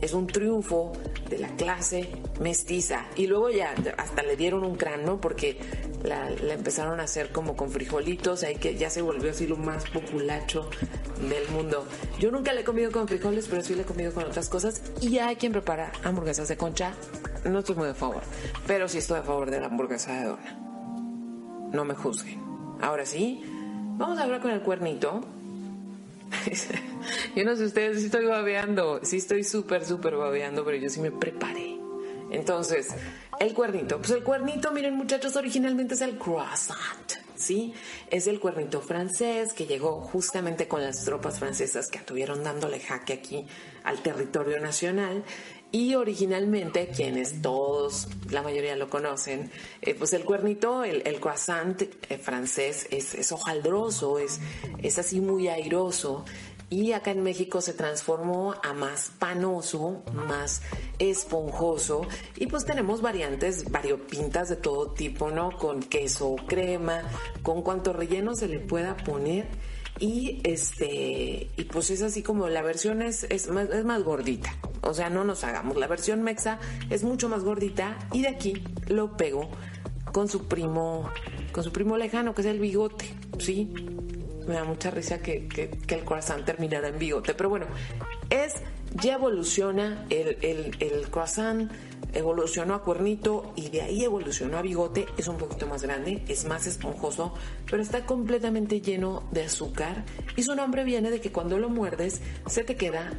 es 0.00 0.12
un 0.12 0.26
triunfo 0.26 0.92
de 1.28 1.38
la 1.38 1.48
clase 1.56 2.08
mestiza. 2.40 3.06
Y 3.16 3.26
luego 3.26 3.50
ya 3.50 3.74
hasta 3.96 4.22
le 4.22 4.36
dieron 4.36 4.64
un 4.64 4.76
cráneo 4.76 5.20
porque 5.20 5.58
la, 6.02 6.30
la 6.30 6.54
empezaron 6.54 7.00
a 7.00 7.04
hacer 7.04 7.30
como 7.32 7.56
con 7.56 7.70
frijolitos, 7.70 8.42
ahí 8.42 8.56
que 8.56 8.76
ya 8.76 8.90
se 8.90 9.02
volvió 9.02 9.30
así 9.30 9.46
lo 9.46 9.56
más 9.56 9.88
populacho 9.90 10.68
del 11.28 11.48
mundo. 11.48 11.86
Yo 12.18 12.30
nunca 12.30 12.52
le 12.52 12.60
he 12.60 12.64
comido 12.64 12.90
con 12.92 13.08
frijoles, 13.08 13.46
pero 13.48 13.62
sí 13.62 13.74
le 13.74 13.82
he 13.82 13.84
comido 13.84 14.12
con 14.12 14.24
otras 14.24 14.48
cosas. 14.48 14.82
Y 15.00 15.18
hay 15.18 15.36
quien 15.36 15.52
prepara 15.52 15.92
hamburguesas 16.04 16.48
de 16.48 16.56
concha. 16.56 16.94
No 17.44 17.60
estoy 17.60 17.76
muy 17.76 17.88
a 17.88 17.94
favor, 17.94 18.22
pero 18.66 18.88
sí 18.88 18.98
estoy 18.98 19.18
a 19.18 19.22
favor 19.22 19.50
de 19.50 19.60
la 19.60 19.66
hamburguesa 19.66 20.12
de 20.20 20.24
dona. 20.26 20.58
No 21.72 21.84
me 21.84 21.94
juzguen. 21.94 22.40
Ahora 22.80 23.04
sí, 23.04 23.42
vamos 23.96 24.18
a 24.18 24.22
hablar 24.24 24.40
con 24.40 24.50
el 24.50 24.60
cuernito. 24.62 25.20
yo 27.36 27.44
no 27.44 27.56
sé 27.56 27.64
ustedes, 27.64 28.00
sí 28.00 28.06
estoy 28.06 28.26
babeando, 28.26 29.00
sí 29.02 29.16
estoy 29.16 29.44
súper, 29.44 29.84
súper 29.84 30.16
babeando, 30.16 30.64
pero 30.64 30.76
yo 30.76 30.88
sí 30.88 31.00
me 31.00 31.10
preparé. 31.10 31.78
Entonces, 32.30 32.88
el 33.40 33.54
cuernito. 33.54 33.98
Pues 33.98 34.10
el 34.10 34.22
cuernito, 34.22 34.70
miren 34.72 34.94
muchachos, 34.94 35.36
originalmente 35.36 35.94
es 35.94 36.02
el 36.02 36.18
croissant, 36.18 37.12
¿sí? 37.34 37.72
Es 38.10 38.26
el 38.26 38.38
cuernito 38.40 38.80
francés 38.80 39.52
que 39.54 39.66
llegó 39.66 40.00
justamente 40.00 40.68
con 40.68 40.82
las 40.82 41.04
tropas 41.04 41.38
francesas 41.38 41.88
que 41.88 41.98
estuvieron 41.98 42.44
dándole 42.44 42.80
jaque 42.80 43.14
aquí 43.14 43.46
al 43.84 44.02
territorio 44.02 44.60
nacional. 44.60 45.24
Y 45.70 45.94
originalmente, 45.96 46.88
quienes 46.88 47.42
todos, 47.42 48.08
la 48.30 48.42
mayoría 48.42 48.74
lo 48.74 48.88
conocen, 48.88 49.50
eh, 49.82 49.94
pues 49.94 50.14
el 50.14 50.24
cuernito, 50.24 50.82
el, 50.82 51.02
el 51.06 51.20
croissant 51.20 51.82
eh, 51.82 52.18
francés 52.18 52.86
es, 52.90 53.14
es 53.14 53.32
hojaldroso, 53.32 54.18
es, 54.18 54.40
es 54.82 54.98
así 54.98 55.20
muy 55.20 55.48
airoso. 55.48 56.24
Y 56.70 56.92
acá 56.92 57.10
en 57.12 57.22
México 57.22 57.62
se 57.62 57.72
transformó 57.72 58.54
a 58.62 58.74
más 58.74 59.10
panoso, 59.18 60.02
más 60.12 60.60
esponjoso. 60.98 62.02
Y 62.36 62.46
pues 62.46 62.66
tenemos 62.66 63.00
variantes 63.00 63.70
variopintas 63.70 64.50
de 64.50 64.56
todo 64.56 64.92
tipo, 64.92 65.30
¿no? 65.30 65.50
Con 65.56 65.80
queso, 65.80 66.36
crema, 66.46 67.02
con 67.42 67.62
cuanto 67.62 67.94
relleno 67.94 68.34
se 68.34 68.48
le 68.48 68.58
pueda 68.58 68.96
poner. 68.98 69.48
Y 69.98 70.40
este, 70.44 71.50
y 71.56 71.64
pues 71.64 71.90
es 71.90 72.02
así 72.02 72.22
como 72.22 72.48
la 72.48 72.62
versión 72.62 73.02
es, 73.02 73.24
es, 73.24 73.48
más, 73.48 73.68
es 73.70 73.84
más 73.84 74.02
gordita. 74.02 74.54
O 74.82 74.94
sea, 74.94 75.10
no 75.10 75.24
nos 75.24 75.44
hagamos. 75.44 75.76
La 75.76 75.86
versión 75.86 76.22
mexa 76.22 76.58
es 76.90 77.02
mucho 77.02 77.28
más 77.28 77.42
gordita. 77.42 77.98
Y 78.12 78.22
de 78.22 78.28
aquí 78.28 78.62
lo 78.86 79.16
pego 79.16 79.50
con 80.12 80.28
su 80.28 80.46
primo, 80.46 81.10
con 81.52 81.64
su 81.64 81.72
primo 81.72 81.96
lejano, 81.96 82.34
que 82.34 82.42
es 82.42 82.46
el 82.46 82.60
bigote, 82.60 83.06
¿sí? 83.38 83.72
Me 84.46 84.54
da 84.54 84.64
mucha 84.64 84.90
risa 84.90 85.20
que, 85.20 85.46
que, 85.48 85.68
que 85.70 85.94
el 85.96 86.04
croissant 86.04 86.44
terminara 86.44 86.88
en 86.88 86.98
bigote. 86.98 87.34
Pero 87.34 87.50
bueno, 87.50 87.66
es, 88.30 88.54
ya 88.94 89.14
evoluciona 89.14 90.06
el, 90.10 90.38
el, 90.42 90.76
el 90.80 91.08
croissant, 91.10 91.70
evolucionó 92.12 92.74
a 92.74 92.82
cuernito 92.82 93.52
y 93.56 93.68
de 93.70 93.82
ahí 93.82 94.04
evolucionó 94.04 94.58
a 94.58 94.62
bigote. 94.62 95.06
Es 95.16 95.28
un 95.28 95.36
poquito 95.36 95.66
más 95.66 95.82
grande, 95.82 96.22
es 96.28 96.44
más 96.44 96.66
esponjoso, 96.66 97.34
pero 97.70 97.82
está 97.82 98.04
completamente 98.06 98.80
lleno 98.80 99.28
de 99.32 99.44
azúcar. 99.44 100.04
Y 100.36 100.42
su 100.42 100.54
nombre 100.54 100.84
viene 100.84 101.10
de 101.10 101.20
que 101.20 101.30
cuando 101.32 101.58
lo 101.58 101.68
muerdes 101.68 102.20
se 102.46 102.64
te 102.64 102.76
queda 102.76 103.12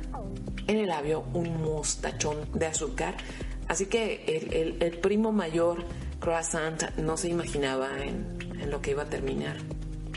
en 0.68 0.78
el 0.78 0.88
labio 0.88 1.24
un 1.34 1.62
mostachón 1.62 2.38
de 2.54 2.66
azúcar. 2.68 3.16
Así 3.68 3.86
que 3.86 4.24
el, 4.26 4.82
el- 4.82 4.98
primo 5.00 5.32
mayor 5.32 5.86
croissant 6.20 6.82
no 6.98 7.16
se 7.18 7.30
imaginaba 7.30 8.04
en, 8.04 8.38
en 8.60 8.70
lo 8.72 8.82
que 8.82 8.92
iba 8.92 9.04
a 9.04 9.10
terminar 9.10 9.58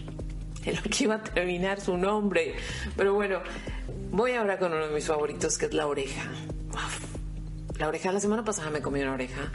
en 0.65 0.77
lo 0.77 0.83
que 0.83 1.05
iba 1.05 1.17
a 1.17 1.23
terminar 1.23 1.81
su 1.81 1.97
nombre. 1.97 2.55
Pero 2.97 3.15
bueno, 3.15 3.41
voy 4.11 4.33
ahora 4.33 4.59
con 4.59 4.73
uno 4.73 4.87
de 4.89 4.95
mis 4.95 5.07
favoritos, 5.07 5.59
que 5.59 5.67
es 5.67 5.75
la 5.75 5.87
oreja. 5.87 6.23
Uf. 6.73 7.12
La 7.83 7.89
oreja, 7.89 8.13
la 8.13 8.21
semana 8.21 8.45
pasada 8.45 8.71
me 8.71 8.81
comí 8.81 9.01
una 9.01 9.15
oreja. 9.15 9.51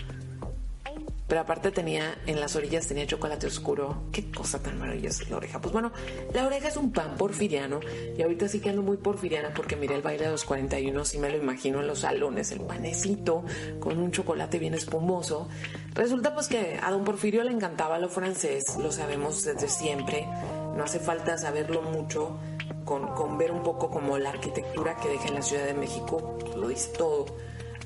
Pero 1.30 1.40
aparte 1.40 1.72
tenía, 1.72 2.14
en 2.26 2.42
las 2.42 2.58
orillas 2.58 2.86
tenía 2.86 3.08
chocolate 3.08 3.48
oscuro. 3.48 4.04
Qué 4.12 4.30
cosa 4.30 4.62
tan 4.62 4.78
maravillosa 4.78 5.24
la 5.30 5.38
oreja. 5.38 5.62
Pues 5.62 5.72
bueno, 5.72 5.94
la 6.34 6.46
oreja 6.46 6.68
es 6.68 6.76
un 6.76 6.92
pan 6.92 7.16
porfiriano. 7.16 7.80
Y 8.18 8.22
ahorita 8.22 8.50
sí 8.50 8.60
que 8.60 8.70
ando 8.70 8.82
muy 8.82 8.98
porfiriana 8.98 9.54
porque 9.56 9.78
miré 9.78 9.96
el 9.96 10.02
baile 10.02 10.26
de 10.26 10.32
los 10.32 10.44
41, 10.44 11.06
sí 11.06 11.20
me 11.20 11.30
lo 11.30 11.38
imagino 11.38 11.80
en 11.80 11.88
los 11.88 12.00
salones, 12.00 12.52
el 12.52 12.60
panecito 12.60 13.46
con 13.80 13.98
un 13.98 14.12
chocolate 14.12 14.60
bien 14.60 14.74
espumoso. 14.74 15.48
Resulta 15.94 16.34
pues 16.34 16.50
que 16.50 16.78
a 16.84 16.92
don 16.92 17.06
Porfirio 17.06 17.46
le 17.46 17.52
encantaba 17.52 17.98
lo 17.98 18.10
francés, 18.10 18.76
lo 18.78 18.92
sabemos 18.92 19.46
desde 19.46 19.70
siempre. 19.70 20.28
No 20.76 20.84
hace 20.84 21.00
falta 21.00 21.38
saberlo 21.38 21.82
mucho. 21.82 22.38
Con, 22.84 23.08
con 23.16 23.38
ver 23.38 23.52
un 23.52 23.64
poco 23.64 23.90
como 23.90 24.18
la 24.18 24.30
arquitectura 24.30 24.96
que 24.98 25.10
deja 25.10 25.28
en 25.28 25.36
la 25.36 25.42
Ciudad 25.42 25.66
de 25.66 25.74
México, 25.74 26.38
lo 26.58 26.70
dice 26.70 26.92
todo. 26.98 27.26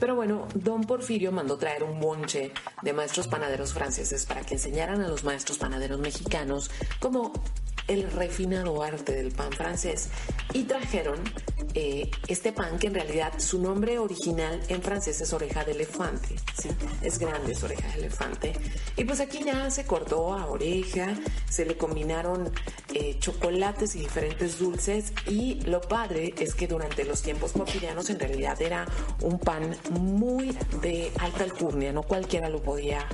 Pero 0.02 0.16
bueno, 0.16 0.48
don 0.56 0.82
Porfirio 0.82 1.32
mandó 1.32 1.58
traer 1.58 1.84
un 1.84 2.00
bonche 2.00 2.52
de 2.82 2.92
maestros 2.92 3.28
panaderos 3.28 3.72
franceses 3.72 4.26
para 4.26 4.42
que 4.42 4.56
enseñaran 4.56 5.00
a 5.02 5.08
los 5.08 5.24
maestros 5.24 5.60
panaderos 5.60 6.00
mexicanos 6.00 6.72
como 7.00 7.32
el 7.92 8.10
refinado 8.10 8.82
arte 8.82 9.12
del 9.12 9.32
pan 9.32 9.52
francés 9.52 10.10
y 10.54 10.64
trajeron 10.64 11.20
eh, 11.74 12.10
este 12.28 12.52
pan 12.52 12.80
que 12.80 12.88
en 12.88 12.94
realidad 12.94 13.34
su 13.38 13.62
nombre 13.62 14.00
original 14.00 14.62
en 14.70 14.82
francés 14.82 15.20
es 15.22 15.32
oreja 15.34 15.64
de 15.64 15.74
elefante, 15.74 16.36
¿sí? 16.60 16.70
es 17.02 17.20
grande, 17.20 17.52
es 17.52 17.64
oreja 17.64 17.88
de 17.90 18.00
elefante. 18.00 18.54
Y 18.98 19.04
pues 19.04 19.20
aquí 19.20 19.44
ya 19.44 19.70
se 19.70 19.86
cortó 19.86 20.34
a 20.34 20.48
oreja, 20.48 21.16
se 21.50 21.66
le 21.66 21.78
combinaron 21.78 22.50
eh, 22.94 23.18
chocolates 23.20 23.96
y 23.96 24.00
diferentes 24.00 24.60
dulces 24.60 25.14
y 25.28 25.62
lo 25.62 25.82
padre 25.82 26.34
es 26.40 26.56
que 26.56 26.68
durante 26.68 27.04
los 27.04 27.22
tiempos 27.22 27.52
porfirianos 27.52 28.10
en 28.10 28.20
realidad 28.20 28.62
era 28.62 28.86
un 29.22 29.38
pan 29.40 29.76
muy 29.92 30.58
de 30.82 31.12
alta 31.20 31.44
alcurnia, 31.44 31.92
no 31.92 32.04
cualquiera 32.04 32.50
lo 32.50 32.62
podía 32.62 33.06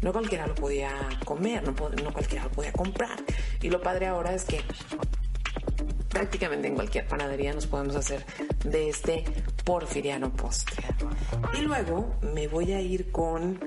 no 0.00 0.12
cualquiera 0.12 0.46
lo 0.46 0.54
podía 0.54 0.92
comer, 1.24 1.64
no 1.64 1.74
cualquiera 2.12 2.44
lo 2.44 2.50
podía 2.50 2.72
comprar. 2.72 3.18
Y 3.62 3.70
lo 3.70 3.80
padre 3.80 4.06
ahora 4.06 4.34
es 4.34 4.44
que 4.44 4.60
prácticamente 6.08 6.68
en 6.68 6.74
cualquier 6.74 7.06
panadería 7.06 7.52
nos 7.52 7.66
podemos 7.66 7.96
hacer 7.96 8.24
de 8.64 8.88
este 8.88 9.24
porfiriano 9.64 10.32
postre. 10.32 10.82
Y 11.58 11.62
luego 11.62 12.16
me 12.34 12.48
voy 12.48 12.72
a 12.72 12.80
ir 12.80 13.10
con... 13.10 13.58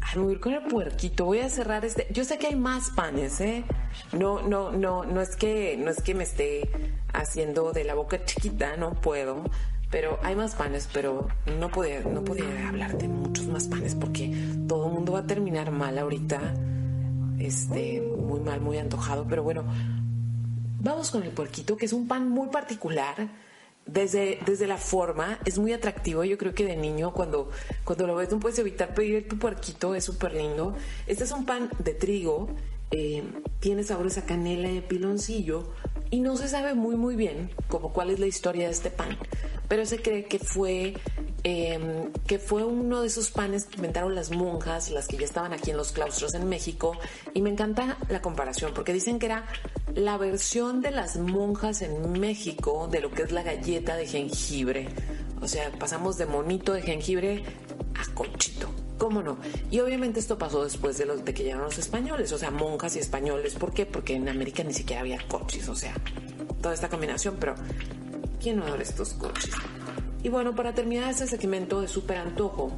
Ay, 0.00 0.16
me 0.16 0.22
voy 0.22 0.32
a 0.32 0.34
ir 0.34 0.40
con 0.40 0.52
el 0.54 0.62
puerquito. 0.62 1.24
Voy 1.26 1.40
a 1.40 1.48
cerrar 1.48 1.84
este. 1.84 2.06
Yo 2.10 2.24
sé 2.24 2.38
que 2.38 2.48
hay 2.48 2.56
más 2.56 2.90
panes, 2.90 3.40
¿eh? 3.40 3.64
No, 4.12 4.42
no, 4.42 4.72
no, 4.72 5.04
no 5.04 5.20
es 5.20 5.36
que, 5.36 5.76
no 5.76 5.90
es 5.90 6.02
que 6.02 6.14
me 6.14 6.24
esté 6.24 6.70
haciendo 7.12 7.72
de 7.72 7.84
la 7.84 7.94
boca 7.94 8.24
chiquita, 8.24 8.76
no 8.76 8.92
puedo. 9.00 9.44
Pero 9.90 10.18
hay 10.22 10.36
más 10.36 10.54
panes, 10.54 10.88
pero 10.92 11.28
no 11.58 11.70
podía, 11.70 12.00
no 12.00 12.22
podía 12.22 12.68
hablar 12.68 12.98
de 12.98 13.08
muchos 13.08 13.46
más 13.46 13.68
panes 13.68 13.94
porque 13.94 14.34
todo 14.66 14.88
el 14.88 14.92
mundo 14.92 15.12
va 15.12 15.20
a 15.20 15.26
terminar 15.26 15.70
mal 15.70 15.98
ahorita. 15.98 16.54
Este, 17.38 18.02
muy 18.28 18.40
mal, 18.40 18.60
muy 18.60 18.78
antojado. 18.78 19.26
Pero 19.28 19.42
bueno, 19.42 19.64
Vamos 20.80 21.10
con 21.10 21.24
el 21.24 21.30
puerquito, 21.30 21.76
que 21.76 21.86
es 21.86 21.92
un 21.92 22.06
pan 22.06 22.28
muy 22.28 22.48
particular. 22.48 23.28
Desde, 23.84 24.38
desde 24.44 24.66
la 24.66 24.76
forma, 24.76 25.38
es 25.44 25.58
muy 25.58 25.72
atractivo. 25.72 26.22
Yo 26.22 26.38
creo 26.38 26.54
que 26.54 26.64
de 26.64 26.76
niño, 26.76 27.12
cuando, 27.12 27.50
cuando 27.84 28.06
lo 28.06 28.14
ves, 28.14 28.30
no 28.30 28.38
puedes 28.38 28.58
evitar 28.58 28.94
pedir 28.94 29.26
tu 29.26 29.38
puerquito, 29.38 29.94
es 29.94 30.04
súper 30.04 30.34
lindo. 30.34 30.76
Este 31.06 31.24
es 31.24 31.32
un 31.32 31.46
pan 31.46 31.70
de 31.82 31.94
trigo, 31.94 32.48
eh, 32.90 33.24
tiene 33.60 33.82
sabores 33.82 34.18
a 34.18 34.24
canela 34.26 34.70
y 34.70 34.82
piloncillo, 34.82 35.72
y 36.10 36.20
no 36.20 36.36
se 36.36 36.48
sabe 36.48 36.74
muy, 36.74 36.96
muy 36.96 37.16
bien 37.16 37.50
como 37.68 37.92
cuál 37.92 38.10
es 38.10 38.18
la 38.18 38.26
historia 38.26 38.66
de 38.66 38.72
este 38.72 38.90
pan. 38.90 39.16
Pero 39.68 39.84
se 39.84 40.00
cree 40.00 40.24
que 40.24 40.38
fue, 40.38 40.94
eh, 41.44 42.08
que 42.26 42.38
fue 42.38 42.64
uno 42.64 43.02
de 43.02 43.08
esos 43.08 43.30
panes 43.30 43.66
que 43.66 43.76
inventaron 43.76 44.14
las 44.14 44.30
monjas, 44.30 44.90
las 44.90 45.08
que 45.08 45.18
ya 45.18 45.26
estaban 45.26 45.52
aquí 45.52 45.70
en 45.70 45.76
los 45.76 45.92
claustros 45.92 46.34
en 46.34 46.48
México. 46.48 46.96
Y 47.34 47.42
me 47.42 47.50
encanta 47.50 47.98
la 48.08 48.22
comparación, 48.22 48.72
porque 48.74 48.94
dicen 48.94 49.18
que 49.18 49.26
era 49.26 49.46
la 49.94 50.16
versión 50.16 50.80
de 50.80 50.90
las 50.90 51.16
monjas 51.16 51.82
en 51.82 52.18
México 52.18 52.88
de 52.90 53.00
lo 53.00 53.10
que 53.10 53.22
es 53.22 53.32
la 53.32 53.42
galleta 53.42 53.96
de 53.96 54.06
jengibre. 54.06 54.88
O 55.42 55.48
sea, 55.48 55.70
pasamos 55.72 56.16
de 56.16 56.26
monito 56.26 56.72
de 56.72 56.82
jengibre 56.82 57.44
a 57.94 58.14
conchito. 58.14 58.77
¿Cómo 58.98 59.22
no? 59.22 59.38
Y 59.70 59.78
obviamente 59.80 60.18
esto 60.18 60.36
pasó 60.36 60.64
después 60.64 60.98
de, 60.98 61.06
los, 61.06 61.24
de 61.24 61.32
que 61.32 61.44
llegaron 61.44 61.64
los 61.66 61.78
españoles, 61.78 62.32
o 62.32 62.38
sea, 62.38 62.50
monjas 62.50 62.96
y 62.96 62.98
españoles. 62.98 63.54
¿Por 63.54 63.72
qué? 63.72 63.86
Porque 63.86 64.16
en 64.16 64.28
América 64.28 64.64
ni 64.64 64.74
siquiera 64.74 65.00
había 65.00 65.18
coches, 65.28 65.68
o 65.68 65.76
sea, 65.76 65.94
toda 66.60 66.74
esta 66.74 66.88
combinación, 66.88 67.36
pero 67.38 67.54
¿quién 68.42 68.56
no 68.56 68.64
adora 68.64 68.82
estos 68.82 69.14
coches? 69.14 69.54
Y 70.22 70.28
bueno, 70.28 70.54
para 70.54 70.74
terminar 70.74 71.10
este 71.10 71.28
segmento 71.28 71.80
de 71.80 71.86
súper 71.86 72.18
antojo, 72.18 72.72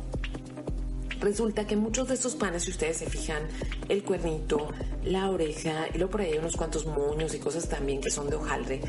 resulta 1.21 1.66
que 1.66 1.77
muchos 1.77 2.09
de 2.09 2.14
estos 2.14 2.35
panes, 2.35 2.64
si 2.64 2.71
ustedes 2.71 2.99
se 2.99 3.09
fijan, 3.09 3.43
el 3.89 4.03
cuernito, 4.03 4.68
la 5.05 5.31
oreja 5.31 5.87
y 5.93 5.97
luego 5.97 6.12
por 6.12 6.21
ahí 6.21 6.33
hay 6.33 6.39
unos 6.39 6.57
cuantos 6.57 6.85
moños 6.85 7.35
y 7.35 7.39
cosas 7.39 7.66
también 7.66 8.01
que 8.03 8.11
son 8.11 8.29
de 8.29 8.37
hojaldre, 8.37 8.83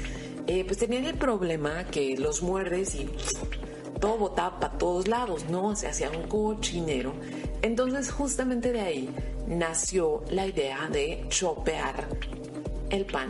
eh, 0.47 0.65
pues 0.65 0.77
tenían 0.77 1.05
el 1.05 1.15
problema 1.15 1.85
que 1.85 2.17
los 2.17 2.41
muerdes 2.43 2.95
y 2.95 3.09
todo 4.01 4.17
botaba 4.17 4.59
para 4.59 4.77
todos 4.77 5.07
lados, 5.07 5.45
¿no? 5.45 5.75
Se 5.77 5.87
hacía 5.87 6.09
un 6.09 6.27
cochinero. 6.27 7.13
Entonces 7.61 8.11
justamente 8.11 8.73
de 8.73 8.81
ahí 8.81 9.09
nació 9.47 10.23
la 10.29 10.47
idea 10.47 10.89
de 10.91 11.25
chopear 11.29 12.09
el 12.89 13.05
pan 13.05 13.29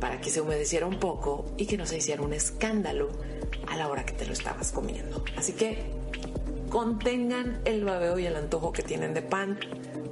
para 0.00 0.20
que 0.20 0.28
se 0.28 0.40
humedeciera 0.40 0.86
un 0.86 0.98
poco 0.98 1.46
y 1.56 1.66
que 1.66 1.76
no 1.76 1.86
se 1.86 1.98
hiciera 1.98 2.22
un 2.22 2.32
escándalo 2.32 3.10
a 3.68 3.76
la 3.76 3.88
hora 3.88 4.04
que 4.04 4.12
te 4.12 4.26
lo 4.26 4.32
estabas 4.32 4.72
comiendo. 4.72 5.24
Así 5.36 5.52
que 5.52 5.84
contengan 6.68 7.60
el 7.64 7.84
babeo 7.84 8.18
y 8.18 8.26
el 8.26 8.36
antojo 8.36 8.72
que 8.72 8.82
tienen 8.82 9.14
de 9.14 9.22
pan. 9.22 9.58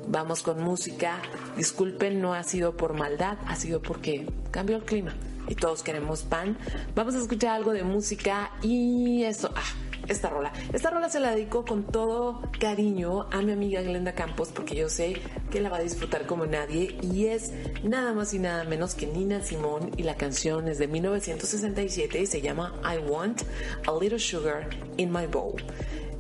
Vamos 0.07 0.42
con 0.42 0.62
música. 0.62 1.20
Disculpen, 1.57 2.20
no 2.20 2.34
ha 2.34 2.44
sido 2.44 2.76
por 2.76 2.94
maldad, 2.94 3.36
ha 3.46 3.57
sido 3.57 3.82
porque 3.82 4.26
cambió 4.53 4.76
el 4.76 4.84
clima 4.84 5.14
y 5.49 5.55
todos 5.55 5.82
queremos 5.82 6.22
pan. 6.22 6.57
Vamos 6.94 7.14
a 7.14 7.18
escuchar 7.18 7.57
algo 7.57 7.72
de 7.72 7.82
música 7.82 8.53
y 8.62 9.24
eso. 9.24 9.51
Ah, 9.57 9.88
esta 10.09 10.29
rola. 10.29 10.53
Esta 10.73 10.91
rola 10.91 11.09
se 11.09 11.21
la 11.21 11.31
dedico 11.31 11.65
con 11.65 11.85
todo 11.85 12.43
cariño 12.59 13.27
a 13.31 13.43
mi 13.43 13.53
amiga 13.53 13.83
Glenda 13.83 14.13
Campos 14.13 14.51
porque 14.55 14.75
yo 14.75 14.89
sé 14.89 15.21
que 15.51 15.61
la 15.61 15.69
va 15.69 15.79
a 15.79 15.83
disfrutar 15.83 16.27
como 16.27 16.47
nadie 16.47 16.97
y 17.03 17.27
es 17.27 17.53
nada 17.83 18.13
más 18.13 18.35
y 18.35 18.39
nada 18.39 18.65
menos 18.65 18.95
que 18.95 19.07
Nina 19.07 19.43
Simón 19.43 19.91
y 19.97 20.03
la 20.03 20.17
canción 20.17 20.69
es 20.69 20.79
de 20.79 20.89
1967 20.89 22.21
y 22.21 22.27
se 22.27 22.41
llama 22.41 22.75
I 22.83 22.99
Want 22.99 23.43
a 23.87 23.93
Little 23.99 24.19
Sugar 24.19 24.69
in 24.97 25.13
My 25.13 25.27
Bowl. 25.27 25.55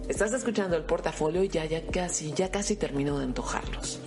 Estás 0.08 0.32
escuchando 0.32 0.74
el 0.76 0.84
portafolio 0.84 1.42
y 1.42 1.48
ya, 1.48 1.66
ya 1.66 1.84
casi, 1.86 2.32
ya 2.32 2.50
casi 2.50 2.76
termino 2.76 3.18
de 3.18 3.24
antojarlos. 3.24 4.00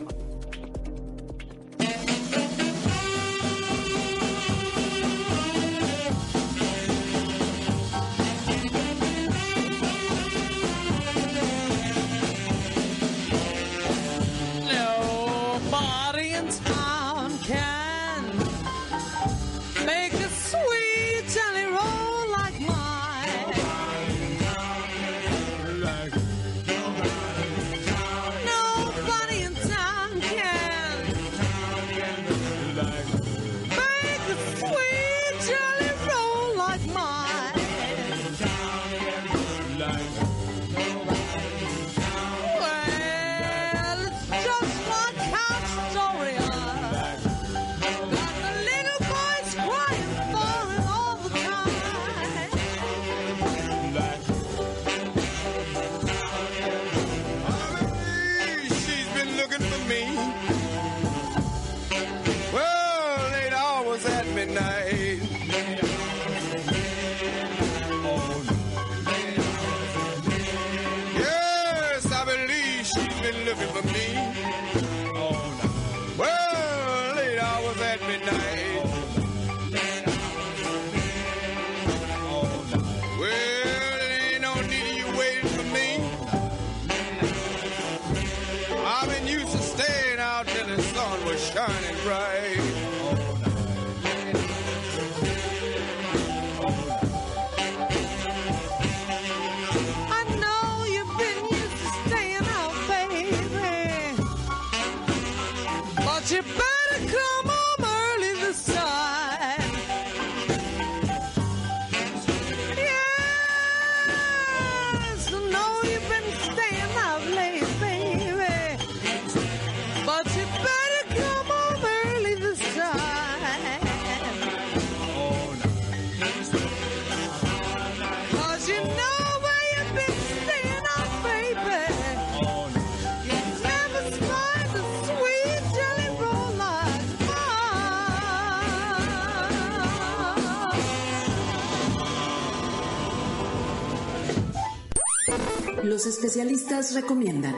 Los 146.04 146.16
especialistas 146.16 146.96
recomiendan. 146.96 147.54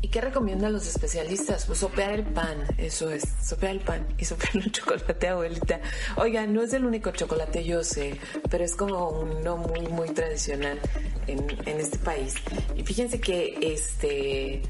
¿Y 0.00 0.08
qué 0.08 0.22
recomiendan 0.22 0.72
los 0.72 0.86
especialistas? 0.86 1.66
Pues 1.66 1.80
sopear 1.80 2.12
el 2.14 2.24
pan, 2.24 2.56
eso 2.78 3.10
es, 3.10 3.24
sopear 3.42 3.72
el 3.72 3.80
pan 3.80 4.06
y 4.16 4.24
sopear 4.24 4.56
un 4.56 4.62
chocolate, 4.72 5.28
abuelita. 5.28 5.82
Oiga, 6.16 6.46
no 6.46 6.62
es 6.62 6.72
el 6.72 6.86
único 6.86 7.10
chocolate, 7.10 7.62
yo 7.62 7.84
sé, 7.84 8.18
pero 8.48 8.64
es 8.64 8.74
como 8.74 9.10
uno 9.20 9.58
muy, 9.58 9.86
muy 9.88 10.08
tradicional 10.08 10.80
en, 11.26 11.46
en 11.66 11.78
este 11.78 11.98
país. 11.98 12.36
Y 12.74 12.84
fíjense 12.84 13.20
que 13.20 13.58
este, 13.60 14.62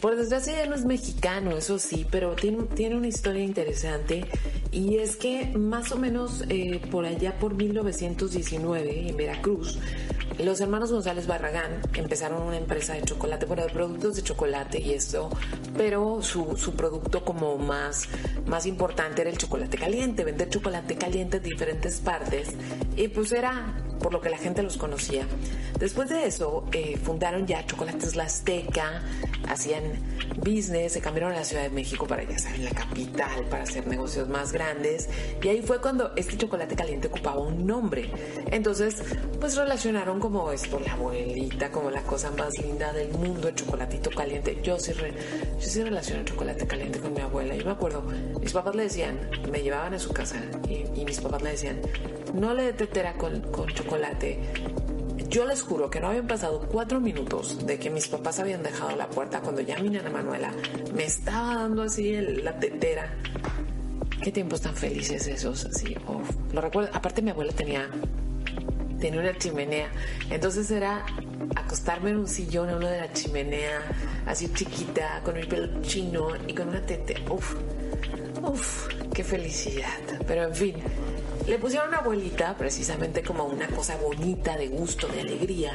por 0.00 0.16
desgracia 0.16 0.56
ya 0.56 0.66
no 0.66 0.74
es 0.74 0.84
mexicano, 0.84 1.56
eso 1.56 1.78
sí, 1.78 2.06
pero 2.10 2.34
tiene, 2.34 2.96
una 2.96 3.08
historia 3.08 3.42
interesante 3.42 4.24
y 4.70 4.98
es 4.98 5.16
que 5.16 5.46
más 5.56 5.92
o 5.92 5.96
menos 5.96 6.44
eh, 6.48 6.80
por 6.90 7.04
allá 7.04 7.38
por 7.38 7.54
1919 7.54 9.08
en 9.08 9.16
Veracruz, 9.16 9.78
los 10.38 10.60
hermanos 10.60 10.92
González 10.92 11.26
Barragán 11.26 11.80
empezaron 11.94 12.42
una 12.42 12.56
empresa 12.56 12.94
de 12.94 13.02
chocolate, 13.02 13.46
bueno, 13.46 13.64
de 13.64 13.70
productos 13.70 14.14
de 14.14 14.22
chocolate 14.22 14.80
y 14.80 14.92
esto, 14.92 15.30
pero 15.76 16.22
su, 16.22 16.56
su 16.56 16.74
producto 16.74 17.24
como 17.24 17.58
más, 17.58 18.08
más 18.46 18.66
importante 18.66 19.22
era 19.22 19.30
el 19.30 19.38
chocolate 19.38 19.76
caliente, 19.76 20.22
vender 20.22 20.48
chocolate 20.48 20.96
caliente 20.96 21.38
en 21.38 21.42
diferentes 21.42 21.98
partes 21.98 22.50
y 22.96 23.08
pues 23.08 23.32
era 23.32 23.74
por 23.98 24.12
lo 24.12 24.20
que 24.20 24.30
la 24.30 24.38
gente 24.38 24.62
los 24.62 24.76
conocía. 24.76 25.26
Después 25.78 26.08
de 26.08 26.26
eso, 26.26 26.64
eh, 26.72 26.96
fundaron 27.02 27.46
ya 27.46 27.64
Chocolates 27.64 28.16
La 28.16 28.24
Azteca, 28.24 29.02
hacían 29.48 29.82
business, 30.36 30.92
se 30.92 31.00
cambiaron 31.00 31.32
a 31.32 31.36
la 31.36 31.44
Ciudad 31.44 31.62
de 31.62 31.70
México 31.70 32.06
para 32.06 32.24
ya 32.24 32.36
saben, 32.38 32.64
la 32.64 32.70
capital, 32.70 33.44
para 33.48 33.62
hacer 33.62 33.86
negocios 33.86 34.28
más 34.28 34.52
grandes. 34.52 35.08
Y 35.42 35.48
ahí 35.48 35.62
fue 35.62 35.80
cuando 35.80 36.12
este 36.16 36.36
chocolate 36.36 36.74
caliente 36.74 37.06
ocupaba 37.08 37.38
un 37.40 37.66
nombre. 37.66 38.10
Entonces, 38.50 38.96
pues 39.40 39.56
relacionaron 39.56 40.18
como 40.20 40.50
esto, 40.50 40.80
la 40.80 40.92
abuelita, 40.94 41.70
como 41.70 41.90
la 41.90 42.02
cosa 42.02 42.30
más 42.32 42.58
linda 42.58 42.92
del 42.92 43.12
mundo, 43.12 43.48
el 43.48 43.54
chocolatito 43.54 44.10
caliente. 44.10 44.58
Yo 44.62 44.78
sí, 44.80 44.92
re- 44.92 45.14
yo 45.60 45.66
sí 45.68 45.82
relaciono 45.82 46.20
el 46.20 46.26
chocolate 46.26 46.66
caliente 46.66 46.98
con 46.98 47.12
mi 47.14 47.20
abuela. 47.20 47.54
Yo 47.54 47.64
me 47.64 47.70
acuerdo, 47.72 48.02
mis 48.40 48.52
papás 48.52 48.74
le 48.74 48.82
decían, 48.84 49.18
me 49.50 49.62
llevaban 49.62 49.94
a 49.94 49.98
su 49.98 50.12
casa 50.12 50.42
y, 50.68 51.00
y 51.00 51.04
mis 51.04 51.20
papás 51.20 51.42
le 51.42 51.50
decían, 51.50 51.80
no 52.34 52.52
le 52.52 52.64
dé 52.64 52.72
tetera 52.72 53.14
con, 53.14 53.40
con 53.52 53.68
chocolate. 53.68 54.40
Yo 55.28 55.44
les 55.44 55.62
juro 55.62 55.90
que 55.90 56.00
no 56.00 56.08
habían 56.08 56.26
pasado 56.26 56.60
cuatro 56.70 57.00
minutos 57.00 57.66
de 57.66 57.78
que 57.78 57.90
mis 57.90 58.08
papás 58.08 58.38
habían 58.40 58.62
dejado 58.62 58.96
la 58.96 59.08
puerta 59.08 59.40
cuando 59.40 59.60
ya 59.60 59.78
mi 59.78 59.90
nana 59.90 60.08
Manuela 60.10 60.52
me 60.94 61.04
estaba 61.04 61.54
dando 61.56 61.82
así 61.82 62.14
el- 62.14 62.44
la 62.44 62.58
tetera. 62.58 63.12
Qué 64.22 64.32
tiempos 64.32 64.62
tan 64.62 64.74
felices 64.74 65.26
esos, 65.26 65.64
así. 65.66 65.94
Lo 66.52 66.60
recuerdo. 66.60 66.90
Aparte 66.94 67.20
mi 67.22 67.30
abuela 67.30 67.52
tenía 67.52 67.88
tenía 69.00 69.20
una 69.20 69.36
chimenea. 69.38 69.90
Entonces 70.30 70.68
era 70.72 71.04
acostarme 71.54 72.10
en 72.10 72.16
un 72.16 72.26
sillón 72.26 72.68
a 72.70 72.76
uno 72.76 72.88
de 72.88 72.98
la 72.98 73.12
chimenea, 73.12 73.80
así 74.26 74.52
chiquita, 74.52 75.20
con 75.24 75.36
el 75.36 75.46
pelo 75.46 75.80
chino 75.82 76.30
y 76.48 76.52
con 76.54 76.68
una 76.70 76.80
tetera. 76.84 77.20
Uf, 77.30 77.54
uf, 78.42 78.88
qué 79.14 79.22
felicidad. 79.22 79.86
Pero 80.26 80.44
en 80.44 80.54
fin, 80.54 80.74
le 81.48 81.58
pusieron 81.58 81.94
abuelita 81.94 82.54
precisamente 82.58 83.22
como 83.22 83.44
una 83.44 83.66
cosa 83.68 83.96
bonita, 83.96 84.56
de 84.56 84.68
gusto, 84.68 85.08
de 85.08 85.22
alegría. 85.22 85.72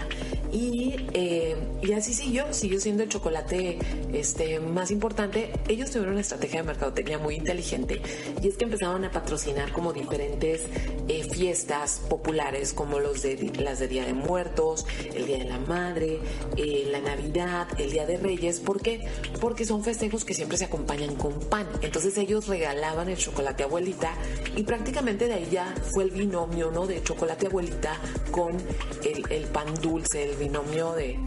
Y, 0.51 1.07
eh, 1.13 1.55
y 1.81 1.93
así 1.93 2.13
siguió, 2.13 2.53
siguió 2.53 2.79
siendo 2.79 3.01
el 3.01 3.09
chocolate 3.09 3.79
este, 4.13 4.59
más 4.59 4.91
importante. 4.91 5.51
Ellos 5.67 5.89
tuvieron 5.89 6.13
una 6.13 6.21
estrategia 6.21 6.61
de 6.61 6.67
mercadotecnia 6.67 7.17
muy 7.17 7.35
inteligente 7.35 8.01
y 8.39 8.47
es 8.47 8.55
que 8.55 8.65
empezaron 8.65 9.03
a 9.03 9.11
patrocinar 9.11 9.71
como 9.71 9.93
diferentes 9.93 10.61
eh, 11.07 11.23
fiestas 11.23 12.01
populares 12.07 12.73
como 12.73 12.99
los 12.99 13.23
de, 13.23 13.51
las 13.59 13.79
de 13.79 13.87
Día 13.87 14.05
de 14.05 14.13
Muertos, 14.13 14.85
el 15.15 15.25
Día 15.25 15.39
de 15.39 15.45
la 15.45 15.57
Madre, 15.57 16.19
eh, 16.55 16.87
la 16.91 17.01
Navidad, 17.01 17.67
el 17.79 17.89
Día 17.91 18.05
de 18.05 18.17
Reyes. 18.17 18.59
¿Por 18.59 18.79
qué? 18.79 19.07
Porque 19.41 19.65
son 19.65 19.83
festejos 19.83 20.23
que 20.23 20.35
siempre 20.35 20.59
se 20.59 20.65
acompañan 20.65 21.15
con 21.15 21.39
pan. 21.39 21.67
Entonces 21.81 22.15
ellos 22.19 22.47
regalaban 22.47 23.09
el 23.09 23.17
chocolate 23.17 23.63
abuelita 23.63 24.13
y 24.55 24.61
prácticamente 24.61 25.27
de 25.27 25.33
ahí 25.33 25.47
ya 25.51 25.62
fue 25.93 26.05
el 26.05 26.11
binomio, 26.11 26.71
¿no? 26.71 26.85
De 26.87 27.01
chocolate 27.03 27.47
abuelita 27.47 27.97
con 28.31 28.57
el, 29.03 29.23
el 29.31 29.43
pan 29.45 29.73
dulce, 29.81 30.29
el 30.31 30.35
binomio 30.37 30.93
de, 30.93 31.17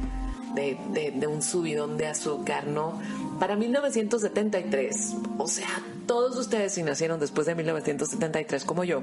de, 0.55 0.78
de- 1.14 1.26
un 1.26 1.43
subidón 1.43 1.97
de 1.97 2.07
azúcar, 2.07 2.66
¿no? 2.66 3.01
Para 3.39 3.57
1973, 3.57 5.14
o 5.39 5.47
sea, 5.49 5.68
todos 6.07 6.37
ustedes 6.37 6.72
si 6.72 6.82
nacieron 6.82 7.20
después 7.20 7.47
de 7.47 7.55
1973 7.55 8.64
como 8.64 8.84
yo, 8.84 9.03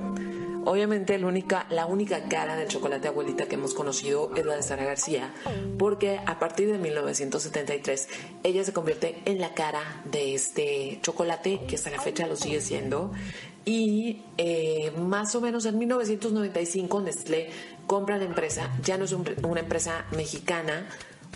obviamente 0.66 1.18
la 1.20 1.28
única, 1.28 1.68
la 1.70 1.86
única 1.86 2.24
cara 2.30 2.56
del 2.56 2.68
chocolate 2.68 3.08
abuelita 3.10 3.46
que 3.46 3.56
hemos 3.56 3.74
conocido 3.76 4.32
es 4.36 4.46
la 4.46 4.56
de 4.56 4.64
Sara 4.64 4.86
García, 4.86 5.32
porque 5.78 6.20
a 6.26 6.40
partir 6.40 6.72
de 6.72 6.80
1973 6.80 8.08
ella 8.44 8.64
se 8.64 8.74
convierte 8.74 9.22
en 9.26 9.40
la 9.40 9.54
cara 9.54 9.82
de 10.06 10.34
este 10.34 11.00
chocolate 11.04 11.60
que 11.68 11.76
hasta 11.76 11.92
la 11.92 12.02
fecha 12.02 12.26
lo 12.26 12.36
sigue 12.36 12.62
siendo. 12.62 13.12
Y 13.66 14.24
eh, 14.38 14.92
más 14.98 15.36
o 15.36 15.42
menos 15.42 15.66
en 15.66 15.78
1995 15.80 17.02
Nestlé 17.02 17.50
compra 17.88 18.18
la 18.18 18.26
empresa, 18.26 18.70
ya 18.84 18.98
no 18.98 19.06
es 19.06 19.12
un- 19.14 19.26
una 19.46 19.62
empresa 19.62 20.06
mexicana, 20.16 20.88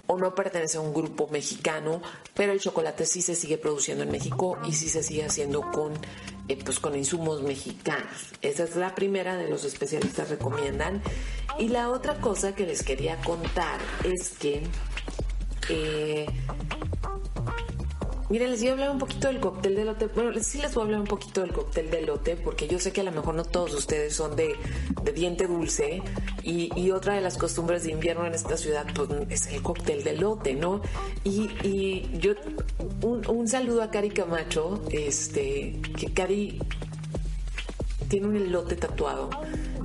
o 0.09 0.17
no 0.17 0.33
pertenece 0.35 0.77
a 0.77 0.81
un 0.81 0.93
grupo 0.93 1.27
mexicano, 1.29 2.01
pero 2.33 2.53
el 2.53 2.59
chocolate 2.61 3.05
sí 3.05 3.21
se 3.21 3.35
sigue 3.35 3.57
produciendo 3.57 4.03
en 4.03 4.11
México 4.11 4.57
y 4.65 4.71
sí 4.73 4.87
se 4.87 5.03
sigue 5.03 5.25
haciendo 5.25 5.61
con, 5.71 5.91
eh, 6.47 6.57
pues 6.63 6.79
con 6.79 6.95
insumos 6.95 7.41
mexicanos. 7.43 8.07
Esa 8.41 8.63
es 8.63 8.77
la 8.77 8.95
primera 8.95 9.35
de 9.35 9.49
los 9.49 9.65
especialistas 9.65 10.29
recomiendan. 10.29 11.01
Y 11.59 11.67
la 11.69 11.89
otra 11.89 12.21
cosa 12.21 12.55
que 12.55 12.65
les 12.65 12.83
quería 12.83 13.17
contar 13.21 13.79
es 14.05 14.29
que 14.37 14.63
eh, 15.69 16.25
Miren, 18.29 18.51
les 18.51 18.59
voy 18.59 18.69
a 18.69 18.71
hablar 18.73 18.89
un 18.89 18.97
poquito 18.99 19.27
del 19.29 19.39
cóctel 19.39 19.75
de 19.75 19.85
lote. 19.85 20.07
Bueno, 20.07 20.31
sí 20.41 20.57
les 20.57 20.73
voy 20.73 20.81
a 20.81 20.85
hablar 20.85 20.99
un 20.99 21.07
poquito 21.07 21.41
del 21.41 21.53
cóctel 21.53 21.89
de 21.89 22.01
lote, 22.01 22.35
porque 22.35 22.67
yo 22.67 22.77
sé 22.77 22.91
que 22.91 22.99
a 22.99 23.03
lo 23.05 23.13
mejor 23.13 23.35
no 23.35 23.45
todos 23.45 23.73
ustedes 23.73 24.15
son 24.15 24.35
de, 24.35 24.55
de 25.01 25.11
diente 25.13 25.47
dulce. 25.47 26.01
Y, 26.43 26.69
y 26.75 26.91
otra 26.91 27.13
de 27.13 27.21
las 27.21 27.37
costumbres 27.37 27.83
de 27.85 27.91
invierno 27.91 28.25
en 28.25 28.33
esta 28.33 28.57
ciudad 28.57 28.85
pues, 28.93 29.09
es 29.29 29.47
el 29.47 29.61
cóctel 29.61 30.03
de 30.03 30.17
lote, 30.17 30.55
¿no? 30.55 30.81
Y, 31.23 31.49
y 31.63 32.09
yo, 32.19 32.33
un, 33.01 33.25
un 33.29 33.47
saludo 33.47 33.81
a 33.81 33.91
Cari 33.91 34.09
Camacho, 34.09 34.83
este, 34.91 35.79
que 35.97 36.11
Cari 36.13 36.59
tiene 38.09 38.27
un 38.27 38.35
elote 38.35 38.75
tatuado. 38.75 39.29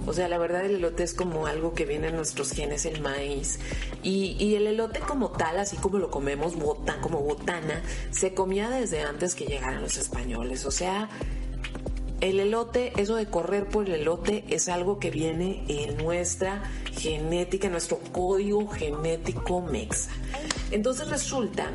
O 0.06 0.12
sea, 0.12 0.28
la 0.28 0.38
verdad 0.38 0.64
el 0.64 0.76
elote 0.76 1.02
es 1.02 1.14
como 1.14 1.46
algo 1.46 1.74
que 1.74 1.84
viene 1.84 2.08
en 2.08 2.16
nuestros 2.16 2.52
genes, 2.52 2.86
el 2.86 3.00
maíz. 3.00 3.58
Y, 4.02 4.36
y 4.38 4.56
el 4.56 4.66
elote 4.66 5.00
como 5.00 5.30
tal, 5.30 5.58
así 5.58 5.76
como 5.76 5.98
lo 5.98 6.10
comemos 6.10 6.56
bota, 6.56 7.00
como 7.00 7.20
botana, 7.20 7.82
se 8.10 8.34
comía 8.34 8.68
desde 8.68 9.02
antes 9.02 9.34
que 9.34 9.46
llegaran 9.46 9.82
los 9.82 9.96
españoles. 9.96 10.64
O 10.66 10.70
sea, 10.70 11.08
el 12.22 12.38
elote, 12.38 12.92
eso 12.96 13.16
de 13.16 13.26
correr 13.26 13.66
por 13.66 13.86
el 13.86 13.94
elote 13.94 14.44
es 14.48 14.68
algo 14.68 15.00
que 15.00 15.10
viene 15.10 15.64
en 15.66 15.96
nuestra 15.96 16.62
genética, 16.92 17.66
en 17.66 17.72
nuestro 17.72 17.98
código 17.98 18.68
genético 18.68 19.60
mexa. 19.60 20.12
Entonces 20.70 21.08
resulta 21.08 21.68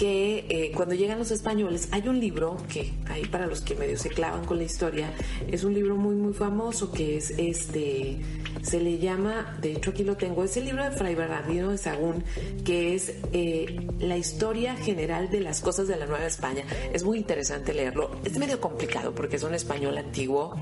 que 0.00 0.46
eh, 0.48 0.72
cuando 0.74 0.94
llegan 0.94 1.18
los 1.18 1.30
españoles 1.30 1.88
hay 1.90 2.08
un 2.08 2.18
libro 2.18 2.56
que 2.72 2.90
ahí 3.10 3.26
para 3.26 3.46
los 3.46 3.60
que 3.60 3.74
medio 3.74 3.98
se 3.98 4.08
clavan 4.08 4.46
con 4.46 4.56
la 4.56 4.64
historia 4.64 5.12
es 5.46 5.62
un 5.62 5.74
libro 5.74 5.94
muy 5.94 6.14
muy 6.14 6.32
famoso 6.32 6.90
que 6.90 7.18
es 7.18 7.32
este 7.36 8.18
se 8.62 8.80
le 8.80 8.96
llama 8.96 9.58
de 9.60 9.72
hecho 9.72 9.90
aquí 9.90 10.02
lo 10.02 10.16
tengo 10.16 10.42
es 10.42 10.56
el 10.56 10.64
libro 10.64 10.84
de 10.84 10.92
Fray 10.92 11.14
Bernardino 11.14 11.68
de 11.68 11.76
Sagún 11.76 12.24
que 12.64 12.94
es 12.94 13.12
eh, 13.34 13.76
la 13.98 14.16
historia 14.16 14.74
general 14.74 15.28
de 15.28 15.40
las 15.40 15.60
cosas 15.60 15.86
de 15.86 15.96
la 15.96 16.06
Nueva 16.06 16.24
España. 16.26 16.64
Es 16.92 17.04
muy 17.04 17.18
interesante 17.18 17.74
leerlo. 17.74 18.10
Es 18.24 18.38
medio 18.38 18.60
complicado 18.60 19.14
porque 19.14 19.36
es 19.36 19.42
un 19.42 19.54
español 19.54 19.98
antiguo 19.98 20.58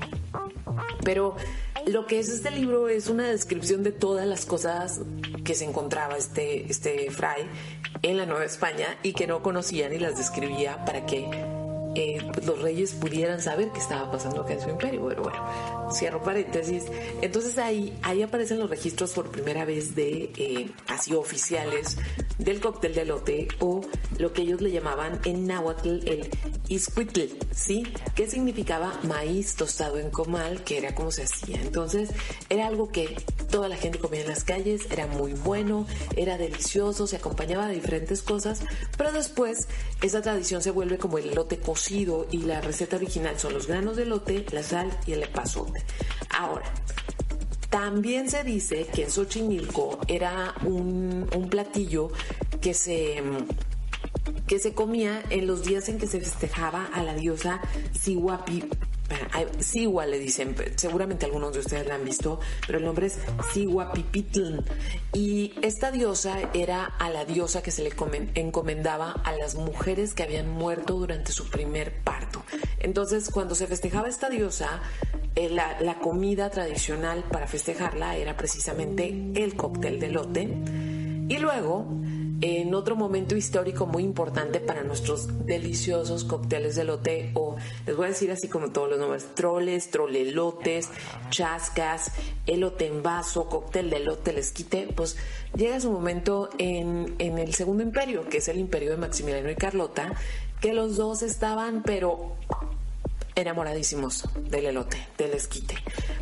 pero 1.03 1.35
lo 1.87 2.05
que 2.05 2.19
es 2.19 2.29
este 2.29 2.51
libro 2.51 2.89
es 2.89 3.07
una 3.09 3.27
descripción 3.27 3.83
de 3.83 3.91
todas 3.91 4.27
las 4.27 4.45
cosas 4.45 5.01
que 5.43 5.55
se 5.55 5.65
encontraba 5.65 6.17
este, 6.17 6.69
este 6.69 7.09
fray 7.09 7.47
en 8.01 8.17
la 8.17 8.25
Nueva 8.25 8.45
España 8.45 8.97
y 9.03 9.13
que 9.13 9.27
no 9.27 9.41
conocían 9.41 9.93
y 9.93 9.99
las 9.99 10.17
describía 10.17 10.83
para 10.85 11.05
que 11.05 11.29
eh, 11.95 12.19
los 12.45 12.61
reyes 12.61 12.93
pudieran 12.93 13.41
saber 13.41 13.71
qué 13.73 13.79
estaba 13.79 14.11
pasando 14.11 14.41
acá 14.41 14.53
en 14.53 14.61
su 14.61 14.69
imperio. 14.69 15.07
Pero 15.07 15.23
bueno, 15.23 15.89
cierro 15.91 16.21
paréntesis. 16.21 16.85
Entonces 17.21 17.57
ahí, 17.57 17.97
ahí 18.03 18.21
aparecen 18.21 18.59
los 18.59 18.69
registros 18.69 19.11
por 19.11 19.31
primera 19.31 19.65
vez 19.65 19.95
de 19.95 20.31
eh, 20.37 20.71
así 20.87 21.13
oficiales 21.13 21.97
del 22.39 22.59
cóctel 22.61 22.95
de 22.95 23.01
elote 23.01 23.47
o 23.59 23.81
lo 24.17 24.33
que 24.33 24.41
ellos 24.41 24.61
le 24.61 24.71
llamaban 24.71 25.19
en 25.25 25.45
náhuatl 25.45 26.07
el 26.07 26.29
iscuitl, 26.67 27.21
¿sí? 27.51 27.83
Que 28.15 28.27
significaba 28.27 28.99
maíz 29.03 29.55
tostado 29.55 29.99
en 29.99 30.09
comal, 30.09 30.63
que 30.63 30.77
era 30.77 30.95
como 30.95 31.11
se 31.11 31.23
hacía. 31.23 31.61
Entonces 31.61 32.09
era 32.49 32.67
algo 32.67 32.89
que 32.89 33.15
toda 33.51 33.67
la 33.67 33.75
gente 33.75 33.99
comía 33.99 34.21
en 34.21 34.27
las 34.27 34.43
calles, 34.43 34.87
era 34.89 35.07
muy 35.07 35.33
bueno, 35.33 35.85
era 36.15 36.37
delicioso, 36.37 37.07
se 37.07 37.17
acompañaba 37.17 37.67
de 37.67 37.75
diferentes 37.75 38.21
cosas, 38.21 38.61
pero 38.97 39.11
después 39.11 39.67
esa 40.01 40.21
tradición 40.21 40.61
se 40.61 40.71
vuelve 40.71 40.97
como 40.97 41.17
el 41.17 41.29
elote 41.29 41.59
cocido 41.59 42.27
y 42.31 42.39
la 42.39 42.61
receta 42.61 42.95
original 42.95 43.37
son 43.39 43.53
los 43.53 43.67
granos 43.67 43.97
de 43.97 44.03
elote, 44.03 44.45
la 44.51 44.63
sal 44.63 44.89
y 45.05 45.13
el 45.13 45.23
epazote. 45.23 45.83
Ahora, 46.29 46.71
también 47.69 48.29
se 48.29 48.43
dice 48.43 48.87
que 48.93 49.03
en 49.03 49.11
Xochimilco 49.11 49.99
era 50.07 50.55
un, 50.65 51.27
un 51.35 51.49
platillo 51.49 52.11
que 52.61 52.73
se 52.73 53.21
que 54.47 54.57
se 54.57 54.73
comía 54.73 55.21
en 55.29 55.45
los 55.45 55.63
días 55.63 55.89
en 55.89 55.99
que 55.99 56.07
se 56.07 56.19
festejaba 56.19 56.85
a 56.93 57.03
la 57.03 57.13
diosa 57.13 57.61
Sihuapi. 57.93 58.63
Siwa 59.59 60.05
le 60.05 60.19
dicen, 60.19 60.55
seguramente 60.75 61.25
algunos 61.25 61.53
de 61.53 61.59
ustedes 61.59 61.87
la 61.87 61.95
han 61.95 62.05
visto, 62.05 62.39
pero 62.65 62.79
el 62.79 62.85
nombre 62.85 63.07
es 63.07 63.17
Sihuapipitl. 63.51 64.59
Y 65.13 65.53
esta 65.61 65.91
diosa 65.91 66.37
era 66.53 66.85
a 66.85 67.09
la 67.09 67.25
diosa 67.25 67.61
que 67.61 67.71
se 67.71 67.83
le 67.83 67.91
comen- 67.95 68.31
encomendaba 68.35 69.11
a 69.23 69.33
las 69.33 69.55
mujeres 69.55 70.13
que 70.13 70.23
habían 70.23 70.49
muerto 70.49 70.95
durante 70.95 71.31
su 71.31 71.49
primer 71.49 72.01
parto. 72.03 72.43
Entonces, 72.79 73.29
cuando 73.31 73.55
se 73.55 73.67
festejaba 73.67 74.07
esta 74.07 74.29
diosa, 74.29 74.81
eh, 75.35 75.49
la, 75.49 75.79
la 75.81 75.99
comida 75.99 76.49
tradicional 76.49 77.23
para 77.31 77.47
festejarla 77.47 78.17
era 78.17 78.37
precisamente 78.37 79.07
el 79.35 79.55
cóctel 79.55 79.99
de 79.99 80.09
lote. 80.09 80.43
Y 81.29 81.37
luego 81.37 81.85
en 82.41 82.73
otro 82.73 82.95
momento 82.95 83.35
histórico 83.35 83.85
muy 83.85 84.03
importante 84.03 84.59
para 84.59 84.83
nuestros 84.83 85.45
deliciosos 85.45 86.23
cócteles 86.23 86.75
de 86.75 86.83
elote 86.83 87.31
o 87.33 87.57
les 87.85 87.95
voy 87.95 88.05
a 88.05 88.09
decir 88.09 88.31
así 88.31 88.47
como 88.47 88.71
todos 88.71 88.89
los 88.89 88.99
nombres, 88.99 89.27
troles, 89.35 89.91
trolelotes, 89.91 90.89
chascas, 91.29 92.11
elote 92.45 92.87
en 92.87 93.03
vaso, 93.03 93.49
cóctel 93.49 93.89
de 93.89 93.97
elote, 93.97 94.33
les 94.33 94.51
quite, 94.51 94.87
pues 94.95 95.17
llega 95.55 95.79
su 95.79 95.91
momento 95.91 96.49
en, 96.57 97.15
en 97.19 97.37
el 97.37 97.53
segundo 97.53 97.83
imperio, 97.83 98.27
que 98.29 98.37
es 98.37 98.47
el 98.47 98.57
imperio 98.57 98.91
de 98.91 98.97
Maximiliano 98.97 99.49
y 99.49 99.55
Carlota, 99.55 100.13
que 100.61 100.73
los 100.73 100.97
dos 100.97 101.21
estaban 101.23 101.83
pero 101.83 102.35
enamoradísimos 103.41 104.23
del 104.49 104.67
elote, 104.67 105.07
del 105.17 105.33
esquite. 105.33 105.75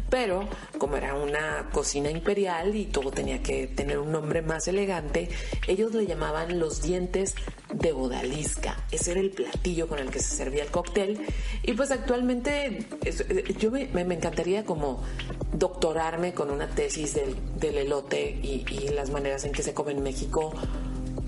Pero 0.09 0.47
como 0.77 0.95
era 0.95 1.15
una 1.15 1.69
cocina 1.71 2.09
imperial 2.09 2.75
y 2.75 2.85
todo 2.85 3.11
tenía 3.11 3.43
que 3.43 3.67
tener 3.67 3.99
un 3.99 4.11
nombre 4.11 4.41
más 4.41 4.67
elegante, 4.67 5.29
ellos 5.67 5.93
le 5.93 6.05
llamaban 6.05 6.59
los 6.59 6.81
dientes 6.81 7.35
de 7.73 7.91
odalisca. 7.91 8.77
Ese 8.91 9.11
era 9.11 9.19
el 9.19 9.31
platillo 9.31 9.87
con 9.87 9.99
el 9.99 10.09
que 10.09 10.19
se 10.19 10.35
servía 10.35 10.63
el 10.63 10.71
cóctel. 10.71 11.25
Y 11.63 11.73
pues 11.73 11.91
actualmente 11.91 12.85
eh, 13.03 13.55
yo 13.59 13.71
me, 13.71 13.89
encantaría 14.13 14.63
como 14.63 15.03
doctorarme 15.51 16.33
con 16.33 16.51
una 16.51 16.67
tesis 16.67 17.13
del, 17.13 17.35
del 17.59 17.77
elote 17.77 18.39
y, 18.41 18.65
y 18.69 18.89
las 18.89 19.09
maneras 19.09 19.43
en 19.43 19.51
que 19.51 19.63
se 19.63 19.73
come 19.73 19.91
en 19.91 20.03
México. 20.03 20.53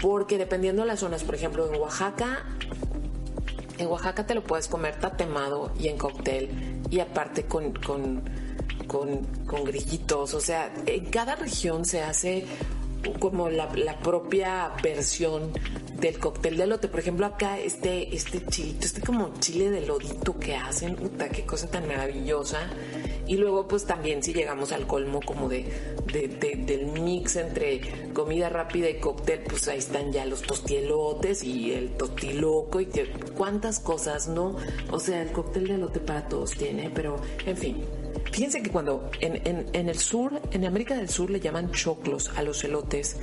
Porque 0.01 0.37
dependiendo 0.37 0.83
de 0.83 0.87
las 0.87 1.01
zonas, 1.01 1.25
por 1.25 1.35
ejemplo, 1.35 1.67
en 1.67 1.81
Oaxaca 1.81 2.45
en 3.79 3.87
Oaxaca 3.87 4.25
te 4.25 4.35
lo 4.35 4.43
puedes 4.43 4.67
comer 4.67 4.99
tatemado 4.99 5.71
y 5.79 5.87
en 5.87 5.97
cóctel 5.97 6.81
y 6.89 6.99
aparte 6.99 7.45
con, 7.45 7.73
con, 7.73 8.23
con, 8.87 9.63
grillitos. 9.63 10.33
O 10.33 10.41
sea, 10.41 10.71
en 10.85 11.05
cada 11.05 11.35
región 11.35 11.85
se 11.85 12.01
hace 12.03 12.45
como 13.19 13.49
la, 13.49 13.69
propia 13.99 14.71
versión 14.83 15.51
del 15.99 16.17
cóctel 16.19 16.57
de 16.57 16.63
elote. 16.63 16.87
Por 16.87 16.99
ejemplo, 16.99 17.25
acá 17.25 17.59
este, 17.59 18.15
este 18.15 18.45
chilito, 18.45 18.85
este 18.85 19.01
como 19.01 19.33
chile 19.39 19.69
de 19.69 19.85
lodito 19.85 20.37
que 20.39 20.55
hacen, 20.55 20.95
puta, 20.95 21.29
qué 21.29 21.45
cosa 21.45 21.69
tan 21.69 21.87
maravillosa. 21.87 22.69
Y 23.27 23.37
luego, 23.37 23.67
pues 23.67 23.85
también 23.85 24.23
si 24.23 24.33
llegamos 24.33 24.71
al 24.71 24.87
colmo 24.87 25.19
como 25.23 25.49
de, 25.49 25.65
de- 26.11 26.27
de- 26.29 26.55
del 26.65 26.87
mix 26.87 27.35
entre 27.35 28.09
comida 28.13 28.49
rápida 28.49 28.89
y 28.89 28.95
cóctel, 28.99 29.41
pues 29.47 29.67
ahí 29.67 29.77
están 29.77 30.11
ya 30.11 30.25
los 30.25 30.41
tostielotes 30.41 31.43
y 31.43 31.73
el 31.73 31.91
tostiloco 31.91 32.79
y 32.79 32.87
que- 32.87 33.11
cuántas 33.37 33.79
cosas, 33.79 34.27
¿no? 34.29 34.55
O 34.91 34.99
sea, 34.99 35.21
el 35.21 35.31
cóctel 35.31 35.67
de 35.67 35.75
elote 35.75 35.99
para 35.99 36.27
todos 36.27 36.51
tiene, 36.51 36.89
pero 36.89 37.21
en 37.45 37.55
fin. 37.57 37.83
Fíjense 38.31 38.61
que 38.61 38.69
cuando 38.69 39.09
en, 39.21 39.41
en- 39.73 39.89
el 39.89 39.97
sur, 39.99 40.41
en 40.51 40.65
América 40.65 40.95
del 40.95 41.09
Sur 41.09 41.29
le 41.29 41.39
llaman 41.39 41.71
choclos 41.71 42.29
a 42.35 42.43
los 42.43 42.63
elotes 42.63 43.17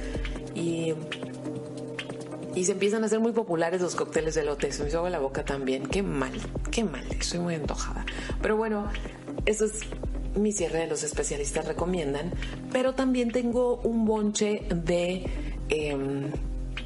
y 0.54 0.94
y 2.54 2.64
se 2.64 2.72
empiezan 2.72 3.02
a 3.02 3.06
hacer 3.06 3.20
muy 3.20 3.32
populares 3.32 3.82
los 3.82 3.94
cócteles 3.94 4.34
de 4.34 4.40
elote. 4.40 4.72
Se 4.72 4.82
me 4.82 4.88
hizo 4.88 5.06
la 5.10 5.18
boca 5.18 5.44
también. 5.44 5.86
Qué 5.88 6.02
mal, 6.02 6.32
qué 6.70 6.84
mal. 6.84 7.04
Estoy 7.20 7.38
muy 7.40 7.54
antojada. 7.54 8.06
Pero 8.40 8.56
bueno, 8.56 8.90
eso 9.44 9.66
es 9.66 9.80
mi 10.34 10.52
cierre 10.52 10.78
de 10.78 10.86
los 10.86 11.02
especialistas 11.02 11.66
recomiendan. 11.66 12.32
Pero 12.72 12.94
también 12.94 13.30
tengo 13.30 13.76
un 13.84 14.06
bonche 14.06 14.62
de, 14.74 15.26
em, 15.68 16.30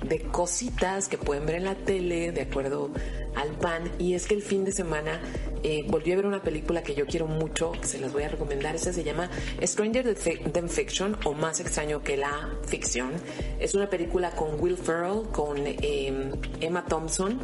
de 0.08 0.22
cositas 0.32 1.06
que 1.06 1.18
pueden 1.18 1.46
ver 1.46 1.54
en 1.56 1.64
la 1.66 1.76
tele 1.76 2.32
de 2.32 2.40
acuerdo 2.40 2.90
al 3.36 3.50
pan. 3.52 3.84
Y 4.00 4.14
es 4.14 4.26
que 4.26 4.34
el 4.34 4.42
fin 4.42 4.64
de 4.64 4.72
semana 4.72 5.20
eh, 5.62 5.84
volví 5.86 6.12
a 6.12 6.16
ver 6.16 6.26
una 6.26 6.42
película 6.42 6.82
que 6.82 6.94
yo 6.94 7.06
quiero 7.06 7.26
mucho, 7.26 7.72
que 7.72 7.86
se 7.86 7.98
las 7.98 8.12
voy 8.12 8.22
a 8.22 8.28
recomendar. 8.28 8.74
Esta 8.74 8.92
se 8.92 9.04
llama 9.04 9.30
Stranger 9.62 10.14
than 10.52 10.68
Fiction 10.68 11.16
o 11.24 11.32
Más 11.32 11.60
extraño 11.60 12.02
que 12.02 12.16
la 12.16 12.50
ficción. 12.66 13.12
Es 13.58 13.74
una 13.74 13.88
película 13.88 14.30
con 14.32 14.60
Will 14.60 14.76
Ferrell, 14.76 15.22
con 15.32 15.58
eh, 15.66 16.32
Emma 16.60 16.84
Thompson 16.84 17.38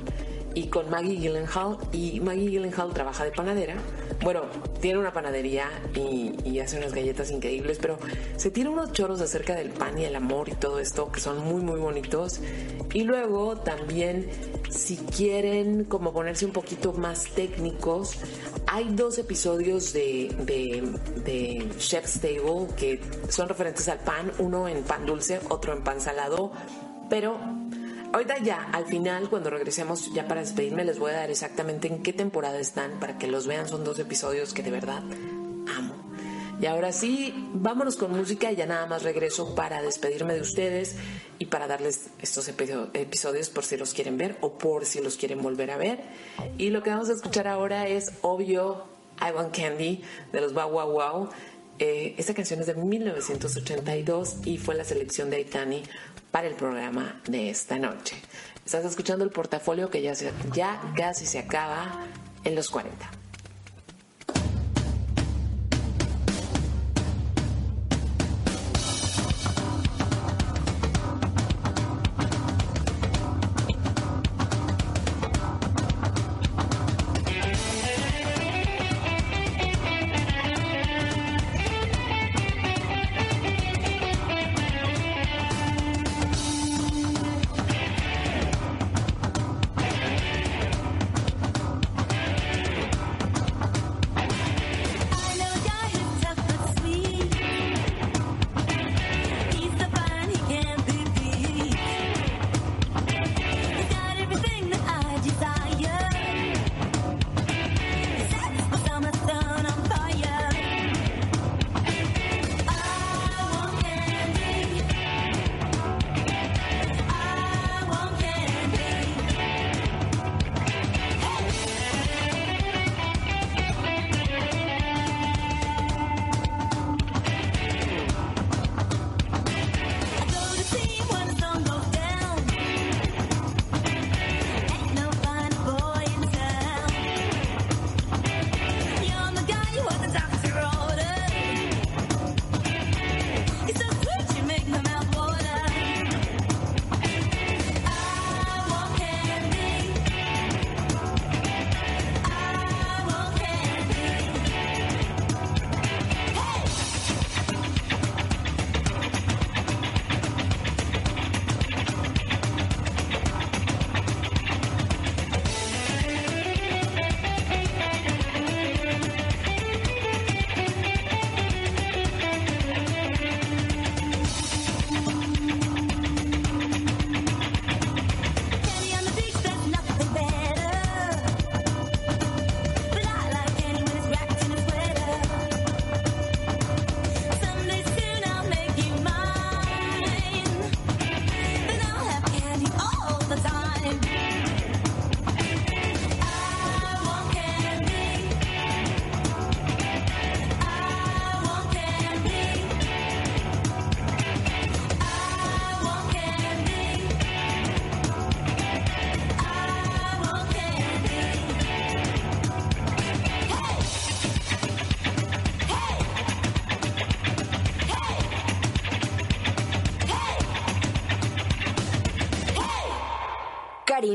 y 0.55 0.69
con 0.69 0.91
Maggie 0.91 1.17
Gyllenhaal. 1.17 1.79
Y 1.93 2.21
Maggie 2.21 2.51
Gyllenhaal 2.51 2.93
trabaja 2.93 3.25
de 3.25 3.31
panadera. 3.31 3.77
Bueno, 4.23 4.43
tiene 4.81 4.99
una 4.99 5.12
panadería 5.12 5.69
y, 5.95 6.59
hace 6.59 6.79
unas 6.79 6.95
galletas 6.95 7.31
increíbles, 7.31 7.79
pero 7.81 7.99
se 8.37 8.51
tira 8.51 8.71
unos 8.71 8.93
choros 8.93 9.21
acerca 9.21 9.55
del 9.55 9.71
pan 9.71 9.99
y 9.99 10.05
el 10.05 10.17
amor 10.17 10.49
y 10.49 10.55
todo 10.55 10.81
esto 10.81 11.12
que 11.12 11.21
son 11.21 11.45
muy, 11.45 11.62
muy 11.62 11.79
bonitos. 11.79 12.41
Y 12.93 13.03
luego 13.03 13.59
también, 13.59 14.29
si 14.71 14.97
quieren 14.97 15.85
como 15.85 16.12
ponerse 16.12 16.47
un 16.47 16.53
poquito 16.53 16.93
más 16.95 17.27
técnicos, 17.35 18.17
hay 18.67 18.89
dos 18.91 19.19
episodios 19.19 19.93
de, 19.93 20.35
de, 20.41 20.83
de 21.23 21.69
Chef's 21.79 22.21
Table 22.21 22.69
que 22.77 23.01
son 23.29 23.49
referentes 23.49 23.87
al 23.89 23.99
pan, 23.99 24.33
uno 24.39 24.67
en 24.67 24.83
pan 24.83 25.05
dulce, 25.05 25.41
otro 25.51 25.73
en 25.75 25.85
pan 25.85 26.01
salado, 26.01 26.53
pero 27.11 27.39
ahorita 28.17 28.39
ya, 28.39 28.69
al 28.73 28.87
final, 28.87 29.29
cuando 29.31 29.51
regresemos 29.51 30.12
ya 30.12 30.27
para 30.27 30.41
despedirme, 30.41 30.85
les 30.85 30.99
voy 30.99 31.11
a 31.12 31.14
dar 31.14 31.31
exactamente 31.31 31.89
en 31.89 32.03
qué 32.03 32.12
temporada 32.12 32.59
están 32.59 32.99
para 33.01 33.19
que 33.19 33.27
los 33.27 33.47
vean, 33.47 33.69
son 33.69 33.85
dos 33.85 33.99
episodios 33.99 34.53
que 34.53 34.62
de 34.62 34.71
verdad 34.71 35.03
amo. 35.75 35.95
Y 36.61 36.64
ahora 36.67 36.91
sí, 36.93 37.35
vámonos 37.53 37.97
con 37.97 38.12
música 38.12 38.51
y 38.51 38.57
ya 38.57 38.64
nada 38.64 38.87
más 38.87 39.03
regreso 39.03 39.55
para 39.55 39.83
despedirme 39.83 40.33
de 40.35 40.41
ustedes 40.41 40.97
y 41.39 41.47
para 41.47 41.67
darles 41.67 42.07
estos 42.23 42.49
episo- 42.49 42.89
episodios 42.95 43.51
por 43.51 43.64
si 43.64 43.77
los 43.77 43.93
quieren 43.93 44.17
ver 44.17 44.39
o 44.41 44.57
por 44.57 44.87
si 44.87 45.03
los 45.03 45.17
quieren 45.17 45.43
volver 45.43 45.71
a 45.71 45.77
ver. 45.77 46.01
Y 46.57 46.71
lo 46.71 46.83
que 46.83 46.89
vamos 46.91 47.11
a 47.11 47.12
escuchar 47.12 47.47
ahora 47.47 47.87
es 47.89 48.11
obvio 48.23 48.85
I 49.21 49.33
Want 49.35 49.55
Candy 49.55 50.03
de 50.33 50.41
los 50.41 50.55
Wow 50.55 50.71
Wow 50.71 50.91
Wow. 50.93 51.29
Eh, 51.79 52.14
esta 52.17 52.33
canción 52.33 52.61
es 52.61 52.67
de 52.69 52.75
1982 52.75 54.37
y 54.47 54.57
fue 54.57 54.75
la 54.75 54.85
selección 54.85 55.29
de 55.29 55.37
Aitani 55.37 55.83
para 56.31 56.47
el 56.47 56.55
programa 56.55 57.20
de 57.27 57.51
esta 57.51 57.79
noche. 57.79 58.16
Estás 58.64 58.85
escuchando 58.85 59.24
el 59.24 59.31
portafolio 59.31 59.91
que 59.91 60.03
ya, 60.03 60.14
se- 60.14 60.33
ya 60.53 60.81
casi 60.97 61.24
se 61.27 61.39
acaba 61.39 62.05
en 62.45 62.55
los 62.55 62.68
40. 62.70 63.09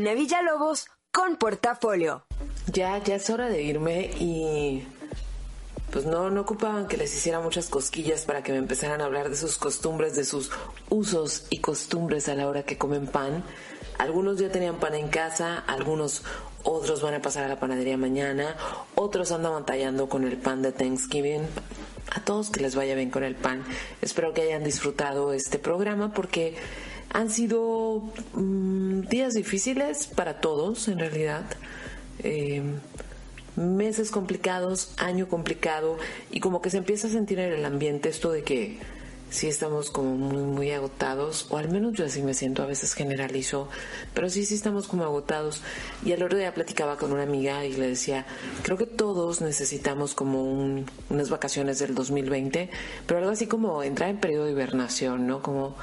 Karina 0.01 0.19
Villalobos 0.19 0.87
con 1.11 1.35
Portafolio. 1.35 2.25
Ya, 2.73 2.97
ya 3.03 3.15
es 3.17 3.29
hora 3.29 3.49
de 3.49 3.61
irme 3.61 4.09
y 4.19 4.83
pues 5.91 6.05
no, 6.05 6.31
no 6.31 6.41
ocupaban 6.41 6.87
que 6.87 6.97
les 6.97 7.13
hiciera 7.15 7.39
muchas 7.39 7.69
cosquillas 7.69 8.25
para 8.25 8.41
que 8.41 8.51
me 8.51 8.57
empezaran 8.57 9.01
a 9.01 9.05
hablar 9.05 9.29
de 9.29 9.35
sus 9.35 9.59
costumbres, 9.59 10.15
de 10.15 10.25
sus 10.25 10.49
usos 10.89 11.45
y 11.51 11.59
costumbres 11.59 12.29
a 12.29 12.35
la 12.35 12.47
hora 12.47 12.63
que 12.63 12.79
comen 12.79 13.05
pan. 13.05 13.43
Algunos 13.99 14.39
ya 14.39 14.49
tenían 14.49 14.79
pan 14.79 14.95
en 14.95 15.07
casa, 15.09 15.59
algunos 15.67 16.23
otros 16.63 17.03
van 17.03 17.13
a 17.13 17.21
pasar 17.21 17.43
a 17.43 17.47
la 17.47 17.59
panadería 17.59 17.95
mañana, 17.95 18.55
otros 18.95 19.31
andan 19.31 19.53
batallando 19.53 20.09
con 20.09 20.23
el 20.23 20.37
pan 20.37 20.63
de 20.63 20.71
Thanksgiving. 20.71 21.43
A 22.15 22.21
todos 22.21 22.49
que 22.49 22.59
les 22.59 22.73
vaya 22.73 22.95
bien 22.95 23.11
con 23.11 23.23
el 23.23 23.35
pan. 23.35 23.63
Espero 24.01 24.33
que 24.33 24.41
hayan 24.41 24.63
disfrutado 24.63 25.31
este 25.31 25.59
programa 25.59 26.11
porque 26.11 26.57
han 27.13 27.29
sido 27.29 28.03
mm, 28.33 29.01
días 29.09 29.33
difíciles 29.33 30.07
para 30.07 30.39
todos 30.41 30.87
en 30.87 30.99
realidad. 30.99 31.43
Eh, 32.19 32.61
meses 33.57 34.11
complicados, 34.11 34.93
año 34.97 35.27
complicado 35.27 35.97
y 36.31 36.39
como 36.39 36.61
que 36.61 36.69
se 36.69 36.77
empieza 36.77 37.07
a 37.07 37.09
sentir 37.09 37.37
en 37.39 37.51
el 37.51 37.65
ambiente 37.65 38.07
esto 38.07 38.31
de 38.31 38.43
que 38.43 38.79
sí 39.29 39.47
estamos 39.47 39.91
como 39.91 40.15
muy 40.15 40.41
muy 40.43 40.71
agotados 40.71 41.47
o 41.49 41.57
al 41.57 41.69
menos 41.69 41.93
yo 41.93 42.05
así 42.05 42.21
me 42.21 42.33
siento 42.33 42.63
a 42.63 42.65
veces 42.65 42.93
generalizo 42.93 43.67
pero 44.13 44.29
sí 44.29 44.45
sí 44.45 44.55
estamos 44.55 44.87
como 44.87 45.03
agotados 45.03 45.61
y 46.05 46.13
al 46.13 46.23
otro 46.23 46.37
día 46.37 46.53
platicaba 46.53 46.97
con 46.97 47.11
una 47.11 47.23
amiga 47.23 47.65
y 47.65 47.73
le 47.73 47.87
decía 47.87 48.25
creo 48.63 48.77
que 48.77 48.85
todos 48.87 49.41
necesitamos 49.41 50.13
como 50.15 50.43
un- 50.43 50.85
unas 51.09 51.29
vacaciones 51.29 51.79
del 51.79 51.93
2020 51.93 52.69
pero 53.05 53.19
algo 53.19 53.31
así 53.31 53.47
como 53.47 53.83
entrar 53.83 54.09
en 54.09 54.17
periodo 54.17 54.45
de 54.45 54.51
hibernación 54.51 55.27
no 55.27 55.41
como 55.41 55.75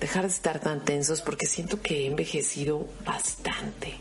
dejar 0.00 0.22
de 0.22 0.32
estar 0.32 0.60
tan 0.60 0.84
tensos 0.84 1.20
porque 1.20 1.46
siento 1.46 1.80
que 1.80 2.02
he 2.02 2.06
envejecido 2.06 2.86
bastante. 3.04 3.98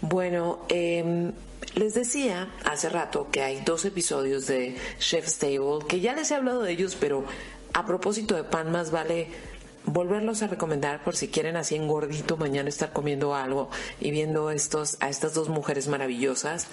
Bueno, 0.00 0.60
em, 0.68 1.32
les 1.74 1.94
decía 1.94 2.48
hace 2.64 2.88
rato 2.88 3.28
que 3.30 3.42
hay 3.42 3.60
dos 3.64 3.84
episodios 3.84 4.46
de 4.46 4.76
Chef's 4.98 5.38
Table, 5.38 5.84
que 5.88 6.00
ya 6.00 6.14
les 6.14 6.30
he 6.30 6.36
hablado 6.36 6.62
de 6.62 6.72
ellos, 6.72 6.96
pero 6.98 7.24
a 7.72 7.84
propósito 7.84 8.34
de 8.36 8.44
pan, 8.44 8.70
más 8.70 8.90
vale 8.90 9.28
volverlos 9.92 10.42
a 10.42 10.46
recomendar 10.46 11.02
por 11.02 11.16
si 11.16 11.28
quieren 11.28 11.56
así 11.56 11.74
en 11.74 11.88
gordito 11.88 12.36
mañana 12.36 12.68
estar 12.68 12.92
comiendo 12.92 13.34
algo 13.34 13.70
y 14.00 14.10
viendo 14.10 14.50
estos 14.50 14.96
a 15.00 15.08
estas 15.08 15.34
dos 15.34 15.48
mujeres 15.48 15.88
maravillosas. 15.88 16.68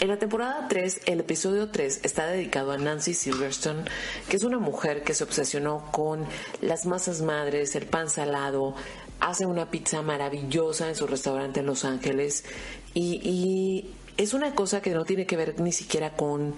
En 0.00 0.08
la 0.08 0.18
temporada 0.18 0.66
3, 0.68 1.00
el 1.06 1.20
episodio 1.20 1.70
3 1.70 2.00
está 2.04 2.26
dedicado 2.26 2.72
a 2.72 2.78
Nancy 2.78 3.14
Silverstone, 3.14 3.84
que 4.28 4.36
es 4.36 4.44
una 4.44 4.58
mujer 4.58 5.02
que 5.02 5.14
se 5.14 5.24
obsesionó 5.24 5.90
con 5.90 6.26
las 6.60 6.86
masas 6.86 7.22
madres, 7.22 7.74
el 7.74 7.86
pan 7.86 8.08
salado, 8.08 8.74
hace 9.20 9.46
una 9.46 9.70
pizza 9.70 10.02
maravillosa 10.02 10.88
en 10.88 10.94
su 10.94 11.06
restaurante 11.06 11.60
en 11.60 11.66
Los 11.66 11.84
Ángeles 11.84 12.44
y, 12.94 13.20
y 13.24 13.94
es 14.16 14.34
una 14.34 14.54
cosa 14.54 14.82
que 14.82 14.90
no 14.90 15.04
tiene 15.04 15.26
que 15.26 15.36
ver 15.36 15.60
ni 15.60 15.72
siquiera 15.72 16.14
con 16.14 16.54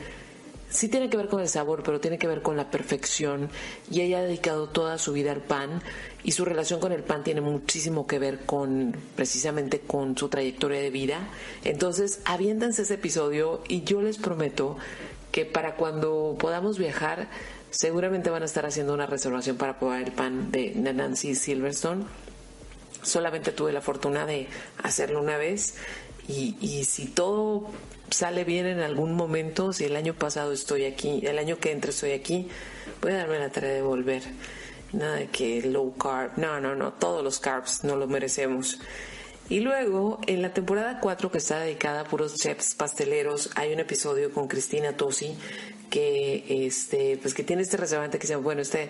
sí 0.71 0.89
tiene 0.89 1.11
que 1.11 1.17
ver 1.17 1.29
con 1.29 1.41
el 1.41 1.49
sabor, 1.49 1.83
pero 1.83 2.01
tiene 2.01 2.19
que 2.19 2.27
ver 2.27 2.43
con 2.43 2.57
la 2.57 2.71
perfección. 2.71 3.51
Y 3.91 4.01
ella 4.01 4.19
ha 4.19 4.23
dedicado 4.23 4.69
toda 4.69 4.99
su 4.99 5.13
vida 5.13 5.33
al 5.33 5.43
pan 5.43 5.83
y 6.23 6.33
su 6.33 6.45
relación 6.45 6.81
con 6.81 6.93
el 6.93 7.03
pan 7.03 7.25
tiene 7.25 7.41
muchísimo 7.41 8.07
que 8.07 8.19
ver 8.19 8.47
con 8.47 8.97
precisamente 9.17 9.81
con 9.81 10.17
su 10.17 10.29
trayectoria 10.29 10.81
de 10.81 10.91
vida. 10.91 11.29
Entonces, 11.65 12.21
aviéntanse 12.25 12.83
ese 12.83 12.95
episodio 12.95 13.63
y 13.69 13.83
yo 13.83 14.01
les 14.01 14.19
prometo 14.19 14.77
que 15.33 15.45
para 15.45 15.77
cuando 15.77 16.37
podamos 16.39 16.79
viajar, 16.79 17.29
seguramente 17.71 18.31
van 18.31 18.43
a 18.43 18.47
estar 18.47 18.67
haciendo 18.67 18.95
una 18.95 19.07
reservación 19.07 19.57
para 19.57 19.79
probar 19.79 20.03
el 20.03 20.13
pan 20.13 20.51
de 20.51 20.73
Nancy 20.75 21.35
Silverstone. 21.35 22.05
Solamente 23.03 23.53
tuve 23.53 23.73
la 23.73 23.81
fortuna 23.81 24.27
de 24.27 24.49
hacerlo 24.83 25.21
una 25.21 25.37
vez 25.37 25.75
y 26.29 26.85
si 26.85 27.07
todo 27.07 27.71
sale 28.11 28.45
bien 28.45 28.67
en 28.67 28.81
algún 28.81 29.15
momento, 29.15 29.73
si 29.73 29.85
el 29.85 29.97
año 29.97 30.15
pasado 30.15 30.53
estoy 30.53 30.85
aquí, 30.85 31.21
el 31.25 31.39
año 31.39 31.59
que 31.59 31.73
entra 31.73 31.91
estoy 31.91 32.13
aquí, 32.13 32.49
voy 33.01 33.13
a 33.13 33.19
darme 33.19 33.39
la 33.39 33.51
tarea 33.51 33.73
de 33.73 33.83
volver. 33.83 34.23
Nada 34.93 35.17
de 35.17 35.29
que 35.29 35.63
low 35.63 35.97
carb, 35.97 36.33
no, 36.37 36.61
no, 36.61 36.75
no, 36.75 36.93
todos 36.93 37.23
los 37.23 37.39
carbs 37.39 37.85
no 37.85 37.97
lo 37.97 38.09
merecemos. 38.09 38.79
Y 39.49 39.61
luego, 39.61 40.21
en 40.27 40.43
la 40.43 40.53
temporada 40.53 41.01
4 41.01 41.31
que 41.31 41.39
está 41.39 41.59
dedicada 41.59 42.03
a 42.03 42.05
puros 42.05 42.37
chefs 42.37 42.75
pasteleros, 42.75 43.51
hay 43.57 43.73
un 43.73 43.81
episodio 43.81 44.33
con 44.33 44.47
Cristina 44.47 44.97
Tosi 44.97 45.37
que 45.91 46.67
este 46.67 47.19
pues 47.21 47.35
que 47.35 47.43
tiene 47.43 47.63
este 47.63 47.77
restaurante 47.77 48.19
que 48.19 48.27
se 48.27 48.35
llama 48.35 48.45
bueno 48.45 48.63
este 48.63 48.89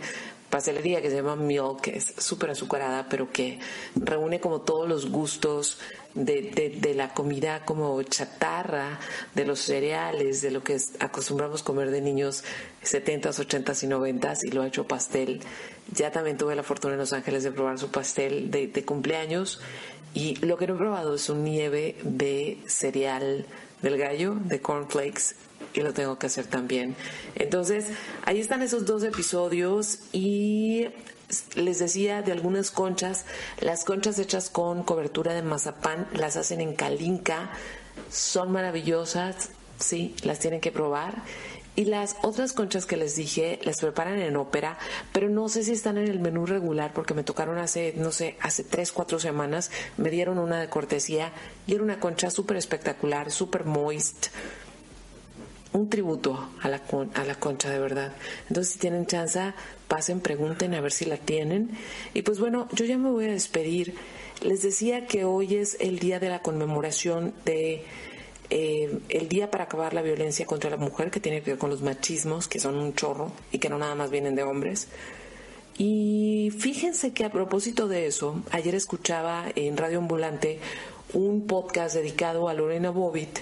pastelería 0.51 1.01
que 1.01 1.09
se 1.09 1.17
llama 1.17 1.35
Milk 1.35 1.81
que 1.81 1.97
es 1.97 2.13
súper 2.19 2.51
azucarada 2.51 3.09
pero 3.09 3.33
que 3.33 3.59
reúne 3.97 4.39
como 4.39 4.61
todos 4.61 4.87
los 4.87 5.11
gustos 5.11 5.79
de, 6.15 6.79
de, 6.81 6.95
la 6.95 7.15
comida 7.15 7.65
como 7.65 8.03
chatarra 8.03 8.99
de 9.35 9.45
los 9.45 9.61
cereales 9.61 10.43
de 10.43 10.51
lo 10.51 10.63
que 10.63 10.77
acostumbramos 10.99 11.63
comer 11.63 11.91
de 11.91 12.01
niños 12.01 12.43
70s 12.83 13.47
80s 13.47 13.85
y 13.85 13.87
90s 13.87 14.45
y 14.45 14.51
lo 14.51 14.63
ha 14.63 14.67
hecho 14.67 14.89
pastel 14.89 15.41
ya 15.93 16.11
también 16.11 16.37
tuve 16.37 16.57
la 16.57 16.63
fortuna 16.63 16.95
en 16.95 17.01
Los 17.01 17.13
Ángeles 17.13 17.45
de 17.45 17.53
probar 17.53 17.79
su 17.79 17.91
pastel 17.91 18.51
de, 18.51 18.67
de 18.67 18.85
cumpleaños 18.85 19.61
y 20.15 20.35
lo 20.45 20.57
que 20.57 20.67
no 20.67 20.75
he 20.75 20.79
probado 20.79 21.15
es 21.15 21.29
un 21.29 21.45
nieve 21.45 21.97
de 22.03 22.59
cereal 22.67 23.47
del 23.83 23.97
gallo 23.97 24.35
de 24.35 24.61
cornflakes 24.61 25.35
y 25.75 25.81
lo 25.81 25.93
tengo 25.93 26.19
que 26.19 26.27
hacer 26.27 26.47
también. 26.47 26.97
Entonces, 27.35 27.87
ahí 28.25 28.41
están 28.41 28.63
esos 28.63 28.87
dos 28.87 29.05
episodios 29.05 30.01
y 30.13 30.89
les 31.55 31.79
decía 31.79 32.23
de 32.23 32.33
algunas 32.33 32.71
conchas, 32.71 33.25
las 33.61 33.85
conchas 33.85 34.19
hechas 34.19 34.51
con 34.51 34.83
cobertura 34.83 35.35
de 35.35 35.43
mazapán 35.43 36.07
las 36.13 36.37
hacen 36.37 36.61
en 36.61 36.75
Calinca, 36.75 37.51
son 38.11 38.53
maravillosas, 38.53 39.51
sí, 39.79 40.15
las 40.23 40.39
tienen 40.39 40.61
que 40.61 40.73
probar. 40.73 41.23
Y 41.77 41.85
las 41.85 42.17
otras 42.23 42.53
conchas 42.53 42.85
que 42.85 42.97
les 42.97 43.15
dije 43.15 43.61
las 43.63 43.81
preparan 43.81 44.19
en 44.19 44.37
ópera, 44.37 44.77
pero 45.13 45.29
no 45.29 45.49
sé 45.49 45.63
si 45.63 45.73
están 45.73 45.99
en 45.99 46.09
el 46.09 46.19
menú 46.19 46.45
regular 46.45 46.93
porque 46.93 47.15
me 47.15 47.23
tocaron 47.23 47.59
hace, 47.59 47.95
no 47.97 48.11
sé, 48.11 48.37
hace 48.41 48.65
tres, 48.65 48.91
cuatro 48.91 49.21
semanas, 49.21 49.71
me 49.97 50.11
dieron 50.11 50.39
una 50.39 50.61
de 50.61 50.69
cortesía 50.69 51.33
y 51.67 51.75
era 51.75 51.85
una 51.85 52.01
concha 52.01 52.31
súper 52.31 52.57
espectacular, 52.57 53.31
súper 53.31 53.65
moist, 53.65 54.27
un 55.73 55.89
tributo 55.89 56.51
a 56.61 56.69
la, 56.69 56.83
a 57.15 57.25
la 57.25 57.35
concha 57.37 57.71
de 57.71 57.79
verdad. 57.79 58.13
Entonces, 58.49 58.73
si 58.73 58.79
tienen 58.79 59.07
chance, 59.07 59.53
pasen, 59.89 60.21
pregunten 60.21 60.75
a 60.75 60.81
ver 60.81 60.93
si 60.93 61.05
la 61.05 61.17
tienen. 61.17 61.71
Y 62.15 62.23
pues 62.23 62.41
bueno, 62.41 62.69
yo 62.73 62.85
ya 62.85 62.99
me 62.99 63.11
voy 63.11 63.27
a 63.27 63.33
despedir. 63.33 63.95
Les 64.43 64.63
decía 64.63 65.07
que 65.07 65.25
hoy 65.25 65.55
es 65.55 65.77
el 65.81 65.99
día 65.99 66.19
de 66.19 66.29
la 66.29 66.41
conmemoración 66.43 67.35
de 67.45 67.85
eh, 68.51 68.99
el 69.09 69.29
día 69.29 69.51
para 69.51 69.65
acabar 69.65 69.95
la 69.95 70.03
violencia 70.03 70.45
contra 70.45 70.71
la 70.71 70.77
mujer, 70.77 71.11
que 71.11 71.21
tiene 71.21 71.43
que 71.43 71.53
ver 71.53 71.59
con 71.59 71.71
los 71.71 71.83
machismos, 71.83 72.49
que 72.49 72.59
son 72.59 72.77
un 72.77 72.95
chorro 72.95 73.33
y 73.53 73.59
que 73.59 73.69
no 73.69 73.79
nada 73.79 73.95
más 73.95 74.11
vienen 74.11 74.35
de 74.35 74.43
hombres. 74.43 74.89
Y 75.79 76.53
fíjense 76.59 77.13
que 77.13 77.25
a 77.25 77.31
propósito 77.31 77.87
de 77.87 78.07
eso, 78.07 78.43
ayer 78.51 78.75
escuchaba 78.75 79.47
en 79.55 79.77
Radio 79.77 79.99
Ambulante 79.99 80.59
un 81.13 81.47
podcast 81.47 81.95
dedicado 81.95 82.49
a 82.49 82.55
Lorena 82.55 82.91
Bobbitt 82.91 83.39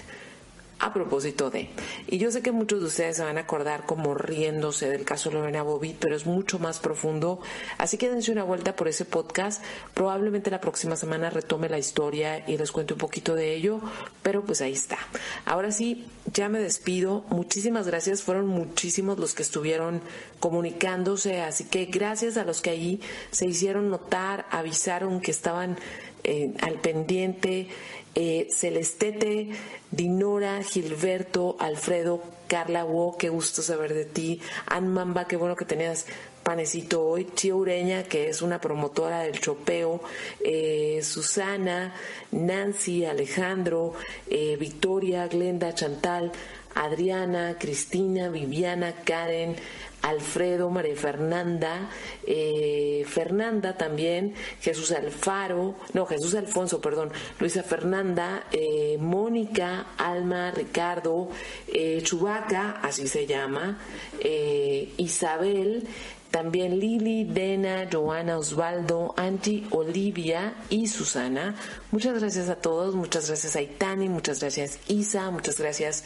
a 0.79 0.93
propósito 0.93 1.49
de. 1.49 1.69
Y 2.07 2.17
yo 2.17 2.31
sé 2.31 2.41
que 2.41 2.51
muchos 2.51 2.79
de 2.79 2.87
ustedes 2.87 3.17
se 3.17 3.23
van 3.23 3.37
a 3.37 3.41
acordar 3.41 3.85
como 3.85 4.13
riéndose 4.13 4.89
del 4.89 5.03
caso 5.03 5.29
Lorena 5.29 5.61
Bobbitt, 5.61 5.97
pero 5.99 6.15
es 6.15 6.25
mucho 6.25 6.57
más 6.57 6.79
profundo. 6.79 7.41
Así 7.77 7.97
que 7.97 8.09
dense 8.09 8.31
una 8.31 8.43
vuelta 8.43 8.75
por 8.75 8.87
ese 8.87 9.05
podcast. 9.05 9.61
Probablemente 9.93 10.49
la 10.49 10.61
próxima 10.61 10.95
semana 10.95 11.29
retome 11.29 11.69
la 11.69 11.77
historia 11.77 12.47
y 12.47 12.57
les 12.57 12.71
cuente 12.71 12.93
un 12.93 12.99
poquito 12.99 13.35
de 13.35 13.53
ello, 13.55 13.81
pero 14.23 14.43
pues 14.43 14.61
ahí 14.61 14.73
está. 14.73 14.97
Ahora 15.45 15.71
sí, 15.71 16.07
ya 16.33 16.47
me 16.47 16.59
despido. 16.59 17.25
Muchísimas 17.29 17.87
gracias. 17.87 18.23
Fueron 18.23 18.47
muchísimos 18.47 19.19
los 19.19 19.33
que 19.33 19.43
estuvieron 19.43 20.01
comunicándose, 20.39 21.41
así 21.41 21.65
que 21.65 21.85
gracias 21.85 22.37
a 22.37 22.45
los 22.45 22.61
que 22.61 22.69
ahí 22.69 23.01
se 23.31 23.45
hicieron 23.45 23.89
notar, 23.89 24.45
avisaron 24.49 25.19
que 25.19 25.31
estaban 25.31 25.77
eh, 26.23 26.53
al 26.61 26.75
pendiente. 26.75 27.69
Eh, 28.15 28.47
Celestete, 28.51 29.49
Dinora, 29.91 30.61
Gilberto, 30.63 31.55
Alfredo, 31.59 32.21
Carla 32.47 32.83
Wo, 32.83 33.17
qué 33.17 33.29
gusto 33.29 33.61
saber 33.61 33.93
de 33.93 34.05
ti. 34.05 34.41
Ann 34.65 34.87
Mamba, 34.87 35.27
qué 35.27 35.35
bueno 35.35 35.55
que 35.55 35.65
tenías 35.65 36.05
panecito 36.43 37.03
hoy. 37.03 37.27
Chio 37.35 37.57
Ureña, 37.57 38.03
que 38.03 38.29
es 38.29 38.41
una 38.41 38.59
promotora 38.59 39.21
del 39.21 39.39
chopeo. 39.39 40.01
Eh, 40.43 40.99
Susana, 41.03 41.93
Nancy, 42.31 43.05
Alejandro, 43.05 43.93
eh, 44.27 44.57
Victoria, 44.59 45.27
Glenda, 45.27 45.75
Chantal, 45.75 46.31
Adriana, 46.73 47.57
Cristina, 47.59 48.29
Viviana, 48.29 48.93
Karen, 49.03 49.55
Alfredo, 50.01 50.69
María 50.69 50.95
Fernanda, 50.95 51.89
eh, 52.25 53.05
Fernanda 53.07 53.75
también, 53.75 54.33
Jesús 54.61 54.91
Alfaro, 54.91 55.75
no, 55.93 56.05
Jesús 56.05 56.35
Alfonso, 56.35 56.79
perdón, 56.79 57.11
Luisa 57.39 57.63
Fernanda, 57.63 58.43
eh, 58.51 58.97
Mónica, 58.99 59.87
Alma, 59.97 60.51
Ricardo, 60.51 61.29
eh, 61.67 62.01
Chubaca, 62.03 62.79
así 62.81 63.07
se 63.07 63.27
llama, 63.27 63.79
eh, 64.19 64.93
Isabel, 64.97 65.87
también 66.31 66.79
Lili, 66.79 67.23
Dena, 67.23 67.87
Joana, 67.91 68.37
Osvaldo, 68.37 69.15
Anti, 69.17 69.67
Olivia 69.71 70.53
y 70.69 70.87
Susana. 70.87 71.55
Muchas 71.91 72.19
gracias 72.19 72.49
a 72.49 72.55
todos, 72.55 72.95
muchas 72.95 73.27
gracias 73.27 73.55
a 73.55 73.61
Itani, 73.61 74.09
muchas 74.09 74.39
gracias 74.39 74.79
Isa, 74.87 75.31
muchas 75.31 75.59
gracias 75.59 76.03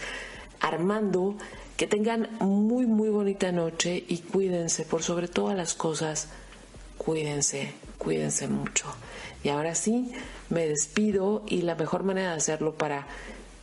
Armando, 0.64 1.36
que 1.78 1.88
tengan 1.88 2.30
muy, 2.40 2.86
muy 2.86 3.10
bonita 3.10 3.52
noche 3.52 4.04
y 4.08 4.20
cuídense, 4.20 4.86
por 4.86 5.04
sobre 5.04 5.28
todas 5.28 5.56
las 5.56 5.74
cosas, 5.74 6.30
cuídense, 6.98 7.74
cuídense 7.98 8.48
mucho. 8.48 8.86
Y 9.44 9.50
ahora 9.50 9.76
sí, 9.76 10.14
me 10.50 10.68
despido 10.68 11.44
y 11.48 11.64
la 11.64 11.76
mejor 11.76 12.04
manera 12.04 12.32
de 12.32 12.38
hacerlo 12.38 12.76
para 12.76 13.08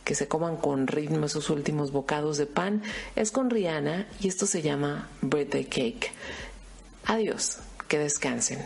que 0.05 0.13
se 0.13 0.27
coman 0.27 0.57
con 0.57 0.87
ritmo 0.87 1.25
esos 1.25 1.49
últimos 1.49 1.91
bocados 1.91 2.37
de 2.37 2.45
pan 2.45 2.83
es 3.15 3.31
con 3.31 3.49
Rihanna 3.49 4.07
y 4.19 4.27
esto 4.27 4.45
se 4.45 4.61
llama 4.61 5.09
Birthday 5.21 5.65
Cake. 5.65 6.11
Adiós, 7.05 7.57
que 7.87 7.97
descansen. 7.97 8.59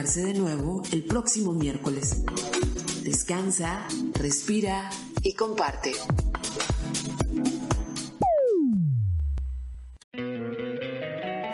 de 0.00 0.32
nuevo 0.32 0.82
el 0.92 1.04
próximo 1.04 1.52
miércoles. 1.52 2.24
Descansa, 3.04 3.86
respira 4.14 4.88
y 5.22 5.34
comparte. 5.34 5.92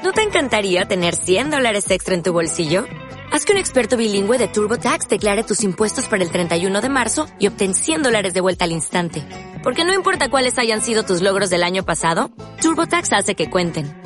¿No 0.05 0.13
te 0.13 0.23
encantaría 0.23 0.85
tener 0.87 1.17
100 1.17 1.51
dólares 1.51 1.91
extra 1.91 2.15
en 2.15 2.23
tu 2.23 2.33
bolsillo? 2.33 2.85
Haz 3.33 3.45
que 3.45 3.53
un 3.53 3.59
experto 3.59 3.97
bilingüe 3.97 4.39
de 4.39 4.47
TurboTax 4.47 5.09
declare 5.09 5.43
tus 5.43 5.65
impuestos 5.65 6.07
para 6.07 6.23
el 6.23 6.31
31 6.31 6.81
de 6.81 6.89
marzo 6.89 7.27
y 7.41 7.49
obtén 7.49 7.75
100 7.75 8.05
dólares 8.05 8.33
de 8.33 8.41
vuelta 8.41 8.65
al 8.65 8.71
instante. 8.71 9.25
Porque 9.65 9.85
no 9.85 9.93
importa 9.93 10.31
cuáles 10.31 10.57
hayan 10.59 10.83
sido 10.83 11.03
tus 11.03 11.21
logros 11.21 11.51
del 11.51 11.65
año 11.65 11.85
pasado, 11.85 12.31
TurboTax 12.63 13.13
hace 13.13 13.35
que 13.35 13.51
cuenten 13.51 14.06